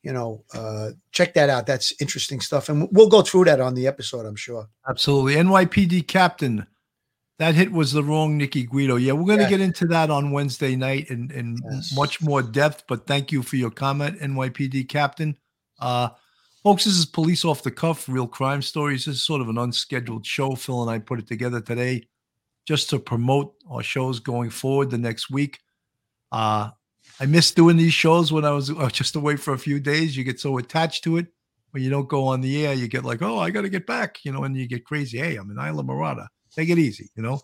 you 0.02 0.12
know, 0.12 0.44
uh, 0.54 0.90
check 1.12 1.34
that 1.34 1.50
out. 1.50 1.66
That's 1.66 1.92
interesting 2.00 2.40
stuff, 2.40 2.68
and 2.68 2.88
we'll 2.92 3.08
go 3.08 3.22
through 3.22 3.44
that 3.46 3.60
on 3.60 3.74
the 3.74 3.86
episode, 3.86 4.26
I'm 4.26 4.36
sure. 4.36 4.68
Absolutely. 4.88 5.34
NYPD 5.34 6.06
captain 6.06 6.66
that 7.38 7.54
hit 7.54 7.72
was 7.72 7.92
the 7.92 8.04
wrong 8.04 8.36
Nicky 8.36 8.64
Guido. 8.64 8.96
Yeah, 8.96 9.12
we're 9.12 9.26
going 9.26 9.40
to 9.40 9.48
get 9.48 9.60
into 9.60 9.86
that 9.86 10.08
on 10.10 10.30
Wednesday 10.30 10.76
night 10.76 11.10
in, 11.10 11.30
in 11.32 11.58
yes. 11.70 11.94
much 11.94 12.22
more 12.22 12.42
depth. 12.42 12.84
But 12.86 13.06
thank 13.06 13.32
you 13.32 13.42
for 13.42 13.56
your 13.56 13.70
comment, 13.70 14.20
NYPD 14.20 14.88
captain. 14.88 15.36
Uh, 15.80 16.10
folks, 16.62 16.84
this 16.84 16.94
is 16.94 17.06
Police 17.06 17.44
Off 17.44 17.64
the 17.64 17.72
Cuff, 17.72 18.08
Real 18.08 18.28
Crime 18.28 18.62
Stories. 18.62 19.06
This 19.06 19.16
is 19.16 19.22
sort 19.22 19.40
of 19.40 19.48
an 19.48 19.58
unscheduled 19.58 20.24
show. 20.24 20.54
Phil 20.54 20.82
and 20.82 20.90
I 20.90 21.00
put 21.00 21.18
it 21.18 21.26
together 21.26 21.60
today 21.60 22.06
just 22.66 22.88
to 22.90 23.00
promote 23.00 23.54
our 23.68 23.82
shows 23.82 24.20
going 24.20 24.50
forward 24.50 24.90
the 24.90 24.98
next 24.98 25.28
week. 25.28 25.58
Uh, 26.30 26.70
I 27.18 27.26
miss 27.26 27.50
doing 27.50 27.76
these 27.76 27.94
shows 27.94 28.32
when 28.32 28.44
I 28.44 28.50
was 28.52 28.70
just 28.92 29.16
away 29.16 29.34
for 29.36 29.54
a 29.54 29.58
few 29.58 29.80
days. 29.80 30.16
You 30.16 30.22
get 30.22 30.38
so 30.38 30.58
attached 30.58 31.02
to 31.04 31.16
it. 31.16 31.26
When 31.72 31.82
you 31.82 31.90
don't 31.90 32.08
go 32.08 32.28
on 32.28 32.40
the 32.40 32.64
air, 32.64 32.74
you 32.74 32.86
get 32.86 33.04
like, 33.04 33.22
oh, 33.22 33.40
I 33.40 33.50
got 33.50 33.62
to 33.62 33.68
get 33.68 33.84
back, 33.84 34.24
you 34.24 34.30
know, 34.30 34.44
and 34.44 34.56
you 34.56 34.68
get 34.68 34.84
crazy. 34.84 35.18
Hey, 35.18 35.34
I'm 35.34 35.50
in 35.50 35.56
Islamorada. 35.56 36.28
Take 36.56 36.68
it 36.68 36.78
easy, 36.78 37.10
you 37.16 37.22
know. 37.22 37.40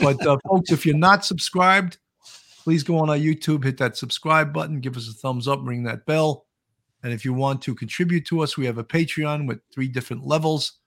But 0.00 0.24
uh, 0.26 0.38
folks, 0.48 0.70
if 0.72 0.86
you're 0.86 0.96
not 0.96 1.24
subscribed, 1.24 1.98
please 2.62 2.82
go 2.82 2.98
on 2.98 3.10
our 3.10 3.16
YouTube, 3.16 3.64
hit 3.64 3.78
that 3.78 3.96
subscribe 3.96 4.52
button, 4.52 4.80
give 4.80 4.96
us 4.96 5.08
a 5.08 5.12
thumbs 5.12 5.46
up, 5.46 5.60
ring 5.62 5.82
that 5.84 6.06
bell. 6.06 6.46
And 7.02 7.12
if 7.12 7.24
you 7.24 7.34
want 7.34 7.60
to 7.62 7.74
contribute 7.74 8.24
to 8.26 8.40
us, 8.40 8.56
we 8.56 8.64
have 8.64 8.78
a 8.78 8.84
Patreon 8.84 9.46
with 9.46 9.60
three 9.72 9.88
different 9.88 10.26
levels. 10.26 10.78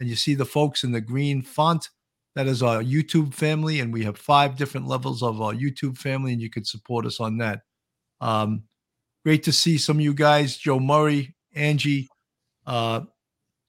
And 0.00 0.08
you 0.08 0.16
see 0.16 0.34
the 0.34 0.44
folks 0.44 0.82
in 0.82 0.90
the 0.90 1.00
green 1.00 1.42
font. 1.42 1.88
That 2.34 2.48
is 2.48 2.62
our 2.62 2.82
YouTube 2.82 3.34
family. 3.34 3.78
And 3.78 3.92
we 3.92 4.02
have 4.02 4.18
five 4.18 4.56
different 4.56 4.88
levels 4.88 5.22
of 5.22 5.40
our 5.40 5.52
YouTube 5.52 5.96
family, 5.96 6.32
and 6.32 6.42
you 6.42 6.50
can 6.50 6.64
support 6.64 7.06
us 7.06 7.20
on 7.20 7.38
that. 7.38 7.60
Um, 8.20 8.64
great 9.24 9.44
to 9.44 9.52
see 9.52 9.78
some 9.78 9.98
of 9.98 10.02
you 10.02 10.14
guys 10.14 10.56
Joe 10.56 10.80
Murray, 10.80 11.36
Angie, 11.54 12.08
uh, 12.66 13.02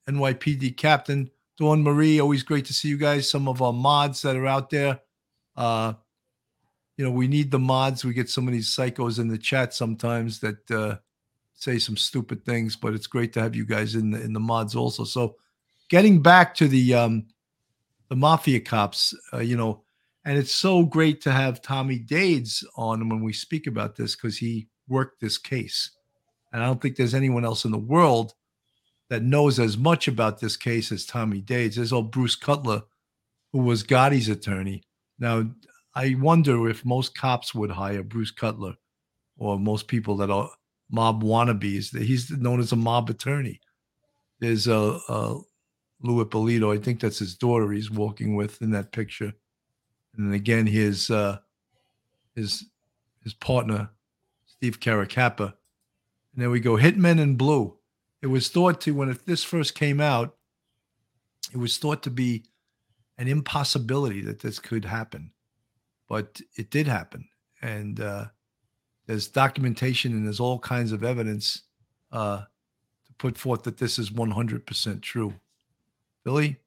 NYPD 0.10 0.78
Captain. 0.78 1.30
Dawn 1.58 1.84
Marie, 1.84 2.20
always 2.20 2.44
great 2.44 2.66
to 2.66 2.74
see 2.74 2.88
you 2.88 2.98
guys. 2.98 3.30
Some 3.30 3.48
of 3.48 3.62
our 3.62 3.74
mods 3.74 4.22
that 4.22 4.36
are 4.36 4.48
out 4.48 4.70
there. 4.70 5.00
Uh, 5.56 5.94
you 6.98 7.06
know, 7.06 7.12
we 7.12 7.28
need 7.28 7.52
the 7.52 7.60
mods. 7.60 8.06
We 8.06 8.14
get 8.14 8.30
some 8.30 8.48
of 8.48 8.54
these 8.54 8.70
psychos 8.70 9.20
in 9.20 9.28
the 9.28 9.38
chat 9.38 9.74
sometimes 9.74 10.40
that 10.40 10.72
uh, 10.72 10.98
say 11.56 11.80
some 11.80 11.98
stupid 11.98 12.46
things, 12.46 12.76
but 12.76 12.94
it's 12.94 13.08
great 13.08 13.34
to 13.34 13.42
have 13.42 13.56
you 13.56 13.66
guys 13.66 13.96
in 13.96 14.12
the 14.12 14.22
in 14.22 14.34
the 14.34 14.40
mods 14.40 14.76
also. 14.76 15.04
So, 15.04 15.36
getting 15.90 16.22
back 16.22 16.54
to 16.56 16.68
the 16.68 16.94
um, 16.94 17.26
the 18.10 18.16
mafia 18.16 18.60
cops, 18.60 19.16
uh, 19.34 19.40
you 19.40 19.58
know, 19.58 19.84
and 20.26 20.38
it's 20.38 20.52
so 20.52 20.84
great 20.84 21.22
to 21.22 21.32
have 21.32 21.62
Tommy 21.62 21.98
Dades 21.98 22.64
on 22.76 23.10
when 23.10 23.24
we 23.24 23.34
speak 23.34 23.68
about 23.68 23.96
this 23.96 24.16
because 24.16 24.38
he 24.38 24.68
worked 24.88 25.22
this 25.22 25.38
case, 25.38 25.92
and 26.54 26.62
I 26.62 26.66
don't 26.66 26.82
think 26.82 26.98
there's 26.98 27.16
anyone 27.16 27.46
else 27.46 27.66
in 27.66 27.72
the 27.72 27.78
world 27.78 28.34
that 29.12 29.24
knows 29.24 29.60
as 29.60 29.78
much 29.78 30.08
about 30.08 30.40
this 30.40 30.56
case 30.56 30.90
as 30.90 31.06
Tommy 31.06 31.42
Dades. 31.42 31.76
There's 31.76 31.92
old 31.92 32.12
Bruce 32.12 32.38
Cutler, 32.38 32.84
who 33.52 33.60
was 33.60 33.84
Gotti's 33.84 34.30
attorney. 34.30 34.84
Now, 35.20 35.52
I 35.94 36.16
wonder 36.18 36.70
if 36.70 36.86
most 36.86 37.14
cops 37.14 37.54
would 37.54 37.72
hire 37.72 38.04
Bruce 38.04 38.32
Cutler 38.32 38.76
or 39.38 39.60
most 39.60 39.90
people 39.90 40.16
that 40.16 40.32
are 40.32 40.50
mob 40.90 41.24
wannabes. 41.24 41.94
He's 42.02 42.32
known 42.32 42.62
as 42.62 42.72
a 42.72 42.78
mob 42.78 43.10
attorney. 43.10 43.60
There's 44.40 44.68
a, 44.68 44.98
a 45.10 45.42
Lou 46.02 46.24
Eppolito. 46.24 46.74
I 46.74 46.82
think 46.82 47.02
that's 47.02 47.20
his 47.20 47.36
daughter 47.36 47.70
he's 47.70 47.92
walking 47.92 48.38
with 48.38 48.62
in 48.62 48.72
that 48.72 48.94
picture. 48.94 49.34
And 50.16 50.28
then 50.28 50.34
again, 50.34 50.66
his 50.66 51.10
uh, 51.10 51.40
his 52.34 52.64
his 53.26 53.34
partner, 53.34 53.90
Steve 54.46 54.80
Caracappa. 54.80 55.54
And 56.34 56.42
there 56.42 56.50
we 56.50 56.62
go. 56.62 56.78
Hitmen 56.78 57.20
in 57.20 57.36
Blue 57.36 57.78
it 58.22 58.28
was 58.28 58.50
thought 58.50 58.82
to 58.82 58.92
when 58.92 59.18
this 59.26 59.44
first 59.44 59.76
came 59.76 60.00
out, 60.00 60.36
it 61.54 61.58
was 61.58 61.78
thought 61.78 62.04
to 62.04 62.12
be 62.12 62.44
an 63.18 63.28
impossibility 63.28 64.22
that 64.22 64.40
this 64.40 64.60
could 64.60 64.86
happen, 64.86 65.32
but 66.08 66.42
it 66.56 66.70
did 66.70 66.88
happen, 66.88 67.28
and 67.62 68.00
uh, 68.00 68.26
there's 69.08 69.28
documentation 69.28 70.14
and 70.14 70.26
there's 70.26 70.40
all 70.40 70.60
kinds 70.60 70.92
of 70.92 71.04
evidence 71.04 71.64
uh, 72.12 72.38
to 73.06 73.14
put 73.18 73.38
forth 73.38 73.64
that 73.64 73.78
this 73.78 74.00
is 74.00 74.10
100% 74.10 75.02
true. 75.02 75.34
Billy. 76.24 76.58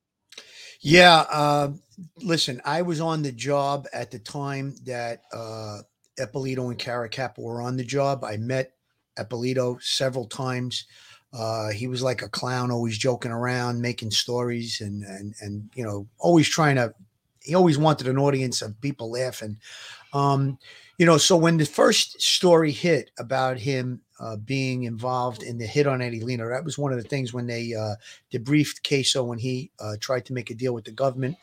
Yeah. 0.80 1.24
Uh, 1.30 1.72
listen, 2.18 2.60
I 2.64 2.82
was 2.82 3.00
on 3.00 3.22
the 3.22 3.32
job 3.32 3.86
at 3.92 4.10
the 4.10 4.18
time 4.18 4.74
that 4.84 5.22
uh, 5.32 5.78
Eppolito 6.18 6.70
and 6.70 6.78
Caracappa 6.78 7.38
were 7.38 7.62
on 7.62 7.76
the 7.76 7.84
job. 7.84 8.24
I 8.24 8.36
met 8.36 8.72
Eppolito 9.18 9.80
several 9.82 10.26
times. 10.26 10.86
Uh, 11.36 11.70
he 11.70 11.88
was 11.88 12.02
like 12.02 12.22
a 12.22 12.28
clown, 12.28 12.70
always 12.70 12.96
joking 12.96 13.32
around, 13.32 13.80
making 13.80 14.10
stories, 14.10 14.80
and 14.80 15.02
and 15.02 15.34
and 15.40 15.68
you 15.74 15.84
know, 15.84 16.06
always 16.18 16.48
trying 16.48 16.76
to. 16.76 16.94
He 17.40 17.54
always 17.54 17.76
wanted 17.76 18.08
an 18.08 18.18
audience 18.18 18.62
of 18.62 18.80
people 18.80 19.10
laughing. 19.10 19.58
Um, 20.14 20.58
you 20.96 21.04
know, 21.04 21.18
so 21.18 21.36
when 21.36 21.56
the 21.56 21.66
first 21.66 22.22
story 22.22 22.70
hit 22.70 23.10
about 23.18 23.58
him 23.58 24.00
uh, 24.20 24.36
being 24.36 24.84
involved 24.84 25.42
in 25.42 25.58
the 25.58 25.66
hit 25.66 25.86
on 25.86 26.00
Eddie 26.00 26.20
Lino, 26.20 26.48
that 26.48 26.64
was 26.64 26.78
one 26.78 26.92
of 26.92 27.02
the 27.02 27.08
things 27.08 27.34
when 27.34 27.46
they 27.46 27.74
uh, 27.74 27.96
debriefed 28.32 28.82
Casso 28.82 29.26
when 29.26 29.38
he 29.38 29.72
uh, 29.80 29.96
tried 30.00 30.24
to 30.26 30.32
make 30.32 30.50
a 30.50 30.54
deal 30.54 30.72
with 30.72 30.84
the 30.84 30.92
government. 30.92 31.36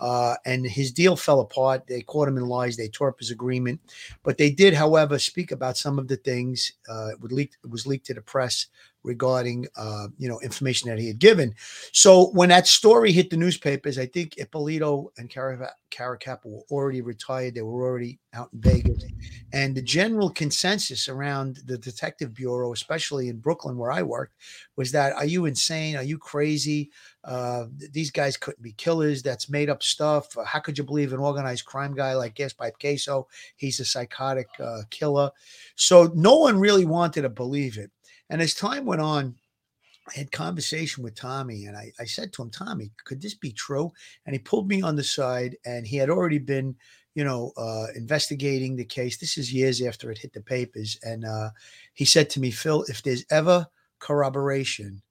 Uh, 0.00 0.36
and 0.44 0.64
his 0.64 0.92
deal 0.92 1.16
fell 1.16 1.40
apart. 1.40 1.86
They 1.88 2.02
caught 2.02 2.28
him 2.28 2.36
in 2.36 2.46
lies. 2.46 2.76
They 2.76 2.88
tore 2.88 3.08
up 3.08 3.18
his 3.18 3.32
agreement, 3.32 3.80
but 4.22 4.38
they 4.38 4.50
did, 4.50 4.74
however, 4.74 5.18
speak 5.18 5.50
about 5.50 5.76
some 5.76 5.98
of 5.98 6.06
the 6.06 6.16
things. 6.16 6.70
Uh, 6.88 7.08
it, 7.14 7.32
leak, 7.32 7.52
it 7.64 7.70
was 7.70 7.86
leaked 7.86 8.06
to 8.06 8.14
the 8.14 8.20
press 8.20 8.66
regarding 9.02 9.66
uh, 9.76 10.08
you 10.18 10.28
know 10.28 10.40
information 10.40 10.88
that 10.88 10.98
he 10.98 11.06
had 11.06 11.18
given. 11.18 11.54
So 11.92 12.30
when 12.30 12.48
that 12.50 12.66
story 12.66 13.12
hit 13.12 13.30
the 13.30 13.36
newspapers, 13.36 13.98
I 13.98 14.06
think 14.06 14.34
Eppolito 14.36 15.08
and 15.16 15.30
Caracappa 15.30 16.44
were 16.44 16.62
already 16.70 17.00
retired. 17.00 17.54
They 17.54 17.62
were 17.62 17.88
already 17.88 18.18
out 18.34 18.50
in 18.52 18.60
Vegas, 18.60 19.04
and 19.52 19.74
the 19.74 19.82
general 19.82 20.30
consensus 20.30 21.08
around 21.08 21.60
the 21.66 21.78
detective 21.78 22.34
bureau, 22.34 22.72
especially 22.72 23.28
in 23.28 23.38
Brooklyn 23.38 23.76
where 23.76 23.92
I 23.92 24.02
worked, 24.02 24.34
was 24.76 24.92
that 24.92 25.12
are 25.14 25.26
you 25.26 25.46
insane? 25.46 25.96
Are 25.96 26.02
you 26.02 26.18
crazy? 26.18 26.90
Uh, 27.24 27.66
these 27.92 28.10
guys 28.10 28.36
couldn't 28.36 28.62
be 28.62 28.72
killers. 28.72 29.22
That's 29.22 29.50
made 29.50 29.68
up 29.68 29.82
stuff. 29.82 30.36
Uh, 30.36 30.44
how 30.44 30.60
could 30.60 30.78
you 30.78 30.84
believe 30.84 31.12
an 31.12 31.18
organized 31.18 31.66
crime 31.66 31.94
guy 31.94 32.14
like 32.14 32.34
Gaspipe 32.34 32.78
Casso? 32.80 33.26
He's 33.56 33.80
a 33.80 33.84
psychotic 33.84 34.48
uh, 34.58 34.82
killer. 34.90 35.30
So 35.74 36.10
no 36.14 36.38
one 36.38 36.58
really 36.58 36.86
wanted 36.86 37.22
to 37.22 37.28
believe 37.28 37.76
it. 37.76 37.90
And 38.30 38.42
as 38.42 38.54
time 38.54 38.84
went 38.84 39.00
on, 39.00 39.34
I 40.08 40.18
had 40.18 40.32
conversation 40.32 41.04
with 41.04 41.14
Tommy 41.14 41.66
and 41.66 41.76
I, 41.76 41.92
I 42.00 42.04
said 42.04 42.32
to 42.32 42.42
him, 42.42 42.50
Tommy, 42.50 42.90
could 43.04 43.20
this 43.20 43.34
be 43.34 43.52
true? 43.52 43.92
And 44.24 44.34
he 44.34 44.38
pulled 44.38 44.68
me 44.68 44.80
on 44.80 44.96
the 44.96 45.04
side 45.04 45.56
and 45.66 45.86
he 45.86 45.96
had 45.96 46.10
already 46.10 46.38
been, 46.38 46.74
you 47.14 47.24
know, 47.24 47.52
uh, 47.56 47.86
investigating 47.94 48.74
the 48.74 48.84
case. 48.84 49.18
This 49.18 49.36
is 49.36 49.52
years 49.52 49.82
after 49.82 50.10
it 50.10 50.18
hit 50.18 50.32
the 50.32 50.40
papers. 50.40 50.98
And 51.02 51.24
uh, 51.24 51.50
he 51.94 52.04
said 52.04 52.30
to 52.30 52.40
me, 52.40 52.50
Phil, 52.50 52.84
if 52.88 53.02
there's 53.02 53.24
ever 53.30 53.66
corroboration 53.98 55.02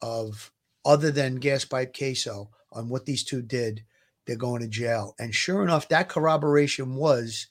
of 0.00 0.50
other 0.84 1.10
than 1.10 1.40
Gaspipe 1.40 1.92
Casso 1.92 2.48
on 2.72 2.88
what 2.88 3.04
these 3.04 3.24
two 3.24 3.42
did, 3.42 3.82
they're 4.26 4.36
going 4.36 4.62
to 4.62 4.68
jail. 4.68 5.14
And 5.18 5.34
sure 5.34 5.62
enough, 5.62 5.88
that 5.88 6.08
corroboration 6.08 6.94
was 6.94 7.48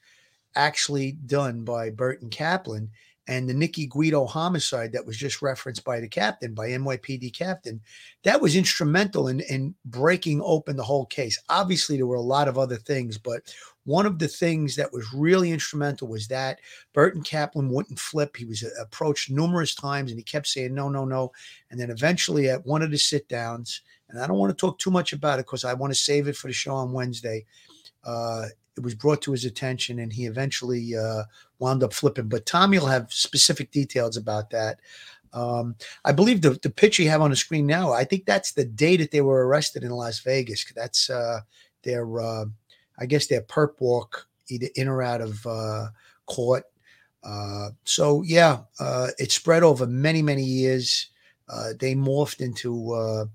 actually 0.56 1.12
done 1.12 1.64
by 1.64 1.90
Burton 1.90 2.30
Kaplan 2.30 2.90
and 3.28 3.48
the 3.48 3.54
Nicky 3.54 3.88
Guido 3.88 4.26
homicide 4.26 4.94
that 4.94 5.06
was 5.06 5.18
just 5.18 5.42
referenced 5.42 5.84
by 5.84 6.00
the 6.00 6.08
captain, 6.08 6.54
by 6.54 6.70
NYPD 6.70 7.34
captain, 7.36 7.82
that 8.24 8.40
was 8.40 8.56
instrumental 8.56 9.28
in, 9.28 9.42
in 9.42 9.76
breaking 9.86 10.42
open 10.44 10.78
the 10.78 10.84
whole 10.84 11.06
case. 11.06 11.38
Obviously, 11.50 11.98
there 11.98 12.08
were 12.08 12.16
a 12.16 12.22
lot 12.22 12.48
of 12.48 12.58
other 12.58 12.78
things, 12.78 13.18
but 13.18 13.54
one 13.84 14.06
of 14.06 14.20
the 14.20 14.28
things 14.28 14.76
that 14.78 14.92
was 14.92 15.14
really 15.14 15.52
instrumental 15.52 16.08
was 16.08 16.28
that 16.28 16.60
Burton 16.94 17.22
Kaplan 17.22 17.70
wouldn't 17.70 18.00
flip. 18.00 18.36
He 18.36 18.46
was 18.46 18.64
uh, 18.64 18.70
approached 18.82 19.30
numerous 19.30 19.76
times 19.76 20.12
and 20.12 20.20
he 20.20 20.24
kept 20.24 20.48
saying, 20.48 20.74
no, 20.74 20.88
no, 20.88 21.04
no. 21.04 21.32
And 21.70 21.80
then 21.80 21.90
eventually 21.90 22.50
at 22.50 22.66
one 22.66 22.82
of 22.82 22.92
the 22.92 22.98
sit 22.98 23.28
downs, 23.28 23.82
and 24.10 24.22
I 24.22 24.28
don't 24.28 24.38
want 24.38 24.52
to 24.52 24.60
talk 24.60 24.80
too 24.80 24.92
much 24.92 25.12
about 25.12 25.40
it 25.40 25.46
because 25.46 25.66
I 25.66 25.74
want 25.74 25.92
to 25.92 26.00
save 26.00 26.30
it 26.30 26.38
for 26.38 26.48
the 26.48 26.54
show 26.54 26.76
on 26.76 26.94
Wednesday. 26.94 27.46
Uh, 28.06 28.46
it 28.78 28.84
was 28.84 28.96
brought 28.96 29.22
to 29.24 29.32
his 29.32 29.46
attention 29.46 30.00
and 30.00 30.14
he 30.14 30.26
eventually 30.26 30.96
uh, 30.96 31.24
wound 31.60 31.84
up 31.84 31.94
flipping. 31.94 32.30
But 32.30 32.46
Tommy 32.46 32.80
will 32.80 32.88
have 32.88 33.12
specific 33.12 33.72
details 33.72 34.18
about 34.18 34.52
that. 34.52 34.80
Um, 35.34 35.76
I 36.06 36.12
believe 36.12 36.42
the, 36.42 36.52
the 36.62 36.70
picture 36.70 37.04
you 37.04 37.10
have 37.10 37.22
on 37.22 37.32
the 37.32 37.36
screen 37.36 37.66
now, 37.66 37.92
I 37.92 38.04
think 38.04 38.26
that's 38.26 38.54
the 38.54 38.66
day 38.66 38.98
that 38.98 39.12
they 39.12 39.22
were 39.22 39.46
arrested 39.46 39.84
in 39.84 39.92
Las 39.92 40.20
Vegas. 40.20 40.66
That's 40.76 41.10
uh, 41.10 41.42
their, 41.84 42.20
uh, 42.20 42.46
I 42.98 43.06
guess, 43.06 43.28
their 43.28 43.42
perp 43.42 43.80
walk, 43.80 44.28
either 44.48 44.68
in 44.76 44.88
or 44.88 45.02
out 45.02 45.22
of 45.22 45.46
uh, 45.46 45.88
court. 46.26 46.64
Uh, 47.24 47.70
so, 47.84 48.22
yeah, 48.24 48.60
uh, 48.80 49.08
it 49.20 49.32
spread 49.32 49.64
over 49.64 49.86
many, 49.86 50.22
many 50.22 50.44
years. 50.44 51.10
Uh, 51.50 51.74
they 51.80 51.94
morphed 51.94 52.42
into 52.42 52.94
uh, 52.94 53.26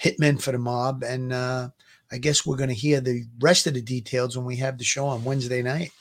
hitmen 0.00 0.40
for 0.40 0.52
the 0.52 0.58
mob. 0.58 1.02
And 1.02 1.32
uh, 1.32 1.70
I 2.10 2.18
guess 2.18 2.46
we're 2.46 2.56
going 2.56 2.70
to 2.70 2.74
hear 2.74 3.00
the 3.00 3.24
rest 3.40 3.66
of 3.66 3.74
the 3.74 3.82
details 3.82 4.36
when 4.36 4.46
we 4.46 4.56
have 4.56 4.78
the 4.78 4.84
show 4.84 5.06
on 5.06 5.24
Wednesday 5.24 5.62
night. 5.62 5.92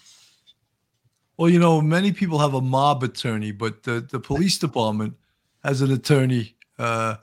Well, 1.37 1.49
you 1.49 1.59
know, 1.59 1.81
many 1.81 2.11
people 2.11 2.39
have 2.39 2.53
a 2.53 2.61
mob 2.61 3.03
attorney, 3.03 3.51
but 3.51 3.83
the, 3.83 4.01
the 4.01 4.19
police 4.19 4.57
department 4.57 5.15
has 5.63 5.81
an 5.81 5.91
attorney 5.91 6.55
uh, 6.79 7.17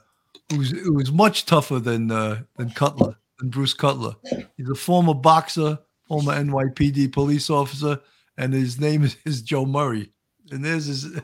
who's 0.51 0.71
who's 0.71 1.11
much 1.11 1.45
tougher 1.45 1.79
than 1.79 2.11
uh, 2.11 2.43
than 2.57 2.69
Cutler, 2.69 3.17
than 3.39 3.49
Bruce 3.49 3.73
Cutler. 3.73 4.15
He's 4.55 4.69
a 4.69 4.75
former 4.75 5.13
boxer, 5.13 5.79
former 6.07 6.33
NYPD 6.33 7.11
police 7.11 7.49
officer, 7.49 7.99
and 8.37 8.53
his 8.53 8.79
name 8.79 9.03
is, 9.03 9.17
is 9.25 9.41
Joe 9.41 9.65
Murray. 9.65 10.11
And 10.51 10.63
there's 10.63 10.85
his 10.85 11.19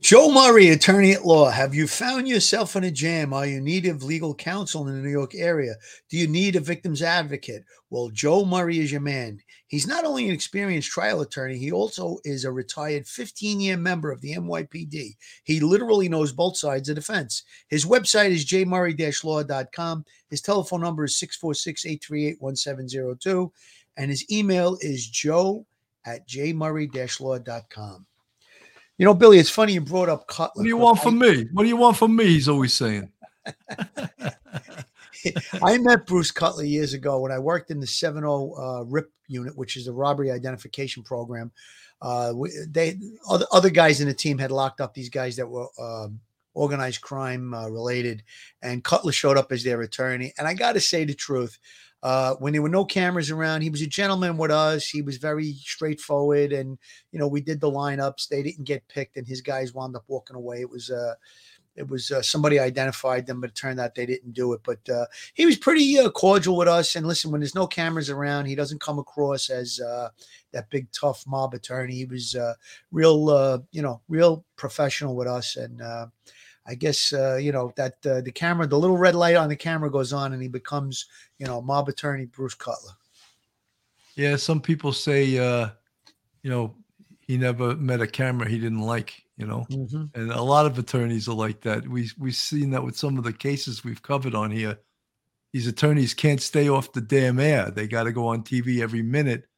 Joe 0.00 0.32
Murray, 0.32 0.70
attorney 0.70 1.12
at 1.12 1.26
law. 1.26 1.50
Have 1.50 1.74
you 1.74 1.86
found 1.86 2.26
yourself 2.26 2.74
in 2.74 2.84
a 2.84 2.90
jam? 2.90 3.34
Are 3.34 3.46
you 3.46 3.58
in 3.58 3.64
need 3.64 3.84
of 3.84 4.02
legal 4.02 4.34
counsel 4.34 4.88
in 4.88 4.94
the 4.94 5.02
New 5.02 5.10
York 5.10 5.34
area? 5.34 5.74
Do 6.08 6.16
you 6.16 6.26
need 6.26 6.56
a 6.56 6.60
victim's 6.60 7.02
advocate? 7.02 7.64
Well, 7.90 8.08
Joe 8.08 8.46
Murray 8.46 8.78
is 8.78 8.90
your 8.90 9.02
man. 9.02 9.40
He's 9.66 9.86
not 9.86 10.06
only 10.06 10.26
an 10.26 10.32
experienced 10.32 10.90
trial 10.90 11.20
attorney, 11.20 11.58
he 11.58 11.70
also 11.70 12.16
is 12.24 12.46
a 12.46 12.50
retired 12.50 13.06
15 13.06 13.60
year 13.60 13.76
member 13.76 14.10
of 14.10 14.22
the 14.22 14.32
NYPD. 14.36 15.16
He 15.44 15.60
literally 15.60 16.08
knows 16.08 16.32
both 16.32 16.56
sides 16.56 16.88
of 16.88 16.96
the 16.96 17.02
fence. 17.02 17.42
His 17.68 17.84
website 17.84 18.30
is 18.30 18.46
jmurray 18.46 19.22
law.com. 19.22 20.04
His 20.30 20.40
telephone 20.40 20.80
number 20.80 21.04
is 21.04 21.18
646 21.18 21.84
838 21.84 22.40
1702. 22.40 23.52
And 23.98 24.10
his 24.10 24.24
email 24.32 24.78
is 24.80 25.06
joe 25.06 25.66
at 26.06 26.26
jmurray 26.26 27.20
law.com. 27.20 28.06
You 29.00 29.06
know, 29.06 29.14
Billy, 29.14 29.38
it's 29.38 29.48
funny 29.48 29.72
you 29.72 29.80
brought 29.80 30.10
up 30.10 30.26
Cutler. 30.26 30.60
What 30.60 30.64
do 30.64 30.68
you 30.68 30.76
want 30.76 31.00
from 31.00 31.18
me? 31.18 31.46
What 31.54 31.62
do 31.62 31.70
you 31.70 31.76
want 31.78 31.96
from 31.96 32.14
me? 32.14 32.26
He's 32.26 32.50
always 32.50 32.74
saying. 32.74 33.10
I 35.62 35.78
met 35.78 36.04
Bruce 36.04 36.30
Cutler 36.30 36.64
years 36.64 36.92
ago 36.92 37.18
when 37.20 37.32
I 37.32 37.38
worked 37.38 37.70
in 37.70 37.80
the 37.80 37.86
70 37.86 38.26
uh, 38.26 38.84
RIP 38.84 39.10
unit, 39.26 39.56
which 39.56 39.78
is 39.78 39.86
the 39.86 39.92
robbery 39.94 40.30
identification 40.30 41.02
program. 41.02 41.50
Uh, 42.02 42.34
they 42.68 42.98
other, 43.26 43.46
other 43.50 43.70
guys 43.70 44.02
in 44.02 44.06
the 44.06 44.12
team 44.12 44.36
had 44.36 44.50
locked 44.50 44.82
up 44.82 44.92
these 44.92 45.08
guys 45.08 45.34
that 45.36 45.48
were 45.48 45.68
uh, 45.78 46.08
organized 46.52 47.00
crime 47.00 47.54
uh, 47.54 47.70
related, 47.70 48.22
and 48.60 48.84
Cutler 48.84 49.12
showed 49.12 49.38
up 49.38 49.50
as 49.50 49.64
their 49.64 49.80
attorney. 49.80 50.34
And 50.36 50.46
I 50.46 50.52
got 50.52 50.74
to 50.74 50.80
say 50.80 51.06
the 51.06 51.14
truth, 51.14 51.58
uh, 52.02 52.34
when 52.36 52.52
there 52.52 52.62
were 52.62 52.68
no 52.68 52.84
cameras 52.84 53.30
around, 53.30 53.60
he 53.60 53.70
was 53.70 53.82
a 53.82 53.86
gentleman 53.86 54.36
with 54.36 54.50
us. 54.50 54.88
He 54.88 55.02
was 55.02 55.18
very 55.18 55.52
straightforward, 55.54 56.52
and 56.52 56.78
you 57.12 57.18
know 57.18 57.28
we 57.28 57.40
did 57.40 57.60
the 57.60 57.70
lineups. 57.70 58.28
They 58.28 58.42
didn't 58.42 58.64
get 58.64 58.88
picked, 58.88 59.16
and 59.16 59.26
his 59.26 59.42
guys 59.42 59.74
wound 59.74 59.96
up 59.96 60.04
walking 60.08 60.36
away. 60.36 60.60
It 60.60 60.70
was 60.70 60.90
uh, 60.90 61.14
it 61.76 61.88
was 61.88 62.10
uh, 62.10 62.22
somebody 62.22 62.58
identified 62.58 63.26
them, 63.26 63.40
but 63.40 63.50
it 63.50 63.56
turned 63.56 63.80
out 63.80 63.94
they 63.94 64.06
didn't 64.06 64.32
do 64.32 64.52
it. 64.52 64.60
But 64.64 64.86
uh, 64.88 65.06
he 65.34 65.46
was 65.46 65.56
pretty 65.56 65.98
uh, 65.98 66.10
cordial 66.10 66.56
with 66.56 66.68
us. 66.68 66.96
And 66.96 67.06
listen, 67.06 67.30
when 67.30 67.40
there's 67.40 67.54
no 67.54 67.66
cameras 67.66 68.10
around, 68.10 68.46
he 68.46 68.54
doesn't 68.54 68.80
come 68.80 68.98
across 68.98 69.50
as 69.50 69.80
uh, 69.80 70.08
that 70.52 70.70
big 70.70 70.90
tough 70.92 71.24
mob 71.26 71.54
attorney. 71.54 71.94
He 71.94 72.04
was 72.06 72.34
uh, 72.34 72.54
real, 72.90 73.30
uh, 73.30 73.58
you 73.72 73.82
know, 73.82 74.00
real 74.08 74.44
professional 74.56 75.14
with 75.14 75.28
us, 75.28 75.56
and 75.56 75.80
uh, 75.80 76.06
I 76.70 76.76
guess 76.76 77.12
uh, 77.12 77.34
you 77.34 77.50
know 77.50 77.72
that 77.76 77.94
uh, 78.06 78.20
the 78.20 78.30
camera, 78.30 78.64
the 78.64 78.78
little 78.78 78.96
red 78.96 79.16
light 79.16 79.34
on 79.34 79.48
the 79.48 79.56
camera 79.56 79.90
goes 79.90 80.12
on, 80.12 80.32
and 80.32 80.40
he 80.40 80.46
becomes 80.46 81.06
you 81.38 81.46
know 81.46 81.60
mob 81.60 81.88
attorney 81.88 82.26
Bruce 82.26 82.54
Cutler. 82.54 82.92
Yeah, 84.14 84.36
some 84.36 84.60
people 84.60 84.92
say, 84.92 85.36
uh, 85.38 85.70
you 86.42 86.50
know, 86.50 86.76
he 87.20 87.36
never 87.36 87.74
met 87.74 88.00
a 88.00 88.06
camera 88.06 88.48
he 88.48 88.58
didn't 88.58 88.82
like. 88.82 89.20
You 89.36 89.46
know, 89.46 89.66
mm-hmm. 89.70 90.04
and 90.14 90.30
a 90.30 90.42
lot 90.42 90.66
of 90.66 90.78
attorneys 90.78 91.26
are 91.26 91.34
like 91.34 91.62
that. 91.62 91.88
We 91.88 92.08
we've 92.18 92.36
seen 92.36 92.70
that 92.70 92.84
with 92.84 92.96
some 92.96 93.18
of 93.18 93.24
the 93.24 93.32
cases 93.32 93.82
we've 93.82 94.02
covered 94.02 94.36
on 94.36 94.52
here. 94.52 94.78
These 95.52 95.66
attorneys 95.66 96.14
can't 96.14 96.40
stay 96.40 96.68
off 96.68 96.92
the 96.92 97.00
damn 97.00 97.40
air. 97.40 97.72
They 97.72 97.88
got 97.88 98.04
to 98.04 98.12
go 98.12 98.28
on 98.28 98.44
TV 98.44 98.80
every 98.80 99.02
minute, 99.02 99.48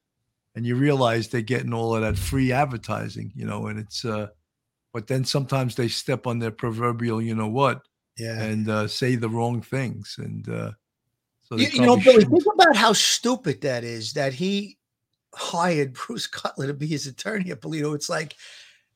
and 0.54 0.64
you 0.64 0.76
realize 0.76 1.28
they're 1.28 1.42
getting 1.42 1.74
all 1.74 1.94
of 1.94 2.00
that 2.00 2.16
free 2.16 2.52
advertising. 2.52 3.32
You 3.34 3.44
know, 3.44 3.66
and 3.66 3.78
it's 3.78 4.02
uh 4.06 4.28
but 4.92 5.06
then 5.06 5.24
sometimes 5.24 5.74
they 5.74 5.88
step 5.88 6.26
on 6.26 6.38
their 6.38 6.50
proverbial, 6.50 7.20
you 7.22 7.34
know 7.34 7.48
what, 7.48 7.82
yeah, 8.18 8.40
and 8.40 8.68
uh, 8.68 8.86
say 8.86 9.14
the 9.14 9.28
wrong 9.28 9.62
things, 9.62 10.16
and 10.18 10.48
uh, 10.48 10.72
so 11.52 11.58
you, 11.58 11.68
you 11.72 11.82
know, 11.82 11.96
Billy, 11.98 12.24
think 12.24 12.44
about 12.54 12.74
how 12.76 12.94
stupid 12.94 13.60
that 13.60 13.84
is. 13.84 14.14
That 14.14 14.32
he 14.32 14.78
hired 15.34 15.92
Bruce 16.06 16.26
Cutler 16.26 16.68
to 16.68 16.74
be 16.74 16.86
his 16.86 17.06
attorney 17.06 17.50
Eppolito. 17.50 17.94
It's 17.94 18.08
like, 18.08 18.36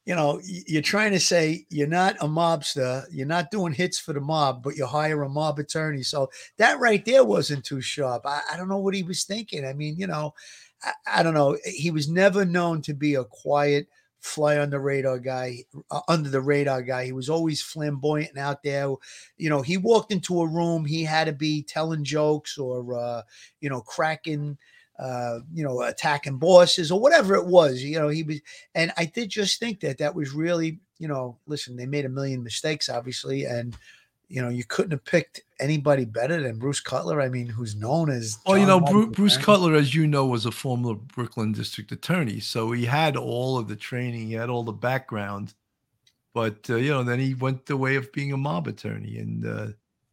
you 0.06 0.14
know, 0.14 0.40
you're 0.44 0.82
trying 0.82 1.12
to 1.12 1.20
say 1.20 1.66
you're 1.68 1.86
not 1.86 2.16
a 2.20 2.26
mobster, 2.26 3.04
you're 3.10 3.26
not 3.26 3.50
doing 3.50 3.74
hits 3.74 3.98
for 3.98 4.14
the 4.14 4.20
mob, 4.20 4.62
but 4.62 4.76
you 4.76 4.86
hire 4.86 5.22
a 5.22 5.28
mob 5.28 5.58
attorney. 5.58 6.02
So 6.02 6.30
that 6.56 6.80
right 6.80 7.04
there 7.04 7.24
wasn't 7.24 7.64
too 7.64 7.80
sharp. 7.82 8.22
I, 8.24 8.40
I 8.50 8.56
don't 8.56 8.68
know 8.68 8.78
what 8.78 8.94
he 8.94 9.02
was 9.02 9.24
thinking. 9.24 9.66
I 9.66 9.74
mean, 9.74 9.96
you 9.98 10.06
know, 10.06 10.32
I, 10.82 10.92
I 11.18 11.22
don't 11.22 11.34
know. 11.34 11.58
He 11.64 11.90
was 11.90 12.08
never 12.08 12.44
known 12.44 12.80
to 12.82 12.94
be 12.94 13.16
a 13.16 13.24
quiet 13.24 13.88
fly 14.26 14.58
on 14.58 14.70
the 14.70 14.80
radar 14.80 15.18
guy, 15.18 15.64
uh, 15.90 16.00
under 16.08 16.28
the 16.28 16.40
radar 16.40 16.82
guy. 16.82 17.04
He 17.04 17.12
was 17.12 17.30
always 17.30 17.62
flamboyant 17.62 18.30
and 18.30 18.38
out 18.38 18.62
there. 18.62 18.92
You 19.38 19.48
know, 19.48 19.62
he 19.62 19.76
walked 19.76 20.12
into 20.12 20.40
a 20.40 20.46
room, 20.46 20.84
he 20.84 21.04
had 21.04 21.24
to 21.24 21.32
be 21.32 21.62
telling 21.62 22.04
jokes 22.04 22.58
or, 22.58 22.98
uh, 22.98 23.22
you 23.60 23.70
know, 23.70 23.80
cracking, 23.80 24.58
uh, 24.98 25.40
you 25.52 25.62
know, 25.62 25.82
attacking 25.82 26.38
bosses 26.38 26.90
or 26.90 27.00
whatever 27.00 27.34
it 27.34 27.46
was. 27.46 27.82
You 27.82 27.98
know, 28.00 28.08
he 28.08 28.22
was, 28.22 28.40
and 28.74 28.92
I 28.96 29.04
did 29.06 29.28
just 29.28 29.60
think 29.60 29.80
that 29.80 29.98
that 29.98 30.14
was 30.14 30.32
really, 30.32 30.80
you 30.98 31.08
know, 31.08 31.38
listen, 31.46 31.76
they 31.76 31.86
made 31.86 32.04
a 32.04 32.10
million 32.10 32.42
mistakes, 32.42 32.88
obviously, 32.88 33.44
and 33.44 33.76
you 34.28 34.42
know, 34.42 34.48
you 34.48 34.64
couldn't 34.64 34.90
have 34.90 35.04
picked 35.04 35.42
anybody 35.58 36.04
better 36.04 36.42
than 36.42 36.58
Bruce 36.58 36.80
Cutler. 36.80 37.20
I 37.20 37.28
mean, 37.28 37.46
who's 37.46 37.76
known 37.76 38.10
as. 38.10 38.38
Well, 38.46 38.58
you 38.58 38.66
know, 38.66 38.80
Bruce, 38.80 39.14
Bruce 39.14 39.36
Cutler, 39.36 39.74
as 39.74 39.94
you 39.94 40.06
know, 40.06 40.26
was 40.26 40.46
a 40.46 40.50
former 40.50 40.94
Brooklyn 40.94 41.52
district 41.52 41.92
attorney, 41.92 42.40
so 42.40 42.72
he 42.72 42.84
had 42.84 43.16
all 43.16 43.58
of 43.58 43.68
the 43.68 43.76
training, 43.76 44.28
he 44.28 44.34
had 44.34 44.50
all 44.50 44.62
the 44.62 44.72
background. 44.72 45.54
But 46.34 46.68
uh, 46.68 46.76
you 46.76 46.90
know, 46.90 47.02
then 47.02 47.18
he 47.18 47.34
went 47.34 47.66
the 47.66 47.76
way 47.76 47.96
of 47.96 48.12
being 48.12 48.32
a 48.32 48.36
mob 48.36 48.66
attorney, 48.66 49.18
and 49.18 49.46
uh, 49.46 49.66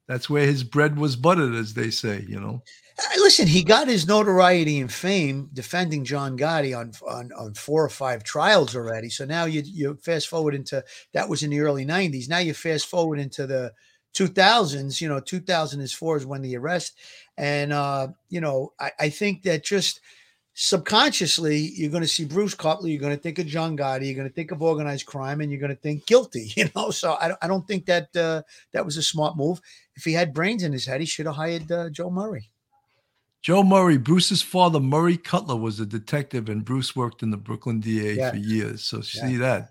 that's 0.07 0.29
where 0.29 0.45
his 0.45 0.63
bread 0.63 0.97
was 0.97 1.15
buttered, 1.15 1.53
as 1.53 1.73
they 1.73 1.89
say. 1.89 2.25
You 2.27 2.39
know. 2.39 2.63
Uh, 2.97 3.17
listen, 3.17 3.47
he 3.47 3.63
got 3.63 3.87
his 3.87 4.07
notoriety 4.07 4.79
and 4.79 4.91
fame 4.91 5.49
defending 5.51 6.05
John 6.05 6.37
Gotti 6.37 6.77
on, 6.77 6.93
on 7.07 7.31
on 7.33 7.53
four 7.55 7.83
or 7.83 7.89
five 7.89 8.23
trials 8.23 8.75
already. 8.75 9.09
So 9.09 9.25
now 9.25 9.45
you 9.45 9.63
you 9.65 9.95
fast 9.95 10.27
forward 10.27 10.55
into 10.55 10.83
that 11.13 11.27
was 11.27 11.43
in 11.43 11.49
the 11.49 11.59
early 11.59 11.85
'90s. 11.85 12.29
Now 12.29 12.37
you 12.37 12.53
fast 12.53 12.85
forward 12.85 13.19
into 13.19 13.47
the 13.47 13.73
2000s. 14.14 15.01
You 15.01 15.09
know, 15.09 15.20
2004 15.20 16.18
is 16.18 16.26
when 16.26 16.41
the 16.41 16.57
arrest, 16.57 16.97
and 17.38 17.74
uh, 17.74 18.09
you 18.30 18.41
know, 18.41 18.74
I, 18.80 18.91
I 18.99 19.09
think 19.09 19.43
that 19.43 19.64
just 19.64 19.99
subconsciously 20.55 21.57
you're 21.57 21.89
going 21.89 22.03
to 22.03 22.07
see 22.07 22.26
Bruce 22.26 22.53
Cutler, 22.53 22.89
you're 22.89 23.01
going 23.01 23.16
to 23.16 23.22
think 23.22 23.39
of 23.39 23.47
John 23.47 23.76
Gotti, 23.76 24.05
you're 24.05 24.16
going 24.16 24.28
to 24.28 24.34
think 24.34 24.51
of 24.51 24.61
organized 24.61 25.05
crime, 25.05 25.41
and 25.41 25.51
you're 25.51 25.59
going 25.59 25.76
to 25.76 25.82
think 25.82 26.05
guilty. 26.05 26.51
You 26.55 26.70
know, 26.76 26.91
so 26.91 27.14
I, 27.14 27.34
I 27.41 27.47
don't 27.47 27.68
think 27.68 27.86
that 27.88 28.16
uh, 28.16 28.43
that 28.74 28.86
was 28.86 28.97
a 28.97 29.03
smart 29.03 29.36
move. 29.36 29.59
If 29.95 30.03
he 30.03 30.14
had 30.14 30.34
brains 30.34 30.64
in 30.64 30.72
his 30.72 30.86
head, 30.86 31.01
he 31.01 31.05
should 31.05 31.26
have 31.26 31.36
hired 31.36 31.72
uh, 31.72 31.89
Joe 31.89 32.09
Murray. 32.09 32.51
Joe 33.41 33.64
Murray, 33.64 33.97
Bruce's 33.97 34.41
father, 34.41 34.80
Murray 34.80 35.18
Cutler, 35.18 35.57
was 35.57 35.80
a 35.80 35.86
detective, 35.86 36.47
and 36.47 36.64
Bruce 36.64 36.95
worked 36.95 37.24
in 37.24 37.32
the 37.32 37.38
Brooklyn 37.38 37.82
DA 37.82 38.14
yeah. 38.14 38.32
for 38.32 38.38
years. 38.38 38.86
So 38.86 39.01
see 39.01 39.34
yeah. 39.34 39.38
that. 39.39 39.70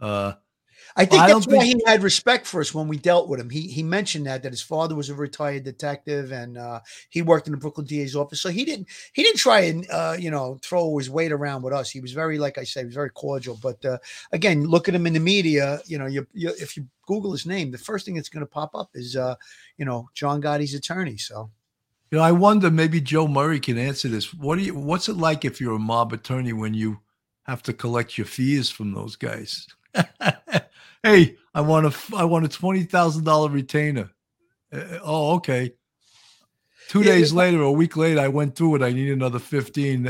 Uh, 0.00 0.32
I 0.98 1.04
think 1.04 1.22
I 1.22 1.32
that's 1.32 1.46
why 1.46 1.60
think... 1.60 1.76
he 1.76 1.82
had 1.86 2.02
respect 2.02 2.44
for 2.44 2.60
us 2.60 2.74
when 2.74 2.88
we 2.88 2.98
dealt 2.98 3.28
with 3.28 3.38
him. 3.38 3.48
He 3.48 3.62
he 3.68 3.84
mentioned 3.84 4.26
that 4.26 4.42
that 4.42 4.50
his 4.50 4.60
father 4.60 4.96
was 4.96 5.08
a 5.08 5.14
retired 5.14 5.62
detective 5.62 6.32
and 6.32 6.58
uh, 6.58 6.80
he 7.08 7.22
worked 7.22 7.46
in 7.46 7.52
the 7.52 7.56
Brooklyn 7.56 7.86
DA's 7.86 8.16
office. 8.16 8.40
So 8.40 8.48
he 8.48 8.64
didn't 8.64 8.88
he 9.12 9.22
didn't 9.22 9.38
try 9.38 9.60
and 9.60 9.86
uh, 9.90 10.16
you 10.18 10.30
know 10.32 10.58
throw 10.60 10.98
his 10.98 11.08
weight 11.08 11.30
around 11.30 11.62
with 11.62 11.72
us. 11.72 11.88
He 11.88 12.00
was 12.00 12.12
very 12.12 12.36
like 12.36 12.58
I 12.58 12.64
said, 12.64 12.80
he 12.80 12.86
was 12.86 12.96
very 12.96 13.10
cordial. 13.10 13.56
But 13.62 13.84
uh, 13.84 13.98
again, 14.32 14.64
look 14.64 14.88
at 14.88 14.94
him 14.94 15.06
in 15.06 15.12
the 15.12 15.20
media. 15.20 15.80
You 15.86 15.98
know, 15.98 16.06
you, 16.06 16.26
you 16.34 16.48
if 16.58 16.76
you 16.76 16.88
Google 17.06 17.30
his 17.30 17.46
name, 17.46 17.70
the 17.70 17.78
first 17.78 18.04
thing 18.04 18.16
that's 18.16 18.28
going 18.28 18.44
to 18.44 18.50
pop 18.50 18.74
up 18.74 18.90
is 18.94 19.14
uh, 19.14 19.36
you 19.76 19.84
know 19.84 20.08
John 20.14 20.42
Gotti's 20.42 20.74
attorney. 20.74 21.16
So 21.16 21.48
you 22.10 22.18
know, 22.18 22.24
I 22.24 22.32
wonder 22.32 22.72
maybe 22.72 23.00
Joe 23.00 23.28
Murray 23.28 23.60
can 23.60 23.78
answer 23.78 24.08
this. 24.08 24.34
What 24.34 24.56
do 24.56 24.64
you? 24.64 24.74
What's 24.74 25.08
it 25.08 25.16
like 25.16 25.44
if 25.44 25.60
you're 25.60 25.76
a 25.76 25.78
mob 25.78 26.12
attorney 26.12 26.52
when 26.52 26.74
you 26.74 26.98
have 27.44 27.62
to 27.62 27.72
collect 27.72 28.18
your 28.18 28.26
fees 28.26 28.68
from 28.68 28.94
those 28.94 29.14
guys? 29.14 29.68
hey, 31.08 31.36
I 31.54 31.60
want 31.60 31.86
a 31.86 32.16
I 32.16 32.24
want 32.24 32.44
a 32.44 32.48
twenty 32.48 32.84
thousand 32.84 33.24
dollar 33.24 33.48
retainer. 33.48 34.10
Uh, 34.72 34.98
oh, 35.02 35.34
okay. 35.36 35.72
Two 36.88 37.00
yeah, 37.00 37.12
days 37.12 37.32
later, 37.32 37.62
a 37.62 37.72
week 37.72 37.96
later, 37.96 38.20
I 38.20 38.28
went 38.28 38.56
through 38.56 38.76
it. 38.76 38.82
I 38.82 38.92
need 38.92 39.10
another 39.10 39.38
fifteen. 39.38 40.04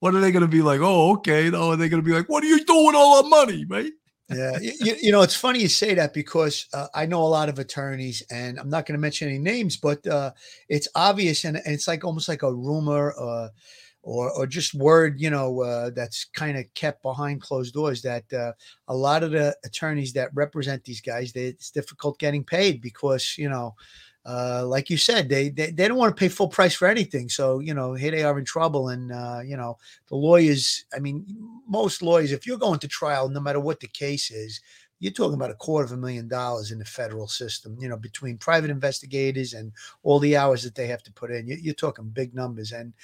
What 0.00 0.14
are 0.14 0.20
they 0.20 0.32
going 0.32 0.42
to 0.42 0.48
be 0.48 0.62
like? 0.62 0.80
Oh, 0.82 1.12
okay. 1.14 1.48
No, 1.48 1.70
are 1.70 1.76
they 1.76 1.88
going 1.88 2.02
to 2.02 2.06
be 2.06 2.14
like, 2.14 2.28
what 2.28 2.44
are 2.44 2.46
you 2.46 2.62
doing 2.64 2.86
with 2.86 2.94
all 2.94 3.24
our 3.24 3.28
money, 3.28 3.64
right? 3.64 3.90
yeah, 4.28 4.58
you, 4.60 4.96
you, 5.00 5.12
know, 5.12 5.22
it's 5.22 5.34
funny 5.34 5.60
you 5.60 5.68
say 5.68 5.94
that 5.94 6.14
because 6.14 6.66
uh, 6.72 6.88
I 6.94 7.06
know 7.06 7.22
a 7.22 7.24
lot 7.24 7.48
of 7.48 7.58
attorneys, 7.58 8.22
and 8.30 8.58
I'm 8.58 8.70
not 8.70 8.86
going 8.86 8.94
to 8.94 9.00
mention 9.00 9.28
any 9.28 9.38
names, 9.38 9.76
but 9.76 10.06
uh, 10.06 10.32
it's 10.68 10.88
obvious, 10.94 11.44
and, 11.44 11.56
and, 11.56 11.66
it's 11.66 11.88
like 11.88 12.04
almost 12.04 12.28
like 12.28 12.42
a 12.42 12.52
rumor 12.52 13.14
uh, 13.18 13.48
or 14.04 14.30
or 14.30 14.46
just 14.46 14.74
word, 14.74 15.20
you 15.20 15.30
know, 15.30 15.62
uh, 15.62 15.90
that's 15.90 16.26
kind 16.26 16.56
of 16.56 16.72
kept 16.74 17.02
behind 17.02 17.40
closed 17.40 17.74
doors. 17.74 18.02
That 18.02 18.32
uh, 18.32 18.52
a 18.88 18.94
lot 18.94 19.22
of 19.22 19.32
the 19.32 19.56
attorneys 19.64 20.12
that 20.12 20.30
represent 20.34 20.84
these 20.84 21.00
guys, 21.00 21.32
they, 21.32 21.46
it's 21.46 21.70
difficult 21.70 22.18
getting 22.18 22.44
paid 22.44 22.80
because 22.80 23.36
you 23.36 23.48
know 23.48 23.74
uh, 24.26 24.64
like 24.66 24.88
you 24.88 24.96
said, 24.96 25.28
they, 25.28 25.50
they 25.50 25.70
they 25.70 25.86
don't 25.86 25.98
want 25.98 26.14
to 26.14 26.18
pay 26.18 26.28
full 26.28 26.48
price 26.48 26.74
for 26.74 26.88
anything. 26.88 27.28
So 27.28 27.58
you 27.58 27.74
know, 27.74 27.92
here 27.92 28.10
they 28.10 28.24
are 28.24 28.38
in 28.38 28.44
trouble, 28.44 28.88
and 28.88 29.12
uh, 29.12 29.40
you 29.44 29.56
know, 29.56 29.76
the 30.08 30.16
lawyers. 30.16 30.84
I 30.94 30.98
mean, 30.98 31.26
most 31.68 32.00
lawyers, 32.00 32.32
if 32.32 32.46
you're 32.46 32.58
going 32.58 32.78
to 32.80 32.88
trial, 32.88 33.28
no 33.28 33.40
matter 33.40 33.60
what 33.60 33.80
the 33.80 33.88
case 33.88 34.30
is, 34.30 34.60
you're 34.98 35.12
talking 35.12 35.34
about 35.34 35.50
a 35.50 35.54
quarter 35.54 35.84
of 35.84 35.92
a 35.92 35.96
million 35.98 36.26
dollars 36.26 36.70
in 36.70 36.78
the 36.78 36.86
federal 36.86 37.28
system. 37.28 37.76
You 37.78 37.90
know, 37.90 37.98
between 37.98 38.38
private 38.38 38.70
investigators 38.70 39.52
and 39.52 39.72
all 40.02 40.18
the 40.18 40.38
hours 40.38 40.62
that 40.62 40.74
they 40.74 40.86
have 40.86 41.02
to 41.02 41.12
put 41.12 41.30
in, 41.30 41.46
you're 41.46 41.74
talking 41.74 42.08
big 42.08 42.34
numbers. 42.34 42.72
And 42.72 42.94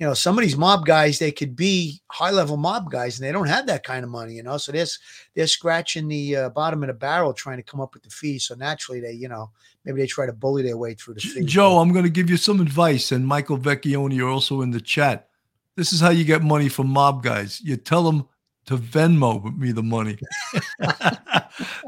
you 0.00 0.06
know, 0.06 0.14
some 0.14 0.38
of 0.38 0.42
these 0.42 0.56
mob 0.56 0.86
guys, 0.86 1.18
they 1.18 1.30
could 1.30 1.54
be 1.54 2.00
high 2.10 2.30
level 2.30 2.56
mob 2.56 2.90
guys 2.90 3.20
and 3.20 3.28
they 3.28 3.32
don't 3.32 3.48
have 3.48 3.66
that 3.66 3.84
kind 3.84 4.02
of 4.02 4.10
money, 4.10 4.32
you 4.32 4.42
know. 4.42 4.56
So 4.56 4.72
they're, 4.72 4.86
they're 5.34 5.46
scratching 5.46 6.08
the 6.08 6.36
uh, 6.36 6.48
bottom 6.48 6.82
of 6.82 6.86
the 6.86 6.94
barrel 6.94 7.34
trying 7.34 7.58
to 7.58 7.62
come 7.62 7.82
up 7.82 7.92
with 7.92 8.04
the 8.04 8.08
fees. 8.08 8.44
So 8.44 8.54
naturally, 8.54 9.00
they, 9.00 9.12
you 9.12 9.28
know, 9.28 9.50
maybe 9.84 10.00
they 10.00 10.06
try 10.06 10.24
to 10.24 10.32
bully 10.32 10.62
their 10.62 10.78
way 10.78 10.94
through 10.94 11.14
the 11.14 11.20
fees. 11.20 11.44
Joe, 11.44 11.78
I'm 11.78 11.92
going 11.92 12.06
to 12.06 12.10
give 12.10 12.30
you 12.30 12.38
some 12.38 12.62
advice. 12.62 13.12
And 13.12 13.26
Michael 13.26 13.58
Vecchione, 13.58 14.14
you're 14.14 14.30
also 14.30 14.62
in 14.62 14.70
the 14.70 14.80
chat. 14.80 15.28
This 15.76 15.92
is 15.92 16.00
how 16.00 16.10
you 16.10 16.24
get 16.24 16.42
money 16.42 16.70
from 16.70 16.88
mob 16.88 17.22
guys. 17.22 17.60
You 17.60 17.76
tell 17.76 18.02
them 18.02 18.26
to 18.66 18.78
Venmo 18.78 19.54
me 19.58 19.70
the 19.70 19.82
money. 19.82 20.16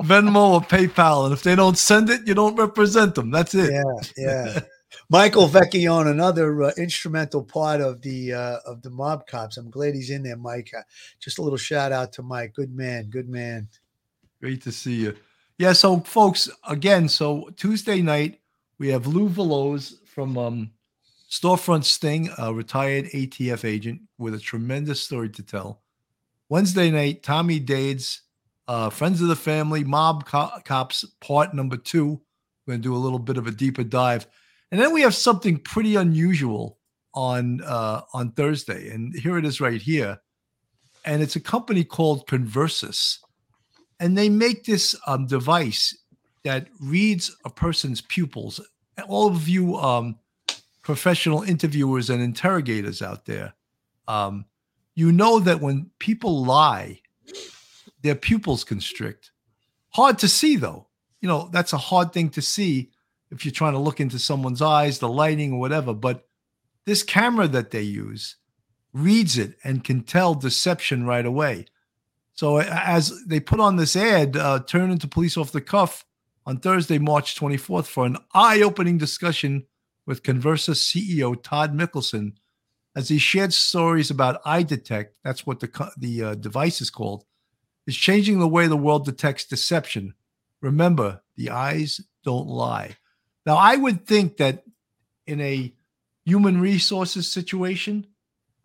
Venmo 0.03 0.53
or 0.53 0.61
PayPal. 0.61 1.25
And 1.25 1.33
if 1.33 1.43
they 1.43 1.57
don't 1.57 1.79
send 1.79 2.11
it, 2.11 2.27
you 2.27 2.35
don't 2.35 2.57
represent 2.57 3.15
them. 3.15 3.31
That's 3.31 3.55
it. 3.55 3.73
Yeah. 3.73 3.83
Yeah. 4.19 4.61
Michael 5.13 5.47
Vecchione, 5.47 6.11
another 6.11 6.63
uh, 6.63 6.73
instrumental 6.79 7.45
part 7.45 7.83
of 7.83 8.01
the 8.01 8.33
uh, 8.33 8.61
of 8.65 8.81
the 8.81 8.89
mob 8.89 9.27
cops. 9.27 9.59
I'm 9.59 9.69
glad 9.69 9.95
he's 9.95 10.09
in 10.09 10.23
there, 10.23 10.39
Mike. 10.39 10.71
Uh, 10.75 10.81
just 11.21 11.39
a 11.39 11.43
little 11.43 11.59
shout 11.59 11.93
out 11.93 12.15
to 12.15 12.23
Mike. 12.23 12.55
Good 12.55 12.75
man, 12.75 13.11
good 13.11 13.29
man. 13.29 13.69
Great 14.41 14.63
to 14.63 14.73
see 14.73 14.95
you. 14.95 15.15
Yeah, 15.59 15.75
so 15.75 16.01
folks, 16.01 16.49
again, 16.67 17.11
so 17.11 17.51
Tuesday 17.59 18.01
night 18.01 18.41
we 18.79 18.89
have 18.89 19.07
Lou 19.07 19.29
Veloz 19.29 19.97
from 20.07 20.39
um, 20.39 20.71
Storefront 21.31 21.85
Sting, 21.85 22.31
a 22.39 22.55
retired 22.55 23.05
ATF 23.11 23.67
agent 23.67 24.01
with 24.17 24.33
a 24.33 24.41
tremendous 24.41 25.03
story 25.03 25.29
to 25.29 25.43
tell. 25.43 25.83
Wednesday 26.49 26.91
night, 26.91 27.23
Tommy 27.23 27.61
Dades, 27.61 28.21
uh, 28.67 28.89
Friends 28.89 29.21
of 29.21 29.29
the 29.29 29.37
Family, 29.37 29.85
Mob 29.85 30.25
Co- 30.25 30.59
Cops, 30.65 31.05
part 31.21 31.53
number 31.53 31.77
two. 31.77 32.19
We're 32.67 32.73
going 32.73 32.81
to 32.81 32.89
do 32.89 32.95
a 32.95 32.97
little 32.97 33.19
bit 33.19 33.37
of 33.37 33.47
a 33.47 33.51
deeper 33.51 33.85
dive. 33.85 34.27
And 34.73 34.81
then 34.81 34.95
we 34.95 35.03
have 35.03 35.15
something 35.15 35.59
pretty 35.59 35.97
unusual 35.97 36.79
on 37.13 37.61
uh, 37.63 38.01
on 38.15 38.33
Thursday, 38.33 38.89
and 38.89 39.15
here 39.15 39.37
it 39.37 39.45
is 39.45 39.61
right 39.61 39.81
here. 39.81 40.19
And 41.05 41.23
it's 41.23 41.37
a 41.37 41.41
company 41.41 41.85
called 41.85 42.27
Converus, 42.27 43.19
and 44.01 44.17
they 44.17 44.31
make 44.31 44.65
this 44.65 44.97
um, 45.07 45.27
device 45.27 45.95
that 46.45 46.69
reads 46.81 47.37
a 47.45 47.51
person's 47.51 48.01
pupils. 48.01 48.61
All 49.09 49.27
of 49.29 49.47
you 49.47 49.77
um, 49.77 50.19
professional 50.81 51.43
interviewers 51.43 52.09
and 52.09 52.23
interrogators 52.23 53.03
out 53.03 53.27
there, 53.27 53.53
um, 54.09 54.47
you 54.95 55.13
know 55.13 55.39
that 55.39 55.61
when 55.61 55.91
people 55.99 56.47
lie, 56.47 56.99
their 58.01 58.15
pupils 58.15 58.65
constrict. 58.65 59.33
Hard 59.91 60.19
to 60.21 60.29
see, 60.29 60.57
though. 60.57 60.89
You 61.21 61.29
know, 61.29 61.51
that's 61.53 61.75
a 61.75 61.79
hard 61.79 62.15
thing 62.15 62.31
to 62.31 62.41
see 62.41 62.91
if 63.33 63.45
you're 63.45 63.53
trying 63.53 63.73
to 63.73 63.79
look 63.79 63.99
into 63.99 64.19
someone's 64.19 64.63
eyes, 64.63 64.99
the 64.99 65.09
lighting 65.09 65.55
or 65.55 65.61
whatever. 65.61 65.95
But 65.95 66.29
this 66.85 67.03
camera 67.03 67.49
that 67.49 67.71
they 67.71 67.83
use 67.83 68.37
reads 68.93 69.39
it 69.39 69.57
and 69.65 69.83
can 69.83 70.03
tell 70.03 70.35
deception 70.35 71.07
right 71.07 71.25
away. 71.25 71.67
So 72.35 72.59
as 72.59 73.25
they 73.27 73.41
put 73.41 73.59
on 73.59 73.77
this 73.77 73.97
ad, 73.97 74.37
uh, 74.37 74.61
turn 74.61 74.91
into 74.91 75.09
police 75.09 75.37
off 75.37 75.53
the 75.53 75.61
cuff 75.61 76.05
on 76.45 76.59
Thursday, 76.59 76.99
March 76.99 77.39
24th, 77.39 77.87
for 77.87 78.05
an 78.05 78.19
eye-opening 78.35 78.99
discussion 78.99 79.65
with 80.07 80.23
Converus 80.23 80.69
CEO 80.71 81.41
Todd 81.43 81.77
Mickelsen, 81.77 82.33
as 82.95 83.09
he 83.09 83.19
shared 83.19 83.55
stories 83.55 84.11
about 84.11 84.43
eye 84.45 84.63
detect. 84.63 85.17
That's 85.25 85.47
what 85.47 85.61
the 85.61 85.93
the 85.97 86.23
uh, 86.23 86.35
device 86.35 86.81
is 86.81 86.91
called. 86.91 87.25
Is 87.87 87.97
changing 87.97 88.39
the 88.39 88.49
way 88.49 88.67
the 88.67 88.77
world 88.77 89.05
detects 89.05 89.45
deception. 89.45 90.15
Remember, 90.61 91.23
the 91.37 91.51
eyes 91.51 92.01
don't 92.25 92.49
lie. 92.49 92.97
Now, 93.45 93.57
I 93.57 93.77
would 93.77 94.07
think 94.07 94.37
that 94.37 94.65
in 95.27 95.41
a 95.41 95.73
human 96.25 96.61
resources 96.61 97.31
situation, 97.31 98.07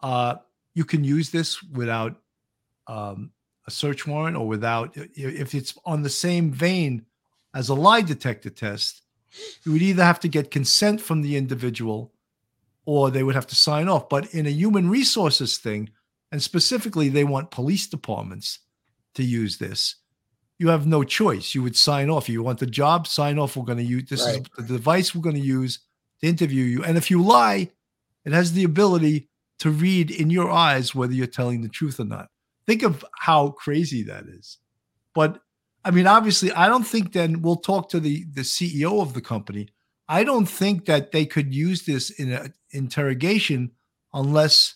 uh, 0.01 0.35
you 0.73 0.85
can 0.85 1.03
use 1.03 1.31
this 1.31 1.61
without 1.63 2.15
um, 2.87 3.31
a 3.65 3.71
search 3.71 4.05
warrant 4.05 4.37
or 4.37 4.47
without, 4.47 4.95
if 4.95 5.55
it's 5.55 5.73
on 5.85 6.03
the 6.03 6.09
same 6.09 6.51
vein 6.51 7.05
as 7.53 7.69
a 7.69 7.73
lie 7.73 8.01
detector 8.01 8.49
test, 8.49 9.01
you 9.63 9.71
would 9.71 9.81
either 9.81 10.03
have 10.03 10.19
to 10.21 10.27
get 10.27 10.51
consent 10.51 11.01
from 11.01 11.21
the 11.21 11.35
individual 11.35 12.13
or 12.85 13.09
they 13.09 13.23
would 13.23 13.35
have 13.35 13.47
to 13.47 13.55
sign 13.55 13.89
off. 13.89 14.07
But 14.07 14.33
in 14.33 14.45
a 14.45 14.51
human 14.51 14.89
resources 14.89 15.57
thing, 15.57 15.89
and 16.31 16.41
specifically, 16.41 17.09
they 17.09 17.23
want 17.23 17.51
police 17.51 17.87
departments 17.87 18.59
to 19.15 19.23
use 19.23 19.57
this 19.57 19.95
you 20.59 20.69
have 20.69 20.87
no 20.87 21.03
choice. 21.03 21.53
You 21.53 21.63
would 21.63 21.75
sign 21.75 22.09
off. 22.09 22.27
You 22.29 22.41
want 22.43 22.59
the 22.59 22.65
job, 22.65 23.07
sign 23.07 23.37
off. 23.37 23.55
We're 23.55 23.65
going 23.65 23.77
to 23.77 23.83
use 23.83 24.09
this 24.09 24.25
right. 24.25 24.41
is 24.41 24.47
the 24.57 24.73
device 24.73 25.13
we're 25.13 25.21
going 25.21 25.35
to 25.35 25.41
use 25.41 25.79
to 26.21 26.27
interview 26.27 26.63
you. 26.63 26.83
And 26.83 26.97
if 26.97 27.11
you 27.11 27.21
lie, 27.21 27.69
it 28.25 28.33
has 28.33 28.53
the 28.53 28.63
ability 28.63 29.29
to 29.59 29.69
read 29.69 30.11
in 30.11 30.29
your 30.29 30.49
eyes 30.49 30.93
whether 30.93 31.13
you're 31.13 31.27
telling 31.27 31.61
the 31.61 31.69
truth 31.69 31.99
or 31.99 32.05
not. 32.05 32.29
Think 32.65 32.83
of 32.83 33.05
how 33.19 33.49
crazy 33.49 34.03
that 34.03 34.25
is. 34.25 34.57
But 35.13 35.41
I 35.85 35.91
mean, 35.91 36.07
obviously, 36.07 36.51
I 36.51 36.67
don't 36.67 36.83
think 36.83 37.13
then 37.13 37.41
we'll 37.41 37.55
talk 37.55 37.89
to 37.89 37.99
the 37.99 38.25
the 38.33 38.41
CEO 38.41 39.01
of 39.01 39.13
the 39.13 39.21
company. 39.21 39.69
I 40.09 40.23
don't 40.23 40.45
think 40.45 40.85
that 40.85 41.11
they 41.11 41.25
could 41.25 41.53
use 41.53 41.83
this 41.83 42.09
in 42.09 42.31
an 42.31 42.53
interrogation 42.71 43.71
unless 44.13 44.75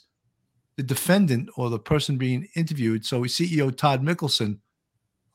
the 0.77 0.83
defendant 0.83 1.49
or 1.57 1.69
the 1.69 1.79
person 1.79 2.17
being 2.17 2.47
interviewed, 2.55 3.05
so 3.05 3.21
CEO 3.21 3.75
Todd 3.75 4.03
Mickelsen, 4.03 4.59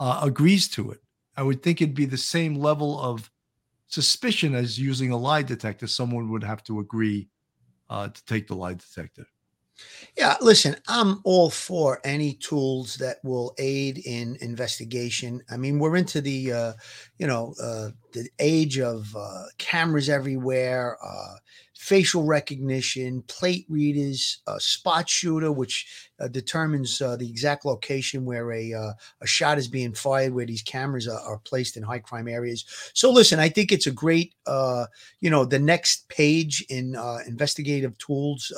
uh, 0.01 0.21
agrees 0.23 0.69
to 0.71 0.91
it. 0.91 1.01
I 1.37 1.43
would 1.43 1.63
think 1.63 1.81
it'd 1.81 1.95
be 1.95 2.07
the 2.07 2.17
same 2.17 2.55
level 2.55 3.01
of 3.01 3.31
suspicion 3.89 4.55
as 4.55 4.79
using 4.79 5.13
a 5.13 5.17
lie 5.17 5.43
detector. 5.43 5.87
Someone 5.87 6.31
would 6.31 6.45
have 6.45 6.63
to 6.65 6.81
agree 6.81 7.29
uh, 7.91 8.09
to 8.09 8.25
take 8.25 8.49
the 8.49 8.57
lie 8.57 8.75
detector. 8.75 9.27
Yeah, 10.17 10.37
listen, 10.41 10.77
I'm 10.89 11.21
all 11.25 11.51
for 11.51 12.01
any 12.03 12.33
tools 12.35 12.97
that 12.97 13.19
will 13.23 13.55
aid 13.59 13.99
in 13.99 14.39
investigation. 14.41 15.43
I 15.51 15.59
mean, 15.59 15.79
we're 15.79 15.97
into 15.97 16.23
the, 16.23 16.53
uh, 16.53 16.73
you 17.19 17.27
know, 17.27 17.55
uh, 17.63 17.91
the 18.13 18.27
age 18.39 18.79
of 18.79 19.15
uh, 19.15 19.45
cameras 19.59 20.09
everywhere, 20.09 20.97
uh, 21.05 21.37
facial 21.77 22.25
recognition, 22.25 23.23
plate 23.23 23.67
readers, 23.69 24.41
spot 24.59 25.09
shooter, 25.09 25.53
which 25.53 25.87
uh, 26.19 26.29
determines 26.29 27.03
uh, 27.03 27.15
the 27.17 27.29
exact 27.29 27.67
location 27.67 28.25
where 28.25 28.51
a 28.51 28.73
uh, 28.73 28.93
a 29.21 29.27
shot 29.27 29.59
is 29.59 29.69
being 29.69 29.93
fired, 29.93 30.33
where 30.33 30.47
these 30.47 30.63
cameras 30.63 31.07
are, 31.07 31.21
are, 31.21 31.39
placed 31.39 31.77
in 31.77 31.83
high 31.83 31.99
crime 31.99 32.27
areas. 32.27 32.65
So, 32.95 33.11
listen, 33.11 33.39
I 33.39 33.51
think 33.51 33.71
it's 33.71 33.87
a 33.87 33.91
great, 33.91 34.33
uh, 34.47 34.87
you 35.21 35.29
know, 35.29 35.45
the 35.45 35.59
next 35.59 36.09
page 36.09 36.65
in 36.71 36.97
uh, 36.97 37.19
investigative 37.27 37.99
tools. 37.99 38.51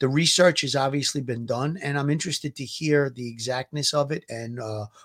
The 0.00 0.08
research 0.08 0.62
has 0.62 0.74
obviously 0.74 1.20
been 1.20 1.44
done, 1.44 1.78
and 1.82 1.98
I'm 1.98 2.08
interested 2.08 2.56
to 2.56 2.64
hear 2.64 3.10
the 3.10 3.28
exactness 3.28 3.92
of 3.92 4.10
it 4.10 4.24
and 4.30 4.58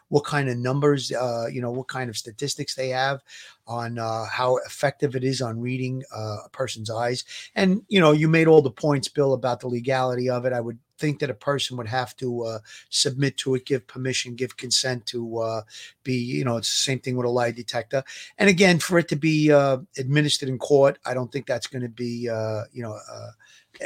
what 0.08 0.24
kind 0.24 0.50
of 0.50 0.58
numbers, 0.58 1.12
you 1.12 1.62
know, 1.62 1.72
what 1.72 1.90
kind 1.90 2.10
of 2.10 2.16
statistics 2.16 2.76
they 2.76 2.90
have 2.90 3.22
on 3.68 3.98
uh, 3.98 4.26
how 4.26 4.58
effective 4.66 5.16
it 5.16 5.24
is 5.24 5.42
on 5.42 5.60
reading 5.60 6.04
uh, 6.16 6.38
a 6.46 6.50
person's 6.50 6.90
eyes. 6.90 7.24
And 7.56 7.84
you 7.88 8.00
know, 8.00 8.12
you 8.12 8.28
made 8.28 8.48
all 8.48 8.62
the 8.62 8.72
points, 8.72 9.08
Bill, 9.08 9.34
about 9.34 9.60
the 9.60 9.68
legality 9.68 10.30
of 10.30 10.46
it. 10.46 10.54
I 10.54 10.62
would 10.62 10.80
think 11.00 11.20
that 11.20 11.30
a 11.30 11.34
person 11.34 11.76
would 11.76 11.88
have 11.88 12.16
to 12.18 12.44
uh, 12.44 12.60
submit 12.90 13.36
to 13.38 13.56
it, 13.56 13.66
give 13.66 13.86
permission, 13.88 14.36
give 14.36 14.58
consent 14.58 15.06
to 15.08 15.40
uh, 15.40 15.62
be, 16.04 16.14
you 16.14 16.46
know, 16.46 16.58
it's 16.58 16.70
the 16.70 16.92
same 16.92 17.00
thing 17.00 17.18
with 17.18 17.26
a 17.26 17.30
lie 17.30 17.52
detector. 17.52 18.04
And 18.38 18.50
again, 18.50 18.80
for 18.80 19.00
it 19.00 19.08
to 19.10 19.16
be 19.16 19.52
uh, 19.52 19.80
administered 19.98 20.50
in 20.50 20.58
court, 20.60 21.00
I 21.06 21.14
don't 21.14 21.32
think 21.32 21.46
that's 21.46 21.68
going 21.68 21.82
to 21.82 21.90
be, 21.90 22.30
uh, 22.30 22.64
you 22.72 22.84
know, 22.84 22.98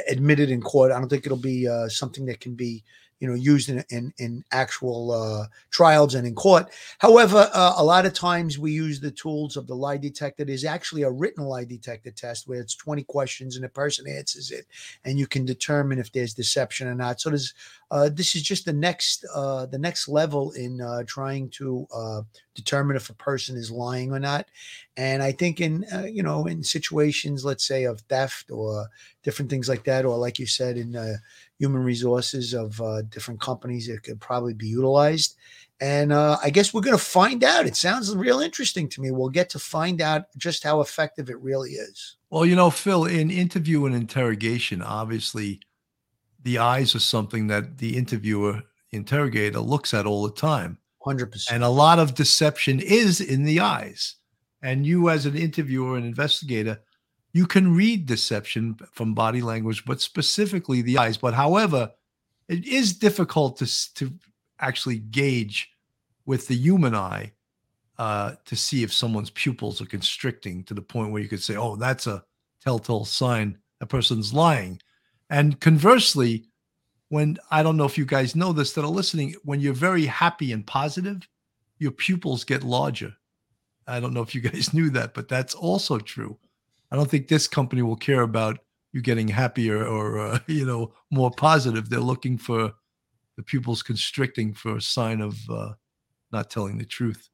admitted 0.08 0.50
in 0.50 0.60
court. 0.60 0.92
I 0.92 0.98
don't 0.98 1.08
think 1.08 1.24
it'll 1.24 1.38
be 1.38 1.66
something 1.88 2.26
that 2.26 2.40
can 2.40 2.54
be 2.54 2.84
you 3.20 3.28
know 3.28 3.34
used 3.34 3.68
in 3.68 3.84
in, 3.90 4.12
in 4.18 4.44
actual 4.52 5.12
uh, 5.12 5.46
trials 5.70 6.14
and 6.14 6.26
in 6.26 6.34
court. 6.34 6.68
However, 6.98 7.50
uh, 7.52 7.74
a 7.76 7.84
lot 7.84 8.06
of 8.06 8.14
times 8.14 8.58
we 8.58 8.72
use 8.72 9.00
the 9.00 9.10
tools 9.10 9.56
of 9.56 9.66
the 9.66 9.74
lie 9.74 9.96
detector. 9.96 10.44
There's 10.44 10.64
actually 10.64 11.02
a 11.02 11.10
written 11.10 11.44
lie 11.44 11.64
detector 11.64 12.10
test 12.10 12.48
where 12.48 12.60
it's 12.60 12.74
20 12.74 13.02
questions 13.04 13.56
and 13.56 13.64
a 13.64 13.68
person 13.68 14.08
answers 14.08 14.50
it, 14.50 14.66
and 15.04 15.18
you 15.18 15.26
can 15.26 15.44
determine 15.44 15.98
if 15.98 16.12
there's 16.12 16.34
deception 16.34 16.88
or 16.88 16.94
not. 16.94 17.20
So 17.20 17.30
there's 17.30 17.54
uh, 17.90 18.10
this 18.12 18.34
is 18.34 18.42
just 18.42 18.64
the 18.64 18.72
next 18.72 19.24
uh, 19.34 19.66
the 19.66 19.78
next 19.78 20.08
level 20.08 20.52
in 20.52 20.80
uh, 20.80 21.04
trying 21.06 21.48
to 21.48 21.86
uh, 21.94 22.22
determine 22.54 22.96
if 22.96 23.08
a 23.08 23.14
person 23.14 23.56
is 23.56 23.70
lying 23.70 24.12
or 24.12 24.18
not. 24.18 24.46
And 24.96 25.22
I 25.22 25.32
think 25.32 25.60
in 25.60 25.86
you 26.12 26.22
know 26.22 26.46
in 26.46 26.62
situations, 26.62 27.44
let's 27.44 27.66
say 27.66 27.84
of 27.84 28.00
theft 28.02 28.50
or 28.50 28.88
different 29.22 29.50
things 29.50 29.68
like 29.68 29.84
that, 29.84 30.04
or 30.04 30.16
like 30.16 30.38
you 30.38 30.46
said 30.46 30.76
in 30.76 30.96
uh, 30.96 31.16
human 31.58 31.82
resources 31.82 32.54
of 32.54 32.80
uh, 32.80 33.02
different 33.02 33.40
companies, 33.40 33.88
it 33.88 34.02
could 34.02 34.20
probably 34.20 34.54
be 34.54 34.68
utilized. 34.68 35.36
And 35.80 36.12
uh, 36.12 36.38
I 36.42 36.50
guess 36.50 36.74
we're 36.74 36.80
going 36.80 36.96
to 36.96 37.02
find 37.02 37.44
out. 37.44 37.66
It 37.66 37.76
sounds 37.76 38.14
real 38.14 38.40
interesting 38.40 38.88
to 38.90 39.00
me. 39.00 39.10
We'll 39.10 39.28
get 39.28 39.48
to 39.50 39.58
find 39.58 40.00
out 40.00 40.24
just 40.36 40.64
how 40.64 40.80
effective 40.80 41.30
it 41.30 41.40
really 41.40 41.70
is. 41.70 42.16
Well, 42.30 42.44
you 42.44 42.56
know, 42.56 42.70
Phil, 42.70 43.04
in 43.04 43.30
interview 43.30 43.86
and 43.86 43.94
interrogation, 43.94 44.82
obviously 44.82 45.60
the 46.42 46.58
eyes 46.58 46.94
are 46.94 47.00
something 47.00 47.46
that 47.48 47.78
the 47.78 47.96
interviewer, 47.96 48.62
interrogator 48.90 49.60
looks 49.60 49.94
at 49.94 50.06
all 50.06 50.24
the 50.24 50.32
time. 50.32 50.78
100%. 51.06 51.50
And 51.52 51.62
a 51.62 51.68
lot 51.68 51.98
of 51.98 52.14
deception 52.14 52.80
is 52.80 53.20
in 53.20 53.44
the 53.44 53.60
eyes. 53.60 54.16
And 54.62 54.84
you, 54.84 55.08
as 55.10 55.26
an 55.26 55.36
interviewer 55.36 55.96
and 55.96 56.04
investigator, 56.04 56.80
you 57.32 57.46
can 57.46 57.74
read 57.74 58.06
deception 58.06 58.78
from 58.92 59.14
body 59.14 59.42
language, 59.42 59.84
but 59.84 60.00
specifically 60.00 60.82
the 60.82 60.98
eyes. 60.98 61.16
But 61.16 61.34
however, 61.34 61.90
it 62.48 62.66
is 62.66 62.94
difficult 62.94 63.58
to, 63.58 63.94
to 63.94 64.12
actually 64.58 64.98
gauge 64.98 65.70
with 66.26 66.48
the 66.48 66.56
human 66.56 66.94
eye 66.94 67.32
uh, 67.98 68.34
to 68.44 68.56
see 68.56 68.82
if 68.82 68.92
someone's 68.92 69.30
pupils 69.30 69.80
are 69.80 69.86
constricting 69.86 70.64
to 70.64 70.74
the 70.74 70.82
point 70.82 71.12
where 71.12 71.22
you 71.22 71.28
could 71.28 71.42
say, 71.42 71.56
oh, 71.56 71.76
that's 71.76 72.06
a 72.06 72.24
telltale 72.62 73.04
sign 73.04 73.58
a 73.80 73.86
person's 73.86 74.32
lying. 74.32 74.80
And 75.30 75.60
conversely, 75.60 76.46
when 77.08 77.38
I 77.50 77.62
don't 77.62 77.76
know 77.76 77.84
if 77.84 77.98
you 77.98 78.04
guys 78.04 78.36
know 78.36 78.52
this 78.52 78.72
that 78.72 78.84
are 78.84 78.88
listening, 78.88 79.34
when 79.44 79.60
you're 79.60 79.72
very 79.72 80.06
happy 80.06 80.52
and 80.52 80.66
positive, 80.66 81.28
your 81.78 81.92
pupils 81.92 82.44
get 82.44 82.62
larger. 82.62 83.14
I 83.86 84.00
don't 84.00 84.12
know 84.12 84.22
if 84.22 84.34
you 84.34 84.40
guys 84.40 84.74
knew 84.74 84.90
that, 84.90 85.14
but 85.14 85.28
that's 85.28 85.54
also 85.54 85.98
true. 85.98 86.38
I 86.90 86.96
don't 86.96 87.10
think 87.10 87.28
this 87.28 87.46
company 87.46 87.82
will 87.82 87.96
care 87.96 88.22
about 88.22 88.58
you 88.92 89.02
getting 89.02 89.28
happier 89.28 89.86
or 89.86 90.18
uh, 90.18 90.38
you 90.46 90.66
know 90.66 90.92
more 91.10 91.30
positive. 91.30 91.88
They're 91.88 92.00
looking 92.00 92.38
for 92.38 92.72
the 93.36 93.42
pupils 93.42 93.82
constricting 93.82 94.54
for 94.54 94.76
a 94.76 94.82
sign 94.82 95.20
of 95.20 95.38
uh, 95.50 95.72
not 96.32 96.50
telling 96.50 96.78
the 96.78 96.84
truth. 96.84 97.28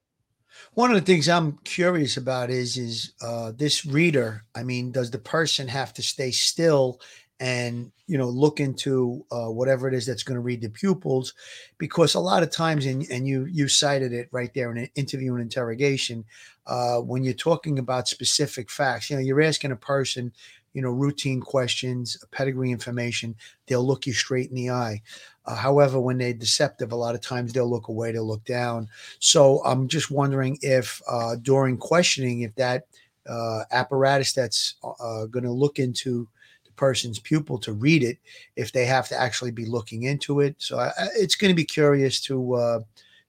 One 0.74 0.90
of 0.90 0.96
the 0.96 1.02
things 1.02 1.28
I'm 1.28 1.58
curious 1.64 2.16
about 2.16 2.50
is 2.50 2.76
is 2.76 3.12
uh, 3.22 3.52
this 3.56 3.84
reader. 3.84 4.44
I 4.54 4.62
mean, 4.62 4.92
does 4.92 5.10
the 5.10 5.18
person 5.18 5.68
have 5.68 5.92
to 5.94 6.02
stay 6.02 6.30
still 6.30 7.00
and 7.40 7.90
you 8.06 8.16
know 8.16 8.28
look 8.28 8.60
into 8.60 9.24
uh, 9.32 9.50
whatever 9.50 9.88
it 9.88 9.94
is 9.94 10.06
that's 10.06 10.22
going 10.22 10.36
to 10.36 10.40
read 10.40 10.60
the 10.60 10.68
pupils 10.68 11.34
because 11.78 12.14
a 12.14 12.20
lot 12.20 12.42
of 12.42 12.50
times 12.50 12.86
and, 12.86 13.06
and 13.10 13.26
you 13.26 13.44
you 13.46 13.66
cited 13.66 14.12
it 14.12 14.28
right 14.30 14.52
there 14.54 14.70
in 14.70 14.78
an 14.78 14.88
interview 14.94 15.32
and 15.32 15.42
interrogation 15.42 16.24
uh, 16.66 16.98
when 16.98 17.24
you're 17.24 17.34
talking 17.34 17.78
about 17.78 18.08
specific 18.08 18.70
facts 18.70 19.10
you 19.10 19.16
know 19.16 19.22
you're 19.22 19.42
asking 19.42 19.72
a 19.72 19.76
person 19.76 20.32
you 20.74 20.82
know 20.82 20.90
routine 20.90 21.40
questions 21.40 22.16
pedigree 22.30 22.70
information 22.70 23.34
they'll 23.66 23.86
look 23.86 24.06
you 24.06 24.12
straight 24.12 24.50
in 24.50 24.56
the 24.56 24.70
eye. 24.70 25.00
Uh, 25.46 25.56
however 25.56 26.00
when 26.00 26.18
they're 26.18 26.32
deceptive 26.32 26.92
a 26.92 26.96
lot 26.96 27.14
of 27.14 27.20
times 27.20 27.52
they'll 27.52 27.70
look 27.70 27.88
away 27.88 28.12
they'll 28.12 28.26
look 28.26 28.44
down. 28.44 28.88
So 29.18 29.60
i'm 29.64 29.88
just 29.88 30.10
wondering 30.10 30.56
if 30.62 31.02
uh, 31.08 31.36
during 31.42 31.78
questioning 31.78 32.42
if 32.42 32.54
that 32.54 32.86
uh, 33.28 33.64
apparatus 33.70 34.32
that's 34.32 34.74
uh, 34.84 35.24
going 35.26 35.44
to 35.44 35.50
look 35.50 35.78
into 35.78 36.28
person's 36.76 37.18
pupil 37.18 37.58
to 37.58 37.72
read 37.72 38.02
it 38.02 38.18
if 38.56 38.72
they 38.72 38.84
have 38.84 39.08
to 39.08 39.20
actually 39.20 39.50
be 39.50 39.66
looking 39.66 40.04
into 40.04 40.40
it. 40.40 40.56
So 40.58 40.78
I, 40.78 40.90
it's 41.16 41.34
going 41.34 41.50
to 41.50 41.56
be 41.56 41.64
curious 41.64 42.20
to 42.22 42.54
uh, 42.54 42.80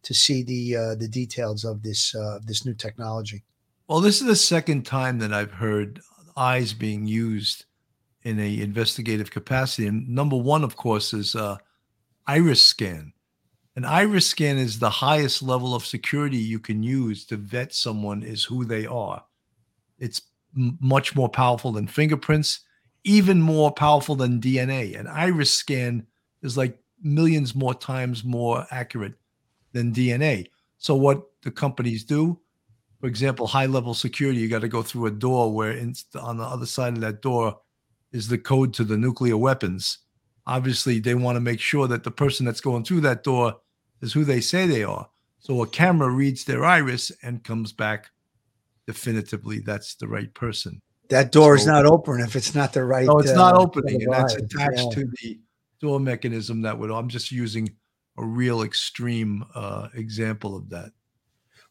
to 0.04 0.14
see 0.14 0.44
the 0.44 0.76
uh, 0.76 0.96
the 0.96 1.08
details 1.08 1.66
of 1.66 1.82
this 1.82 2.16
uh, 2.16 2.40
this 2.46 2.66
new 2.66 2.74
technology. 2.74 3.44
Well, 3.88 4.02
this 4.02 4.22
is 4.22 4.28
the 4.28 4.36
second 4.36 4.86
time 4.86 5.20
that 5.20 5.34
I've 5.34 5.52
heard 5.52 6.02
eyes 6.36 6.74
being 6.74 7.06
used 7.08 7.66
in 8.24 8.40
a 8.40 8.62
investigative 8.62 9.32
capacity. 9.32 9.88
And 9.88 10.10
number 10.10 10.36
one, 10.36 10.64
of 10.64 10.76
course, 10.76 11.14
is 11.14 11.36
uh, 11.36 11.58
iris 12.28 12.62
scan. 12.62 13.14
An 13.76 13.86
iris 13.86 14.28
scan 14.28 14.58
is 14.58 14.80
the 14.80 14.90
highest 14.90 15.44
level 15.44 15.76
of 15.76 15.86
security 15.86 16.38
you 16.38 16.60
can 16.60 16.82
use 16.82 17.26
to 17.26 17.38
vet 17.38 17.74
someone 17.74 18.24
is 18.24 18.44
who 18.44 18.66
they 18.66 18.86
are. 18.86 19.24
It's 20.00 20.22
m- 20.58 20.78
much 20.80 21.16
more 21.16 21.30
powerful 21.30 21.72
than 21.72 21.88
fingerprints 21.88 22.62
even 23.06 23.40
more 23.40 23.72
powerful 23.72 24.16
than 24.16 24.42
DNA. 24.42 25.00
An 25.00 25.08
iris 25.08 25.54
scan 25.54 26.06
is 26.42 26.58
like 26.58 26.78
millions 27.02 27.56
more 27.56 27.74
times 27.74 28.24
more 28.24 28.66
accurate 28.72 29.14
than 29.72 29.94
DNA. 29.94 30.48
So 30.78 30.96
what 30.96 31.24
the 31.44 31.52
companies 31.52 32.04
do, 32.04 32.40
for 33.00 33.08
example, 33.08 33.48
high 33.48 33.68
level 33.68 33.94
security, 33.94 34.40
you 34.40 34.50
got 34.50 34.62
to 34.62 34.68
go 34.68 34.82
through 34.82 35.06
a 35.06 35.12
door 35.12 35.54
where 35.54 35.72
in, 35.72 35.94
on 36.20 36.38
the 36.38 36.44
other 36.44 36.66
side 36.66 36.94
of 36.94 37.02
that 37.02 37.22
door 37.22 37.60
is 38.12 38.28
the 38.28 38.38
code 38.38 38.74
to 38.74 38.84
the 38.84 38.98
nuclear 38.98 39.38
weapons. 39.38 40.00
Obviously, 40.48 41.00
they 41.00 41.16
want 41.16 41.36
to 41.36 41.42
make 41.42 41.60
sure 41.60 41.88
that 41.88 42.04
the 42.04 42.12
person 42.12 42.46
that's 42.46 42.62
going 42.62 42.84
through 42.84 43.02
that 43.02 43.24
door 43.24 43.56
is 44.02 44.14
who 44.14 44.24
they 44.26 44.42
say 44.42 44.66
they 44.66 44.84
are. 44.84 45.08
So 45.40 45.62
a 45.62 45.68
camera 45.68 46.10
reads 46.10 46.44
their 46.44 46.66
iris 46.66 47.12
and 47.22 47.44
comes 47.44 47.72
back 47.72 48.10
definitively 48.88 49.60
that's 49.60 49.96
the 49.96 50.08
right 50.08 50.34
person. 50.34 50.82
That 51.10 51.32
door 51.32 51.58
so, 51.58 51.62
is 51.62 51.68
not 51.68 51.86
open 51.86 52.20
if 52.20 52.36
it's 52.36 52.56
not 52.56 52.74
the 52.74 52.84
right. 52.84 53.06
No, 53.06 53.20
it's 53.20 53.32
uh, 53.32 53.36
not 53.36 53.56
opening, 53.56 54.04
and 54.04 54.14
that's 54.14 54.36
attached 54.36 54.78
yeah. 54.78 54.90
to 54.92 55.12
the 55.22 55.40
door 55.80 56.00
mechanism. 56.00 56.62
That 56.62 56.80
would. 56.80 56.92
I'm 56.92 57.10
just 57.10 57.32
using 57.32 57.76
a 58.18 58.26
real 58.26 58.64
extreme 58.64 59.46
uh, 59.54 59.90
example 59.94 60.56
of 60.56 60.70
that. 60.70 60.92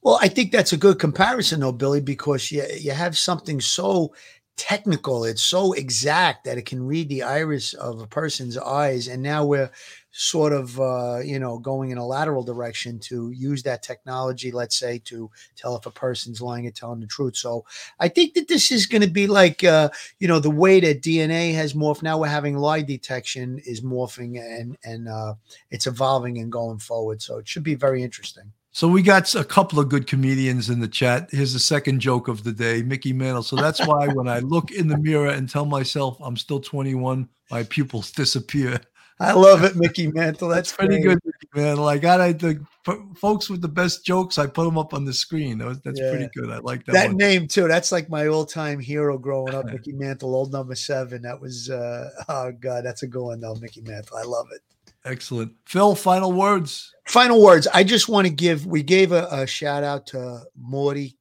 Well, 0.02 0.18
I 0.20 0.28
think 0.28 0.52
that's 0.52 0.72
a 0.72 0.76
good 0.76 0.98
comparison, 0.98 1.60
though, 1.60 1.72
Billy, 1.72 2.00
because 2.00 2.52
you 2.52 2.64
you 2.78 2.92
have 2.92 3.16
something 3.18 3.60
so 3.60 4.14
technical, 4.56 5.24
it's 5.24 5.42
so 5.42 5.72
exact 5.72 6.44
that 6.44 6.58
it 6.58 6.66
can 6.66 6.86
read 6.86 7.08
the 7.08 7.22
iris 7.22 7.74
of 7.74 8.00
a 8.00 8.06
person's 8.06 8.56
eyes, 8.56 9.08
and 9.08 9.22
now 9.22 9.44
we're 9.44 9.70
sort 10.16 10.52
of 10.52 10.78
uh, 10.80 11.18
you 11.24 11.38
know 11.40 11.58
going 11.58 11.90
in 11.90 11.98
a 11.98 12.06
lateral 12.06 12.44
direction 12.44 13.00
to 13.00 13.32
use 13.32 13.64
that 13.64 13.82
technology 13.82 14.52
let's 14.52 14.78
say 14.78 15.00
to 15.04 15.28
tell 15.56 15.74
if 15.76 15.86
a 15.86 15.90
person's 15.90 16.40
lying 16.40 16.66
or 16.66 16.70
telling 16.70 17.00
the 17.00 17.06
truth. 17.06 17.36
So 17.36 17.64
i 17.98 18.08
think 18.08 18.34
that 18.34 18.46
this 18.46 18.70
is 18.70 18.86
going 18.86 19.02
to 19.02 19.10
be 19.10 19.26
like 19.26 19.64
uh, 19.64 19.88
you 20.20 20.28
know 20.28 20.38
the 20.38 20.50
way 20.50 20.78
that 20.80 21.02
dna 21.02 21.52
has 21.54 21.74
morphed. 21.74 22.02
Now 22.02 22.18
we're 22.18 22.28
having 22.28 22.56
lie 22.56 22.82
detection 22.82 23.58
is 23.66 23.80
morphing 23.80 24.38
and 24.38 24.76
and 24.84 25.08
uh, 25.08 25.34
it's 25.70 25.86
evolving 25.88 26.38
and 26.38 26.52
going 26.52 26.78
forward. 26.78 27.20
So 27.20 27.38
it 27.38 27.48
should 27.48 27.64
be 27.64 27.74
very 27.74 28.02
interesting 28.02 28.52
So 28.74 28.88
we 28.88 29.02
got 29.02 29.32
a 29.36 29.44
couple 29.44 29.78
of 29.78 29.88
good 29.88 30.08
comedians 30.08 30.68
in 30.68 30.80
the 30.80 30.88
chat. 30.88 31.28
Here's 31.30 31.52
the 31.52 31.60
second 31.60 32.00
joke 32.00 32.26
of 32.26 32.42
the 32.42 32.50
day, 32.50 32.82
Mickey 32.82 33.12
Mantle. 33.12 33.44
So 33.44 33.54
that's 33.54 33.86
why 33.86 34.08
when 34.08 34.26
I 34.26 34.40
look 34.40 34.72
in 34.72 34.88
the 34.88 34.98
mirror 34.98 35.28
and 35.28 35.48
tell 35.48 35.64
myself 35.64 36.18
I'm 36.20 36.36
still 36.36 36.58
21, 36.58 37.28
my 37.52 37.62
pupils 37.62 38.10
disappear. 38.10 38.80
I 39.20 39.32
love 39.32 39.62
it, 39.62 39.76
Mickey 39.76 40.08
Mantle. 40.10 40.48
That's, 40.48 40.72
That's 40.72 40.76
pretty 40.76 41.00
good, 41.00 41.20
Mickey 41.24 41.48
Mantle. 41.54 41.86
I 41.86 41.98
got 41.98 42.20
I, 42.20 42.32
the 42.32 42.66
folks 43.14 43.48
with 43.48 43.62
the 43.62 43.68
best 43.68 44.04
jokes. 44.04 44.38
I 44.38 44.48
put 44.48 44.64
them 44.64 44.76
up 44.76 44.92
on 44.92 45.04
the 45.04 45.12
screen. 45.12 45.58
That 45.58 45.68
was, 45.68 45.80
that's 45.82 46.00
Yeah. 46.00 46.10
pretty 46.10 46.28
good. 46.34 46.50
I 46.50 46.58
like 46.58 46.84
that, 46.86 46.94
That 46.94 47.06
one. 47.10 47.16
name 47.16 47.46
too. 47.46 47.68
That's 47.68 47.92
like 47.92 48.10
my 48.10 48.26
all-time 48.26 48.80
hero 48.80 49.18
growing 49.18 49.54
up, 49.54 49.66
Mickey 49.72 49.92
Mantle, 49.92 50.34
old 50.34 50.50
number 50.52 50.74
seven. 50.74 51.22
That 51.22 51.40
was 51.40 51.70
uh 51.70 52.10
oh 52.28 52.50
god, 52.58 52.84
that's 52.84 53.04
a 53.04 53.06
good 53.06 53.22
one 53.22 53.38
though, 53.38 53.54
Mickey 53.54 53.82
Mantle. 53.82 54.16
I 54.16 54.24
love 54.24 54.48
it. 54.52 54.62
Excellent. 55.04 55.52
Phil, 55.66 55.94
final 55.94 56.32
words. 56.32 56.94
Final 57.06 57.42
words. 57.42 57.66
I 57.74 57.84
just 57.84 58.08
want 58.08 58.26
to 58.26 58.32
give. 58.32 58.64
We 58.66 58.82
gave 58.82 59.12
a, 59.12 59.28
a 59.30 59.46
shout 59.46 59.84
out 59.84 60.06
to 60.08 60.44
Morty, 60.56 61.18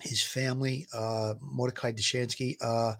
his 0.00 0.22
family, 0.22 0.86
uh, 0.94 1.34
Mordecai 1.40 1.92
Dzikansky. 1.92 2.56
Uh, 2.60 2.94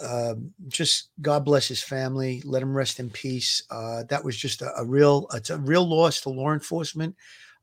um, 0.00 0.52
just 0.68 1.10
God 1.20 1.44
bless 1.44 1.68
his 1.68 1.82
family. 1.82 2.40
Let 2.46 2.62
him 2.62 2.74
rest 2.74 2.98
in 2.98 3.10
peace. 3.10 3.62
Uh, 3.70 4.04
that 4.08 4.24
was 4.24 4.36
just 4.36 4.62
a, 4.62 4.72
a 4.78 4.84
real. 4.84 5.26
It's 5.34 5.50
a 5.50 5.58
real 5.58 5.86
loss 5.86 6.22
to 6.22 6.30
law 6.30 6.52
enforcement. 6.52 7.14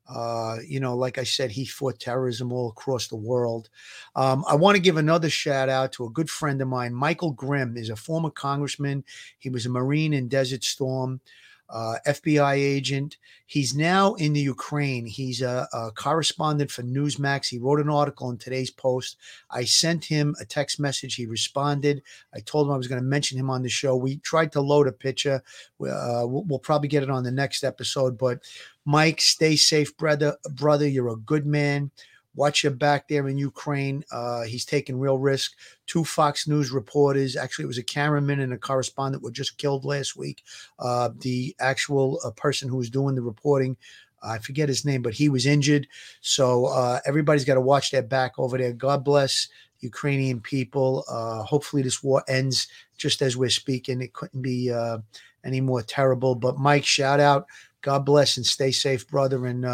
Uh, 0.08 0.58
you 0.64 0.78
know, 0.78 0.96
like 0.96 1.18
I 1.18 1.24
said, 1.24 1.50
he 1.50 1.64
fought 1.64 1.98
terrorism 1.98 2.52
all 2.52 2.68
across 2.68 3.08
the 3.08 3.16
world. 3.16 3.68
Um, 4.14 4.44
I 4.46 4.54
want 4.54 4.76
to 4.76 4.82
give 4.82 4.98
another 4.98 5.28
shout 5.28 5.68
out 5.68 5.90
to 5.94 6.06
a 6.06 6.10
good 6.10 6.30
friend 6.30 6.62
of 6.62 6.68
mine, 6.68 6.94
Michael 6.94 7.32
Grimm, 7.32 7.76
is 7.76 7.90
a 7.90 7.96
former 7.96 8.30
congressman. 8.30 9.02
He 9.40 9.50
was 9.50 9.66
a 9.66 9.70
Marine 9.70 10.12
in 10.12 10.28
Desert 10.28 10.62
Storm 10.62 11.20
uh, 11.68 11.96
FBI 12.06 12.54
agent. 12.54 13.16
He's 13.46 13.74
now 13.74 14.14
in 14.14 14.32
the 14.32 14.40
Ukraine. 14.40 15.06
He's 15.06 15.42
a, 15.42 15.68
a 15.72 15.90
correspondent 15.92 16.70
for 16.70 16.82
Newsmax. 16.82 17.48
He 17.48 17.58
wrote 17.58 17.80
an 17.80 17.88
article 17.88 18.30
in 18.30 18.38
today's 18.38 18.70
post. 18.70 19.16
I 19.50 19.64
sent 19.64 20.04
him 20.04 20.34
a 20.40 20.44
text 20.44 20.80
message. 20.80 21.14
He 21.14 21.26
responded. 21.26 22.02
I 22.34 22.40
told 22.40 22.66
him 22.66 22.74
I 22.74 22.76
was 22.76 22.88
going 22.88 23.00
to 23.00 23.06
mention 23.06 23.38
him 23.38 23.50
on 23.50 23.62
the 23.62 23.68
show. 23.68 23.96
We 23.96 24.18
tried 24.18 24.52
to 24.52 24.60
load 24.60 24.88
a 24.88 24.92
picture. 24.92 25.42
Uh, 25.80 26.26
we'll, 26.26 26.44
we'll 26.44 26.58
probably 26.58 26.88
get 26.88 27.02
it 27.02 27.10
on 27.10 27.22
the 27.22 27.30
next 27.30 27.62
episode. 27.62 28.18
But 28.18 28.40
Mike, 28.84 29.20
stay 29.20 29.56
safe, 29.56 29.96
brother. 29.96 30.36
Brother, 30.52 30.88
you're 30.88 31.08
a 31.08 31.16
good 31.16 31.46
man. 31.46 31.90
Watch 32.36 32.62
your 32.62 32.72
back 32.72 33.08
there 33.08 33.26
in 33.28 33.38
Ukraine. 33.38 34.04
Uh, 34.12 34.42
he's 34.42 34.66
taking 34.66 34.98
real 34.98 35.18
risk. 35.18 35.54
Two 35.86 36.04
Fox 36.04 36.46
News 36.46 36.70
reporters, 36.70 37.34
actually, 37.34 37.64
it 37.64 37.68
was 37.68 37.78
a 37.78 37.82
cameraman 37.82 38.40
and 38.40 38.52
a 38.52 38.58
correspondent, 38.58 39.22
were 39.22 39.30
just 39.30 39.58
killed 39.58 39.84
last 39.84 40.16
week. 40.16 40.44
Uh, 40.78 41.10
the 41.20 41.56
actual 41.58 42.20
uh, 42.24 42.30
person 42.32 42.68
who 42.68 42.76
was 42.76 42.90
doing 42.90 43.14
the 43.14 43.22
reporting, 43.22 43.76
I 44.22 44.38
forget 44.38 44.68
his 44.68 44.84
name, 44.84 45.02
but 45.02 45.14
he 45.14 45.28
was 45.28 45.46
injured. 45.46 45.88
So 46.20 46.66
uh, 46.66 47.00
everybody's 47.06 47.44
got 47.44 47.54
to 47.54 47.60
watch 47.60 47.90
their 47.90 48.02
back 48.02 48.32
over 48.38 48.58
there. 48.58 48.72
God 48.72 49.02
bless 49.02 49.48
Ukrainian 49.80 50.40
people. 50.40 51.04
Uh, 51.08 51.42
hopefully, 51.42 51.82
this 51.82 52.02
war 52.02 52.22
ends 52.28 52.68
just 52.98 53.22
as 53.22 53.36
we're 53.36 53.50
speaking. 53.50 54.00
It 54.00 54.12
couldn't 54.12 54.42
be 54.42 54.70
uh, 54.70 54.98
any 55.44 55.60
more 55.60 55.82
terrible. 55.82 56.34
But 56.34 56.58
Mike, 56.58 56.84
shout 56.84 57.20
out. 57.20 57.46
God 57.82 58.04
bless 58.04 58.36
and 58.36 58.44
stay 58.44 58.72
safe, 58.72 59.06
brother. 59.08 59.46
And 59.46 59.64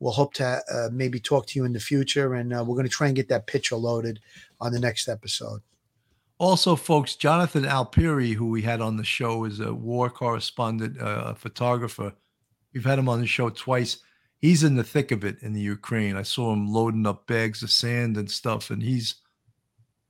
we'll 0.00 0.12
hope 0.12 0.34
to 0.34 0.62
uh, 0.72 0.88
maybe 0.92 1.20
talk 1.20 1.46
to 1.46 1.58
you 1.58 1.64
in 1.64 1.72
the 1.72 1.80
future. 1.80 2.34
And 2.34 2.52
uh, 2.52 2.64
we're 2.66 2.74
going 2.74 2.86
to 2.86 2.92
try 2.92 3.06
and 3.06 3.16
get 3.16 3.28
that 3.28 3.46
picture 3.46 3.76
loaded 3.76 4.20
on 4.60 4.72
the 4.72 4.80
next 4.80 5.08
episode. 5.08 5.60
Also, 6.38 6.76
folks, 6.76 7.16
Jonathan 7.16 7.64
Alpeyrie, 7.64 8.32
who 8.32 8.48
we 8.48 8.62
had 8.62 8.80
on 8.80 8.96
the 8.96 9.04
show, 9.04 9.44
is 9.44 9.58
a 9.58 9.74
war 9.74 10.08
correspondent, 10.08 11.00
uh, 11.00 11.34
photographer. 11.34 12.12
We've 12.72 12.84
had 12.84 12.98
him 12.98 13.08
on 13.08 13.20
the 13.20 13.26
show 13.26 13.50
twice. 13.50 13.98
He's 14.38 14.62
in 14.62 14.76
the 14.76 14.84
thick 14.84 15.10
of 15.10 15.24
it 15.24 15.42
in 15.42 15.52
the 15.52 15.60
Ukraine. 15.60 16.16
I 16.16 16.22
saw 16.22 16.52
him 16.52 16.72
loading 16.72 17.06
up 17.06 17.26
bags 17.26 17.64
of 17.64 17.72
sand 17.72 18.16
and 18.16 18.30
stuff, 18.30 18.70
and 18.70 18.80
he's 18.80 19.16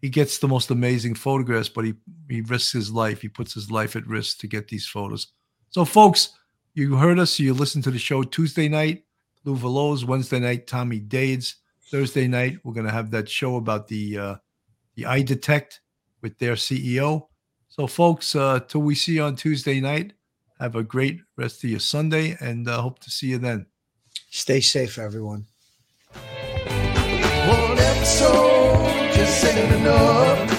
he 0.03 0.11
gets 0.11 0.39
the 0.39 0.49
most 0.49 0.71
amazing 0.71 1.15
photographs, 1.15 1.71
but 1.71 1.87
he 1.87 1.95
he 2.29 2.43
risks 2.43 2.73
his 2.73 2.93
life. 2.93 3.23
He 3.23 3.29
puts 3.29 3.55
his 3.55 3.71
life 3.71 3.97
at 3.97 4.07
risk 4.07 4.39
to 4.41 4.47
get 4.47 4.69
these 4.69 4.87
photos. 4.87 5.29
So, 5.71 5.87
folks, 5.87 6.31
you 6.75 6.97
heard 6.97 7.19
us. 7.19 7.39
You 7.39 7.55
listened 7.55 7.85
to 7.85 7.91
the 7.91 7.99
show 7.99 8.23
Tuesday 8.23 8.69
night. 8.69 9.05
Lou 9.45 9.57
Veloz, 9.57 10.05
Wednesday 10.05 10.41
night, 10.41 10.67
Tommy 10.67 11.01
Dades. 11.01 11.55
Thursday 11.91 12.29
night, 12.29 12.59
we're 12.65 12.75
going 12.75 12.87
to 12.87 12.93
have 12.93 13.11
that 13.13 13.29
show 13.29 13.57
about 13.57 13.89
the 13.89 14.19
uh, 14.19 14.35
the 14.95 15.07
eye 15.07 15.23
detect 15.23 15.81
with 16.21 16.39
their 16.39 16.55
CEO. 16.55 17.29
So, 17.69 17.87
folks, 17.87 18.35
uh, 18.35 18.61
till 18.61 18.83
we 18.83 18.95
see 18.95 19.15
you 19.15 19.23
on 19.23 19.37
Tuesday 19.37 19.81
night, 19.81 20.13
have 20.59 20.75
a 20.75 20.83
great 20.83 21.21
rest 21.37 21.65
of 21.65 21.71
your 21.71 21.81
Sunday, 21.81 22.37
and 22.41 22.69
uh, 22.69 22.83
hope 22.83 22.99
to 23.01 23.11
see 23.11 23.29
you 23.29 23.39
then. 23.39 23.67
Stay 24.31 24.61
safe, 24.61 24.99
everyone. 24.99 25.47
One 26.13 27.79
episode 27.79 29.13
just 29.15 29.45
ain't 29.45 29.75
enough. 29.75 30.58